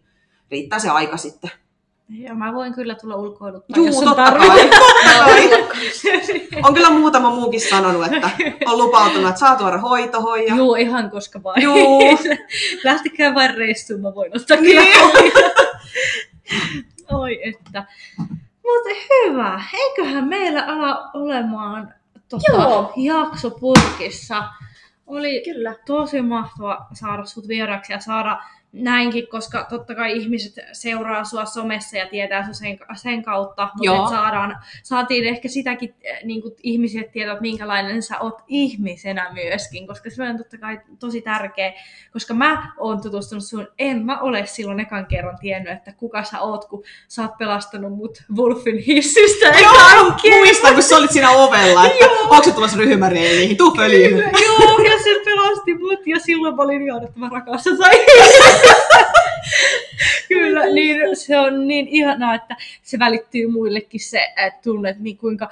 riittää 0.52 0.80
se 0.80 0.90
aika 0.90 1.18
sitten. 1.18 1.52
Ja 2.10 2.36
mä 2.36 2.54
voin 2.54 2.74
kyllä 2.74 2.96
tulla 2.96 3.16
ulkoiluttaa, 3.16 3.78
Juu, 3.78 3.86
jos 3.86 3.98
on 4.02 4.04
totta 4.04 4.32
kai. 4.32 4.70
on 6.64 6.74
kyllä 6.74 6.90
muutama 6.90 7.30
muukin 7.30 7.62
sanonut, 7.62 8.14
että 8.14 8.30
on 8.66 8.78
lupautunut, 8.78 9.30
että 9.30 9.40
saa 9.40 9.56
tuoda 9.56 9.78
hoitohon. 9.78 10.44
Ja... 10.44 10.56
Joo, 10.56 10.76
ihan 10.76 11.12
koska. 11.12 11.42
Joo. 11.62 12.00
Lähtikää 12.84 13.36
vain 13.36 13.58
reissuun, 13.58 14.02
mä 14.02 14.16
voin 14.16 14.32
ottaa 14.36 14.58
kyllä 14.58 14.82
niin. 14.82 15.34
Oi 17.20 17.50
että. 17.50 17.86
Mutta 18.64 18.89
hyvä. 19.10 19.62
Eiköhän 19.74 20.28
meillä 20.28 20.66
ala 20.66 21.10
olemaan 21.14 21.93
tota, 22.30 22.91
jakso 22.95 23.52
purkissa. 23.52 24.43
Oli 25.08 25.41
Kyllä. 25.45 25.76
tosi 25.86 26.22
mahtava 26.22 26.88
saada 26.93 27.26
sut 27.26 27.48
vieraksi 27.48 27.93
ja 27.93 28.00
saada 28.00 28.43
näinkin, 28.72 29.28
koska 29.28 29.65
totta 29.70 29.95
kai 29.95 30.18
ihmiset 30.18 30.65
seuraa 30.72 31.24
sua 31.24 31.45
somessa 31.45 31.97
ja 31.97 32.07
tietää 32.07 32.43
sua 32.43 32.53
sen, 32.53 32.80
sen 32.95 33.24
kautta, 33.24 33.70
mutta 33.78 34.09
saadaan, 34.09 34.57
saatiin 34.84 35.26
ehkä 35.26 35.47
sitäkin 35.47 35.95
eh, 36.01 36.20
niin 36.24 36.41
kuin 36.41 36.53
ihmisille 36.63 37.07
tietää, 37.07 37.32
että 37.34 37.41
minkälainen 37.41 38.03
sä 38.03 38.20
oot 38.20 38.41
ihmisenä 38.47 39.34
myöskin, 39.34 39.88
koska 39.88 40.09
se 40.09 40.24
on 40.24 40.38
totta 40.38 40.57
kai 40.57 40.80
tosi 40.99 41.22
tärkeä, 41.22 41.74
koska 42.13 42.34
mä 42.34 42.74
oon 42.78 43.01
tutustunut 43.01 43.43
sun, 43.43 43.68
en 43.80 44.05
mä 44.05 44.20
ole 44.20 44.45
silloin 44.45 44.80
ekan 44.80 45.05
kerran 45.05 45.38
tiennyt, 45.39 45.74
että 45.74 45.93
kuka 45.97 46.24
sä 46.24 46.39
oot, 46.39 46.65
kun 46.65 46.84
sä 47.07 47.22
oot 47.22 47.38
pelastanut 47.38 47.97
mut 47.97 48.24
Wolfin 48.38 48.78
hissistä. 48.78 49.45
Joo, 49.45 50.38
muistan, 50.39 50.74
kun 50.74 50.84
sä 50.84 50.97
olit 50.97 51.11
siinä 51.11 51.30
ovella, 51.30 51.86
että 51.86 52.05
onko 52.30 52.43
se 52.43 52.51
tulossa 52.51 52.78
ryhmäreeniin, 52.78 53.57
tuu. 53.57 53.74
Joo, 54.45 54.80
ja 54.80 54.97
se 55.14 55.22
pelasti 55.26 55.74
mut 55.74 56.08
ja 56.08 56.20
silloin 56.20 56.55
mä 56.55 56.62
olin 56.62 56.82
ihan, 56.82 57.03
että 57.03 57.20
mä 57.20 57.30
rakastan 57.30 57.78
Kyllä, 60.28 60.66
niin 60.66 61.18
se 61.18 61.39
on 61.39 61.68
niin 61.68 61.88
ihanaa, 61.88 62.36
että 62.36 62.55
se 62.84 62.99
välittyy 62.99 63.47
muillekin 63.47 63.99
se, 63.99 64.20
että 64.38 64.62
tunnet 64.64 64.99
niin 64.99 65.18
kuinka 65.18 65.49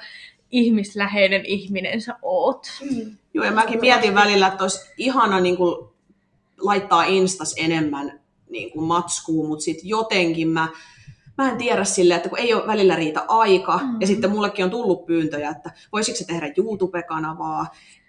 ihmisläheinen 0.50 1.44
ihminen 1.44 2.00
sä 2.00 2.14
oot. 2.22 2.66
Mm. 2.90 3.16
Joo, 3.34 3.44
ja 3.44 3.52
mäkin 3.52 3.80
mietin 3.80 4.14
välillä, 4.14 4.46
että 4.46 4.64
olisi 4.64 4.92
ihana 4.96 5.40
niin 5.40 5.56
kuin, 5.56 5.88
laittaa 6.60 7.04
Instas 7.04 7.54
enemmän 7.58 8.20
niin 8.50 8.70
kuin 8.72 8.84
matskuu, 8.84 9.48
mutta 9.48 9.62
sitten 9.64 9.88
jotenkin 9.88 10.48
mä, 10.48 10.68
mä 11.38 11.50
en 11.50 11.56
tiedä 11.58 11.84
silleen, 11.84 12.16
että 12.16 12.28
kun 12.28 12.38
ei 12.38 12.54
ole 12.54 12.66
välillä 12.66 12.96
riitä 12.96 13.24
aika, 13.28 13.80
Mm. 13.82 14.00
ja 14.00 14.06
sitten 14.06 14.30
mullekin 14.30 14.64
on 14.64 14.70
tullut 14.70 15.06
pyyntöjä, 15.06 15.50
että 15.50 15.70
voisiko 15.92 16.18
se 16.18 16.26
tehdä 16.26 16.52
YouTube-kanavaa. 16.56 17.66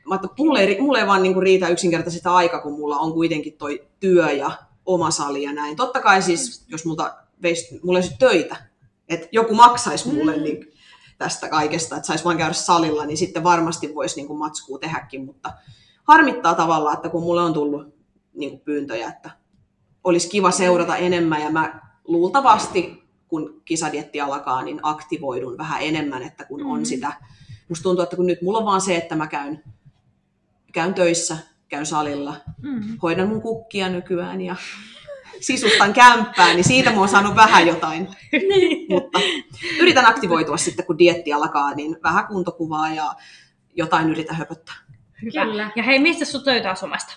Mä 0.08 0.16
että 0.16 0.28
mulle 0.38 0.60
ei, 0.60 0.82
mulle 0.82 1.00
ei 1.00 1.08
vaan 1.08 1.24
niinku 1.24 1.40
riitä 1.42 1.68
yksinkertaisesti 1.68 2.30
aika, 2.30 2.62
kun 2.62 2.74
mulla 2.74 2.98
on 2.98 3.14
kuitenkin 3.14 3.54
toi 3.54 3.88
työ 4.00 4.32
ja 4.32 4.52
oma 4.86 5.12
sali 5.12 5.44
ja 5.44 5.54
näin. 5.54 5.76
Totta 5.76 6.02
kai 6.02 6.22
siis, 6.22 6.66
jos 6.68 6.86
multa 6.86 7.16
veisi, 7.42 7.80
mulla 7.84 7.98
olisi 7.98 8.16
töitä, 8.20 8.56
että 9.10 9.28
joku 9.32 9.56
maksaisi 9.56 10.08
mulle 10.14 10.36
Mm. 10.38 10.44
niin 10.44 10.72
tästä 11.18 11.50
kaikesta, 11.50 11.96
että 11.96 12.08
saisi 12.08 12.24
vaan 12.26 12.38
käydä 12.38 12.54
salilla, 12.54 13.06
niin 13.06 13.18
sitten 13.18 13.44
varmasti 13.44 13.96
voisi 13.96 14.16
niinku 14.16 14.38
matskua 14.38 14.80
tehdäkin, 14.80 15.26
mutta 15.26 15.54
harmittaa 16.04 16.56
tavallaan, 16.56 16.96
että 16.96 17.10
kun 17.10 17.24
mulle 17.24 17.42
on 17.42 17.54
tullut 17.54 17.88
niinku 18.34 18.58
pyyntöjä, 18.66 19.08
että 19.10 19.32
olisi 20.04 20.30
kiva 20.30 20.52
seurata 20.52 20.96
enemmän 20.98 21.42
ja 21.42 21.50
mä 21.52 21.82
luultavasti, 22.08 23.04
kun 23.28 23.62
kisadietti 23.66 24.22
alkaa, 24.22 24.62
niin 24.62 24.80
aktivoidun 24.84 25.58
vähän 25.58 25.82
enemmän, 25.82 26.24
että 26.24 26.46
kun 26.46 26.66
on 26.66 26.80
Mm. 26.80 26.86
sitä. 26.86 27.14
Musta 27.70 27.84
tuntuu, 27.84 28.04
että 28.04 28.16
kun 28.16 28.26
nyt 28.26 28.42
mulla 28.42 28.58
on 28.60 28.66
vaan 28.66 28.82
se, 28.82 28.96
että 28.96 29.16
mä 29.16 29.28
käyn, 29.28 29.64
käyn 30.74 30.94
töissä, 30.94 31.38
käyn 31.70 31.86
salilla, 31.86 32.36
Mm. 32.62 32.98
hoidan 33.04 33.28
mun 33.28 33.42
kukkia 33.42 33.90
nykyään 33.90 34.42
ja 34.42 34.56
sisustan 35.42 35.94
kämppää, 35.94 36.54
niin 36.54 36.64
siitä 36.64 36.92
mä 36.92 37.00
oon 37.00 37.10
saanut 37.10 37.36
vähän 37.36 37.68
jotain. 37.68 38.08
Niin. 38.32 38.86
Mutta 38.90 39.20
yritän 39.80 40.06
aktivoitua 40.06 40.58
sitten, 40.58 40.86
kun 40.86 40.98
dietti 40.98 41.34
alkaa, 41.34 41.74
niin 41.74 41.98
vähän 42.04 42.28
kuntokuvaa 42.28 42.90
ja 42.90 43.14
jotain 43.76 44.10
yritän 44.10 44.36
höpöttää. 44.36 44.76
Hyvä. 45.22 45.46
Kyllä. 45.46 45.72
Ja 45.76 45.84
hei, 45.84 46.00
mistä 46.00 46.26
sut 46.26 46.46
löytää 46.46 46.76
somesta? 46.76 47.14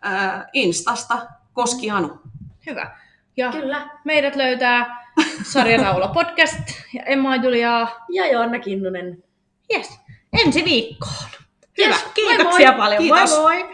Ää, 0.00 0.48
Instasta, 0.52 1.26
Koski 1.52 1.90
Anu. 1.90 2.20
Hyvä. 2.66 2.96
Ja 3.36 3.52
Kyllä. 3.52 3.90
meidät 4.04 4.36
löytää 4.36 5.06
Sarja 5.42 5.82
Raula 5.82 6.08
podcast 6.08 6.58
ja 6.94 7.02
Emma 7.02 7.36
Juliaa. 7.36 8.04
Ja 8.08 8.32
Joanna 8.32 8.58
Kinnunen. 8.58 9.24
Yes. 9.74 9.98
Ensi 10.44 10.64
viikkoon. 10.64 11.30
Hyvä. 11.78 11.94
Yes, 11.94 12.04
Kiitoksia 12.14 12.72
moi. 12.72 12.78
paljon. 12.78 13.02
Kiitos. 13.02 13.30
Moi 13.30 13.54
moi. 13.64 13.68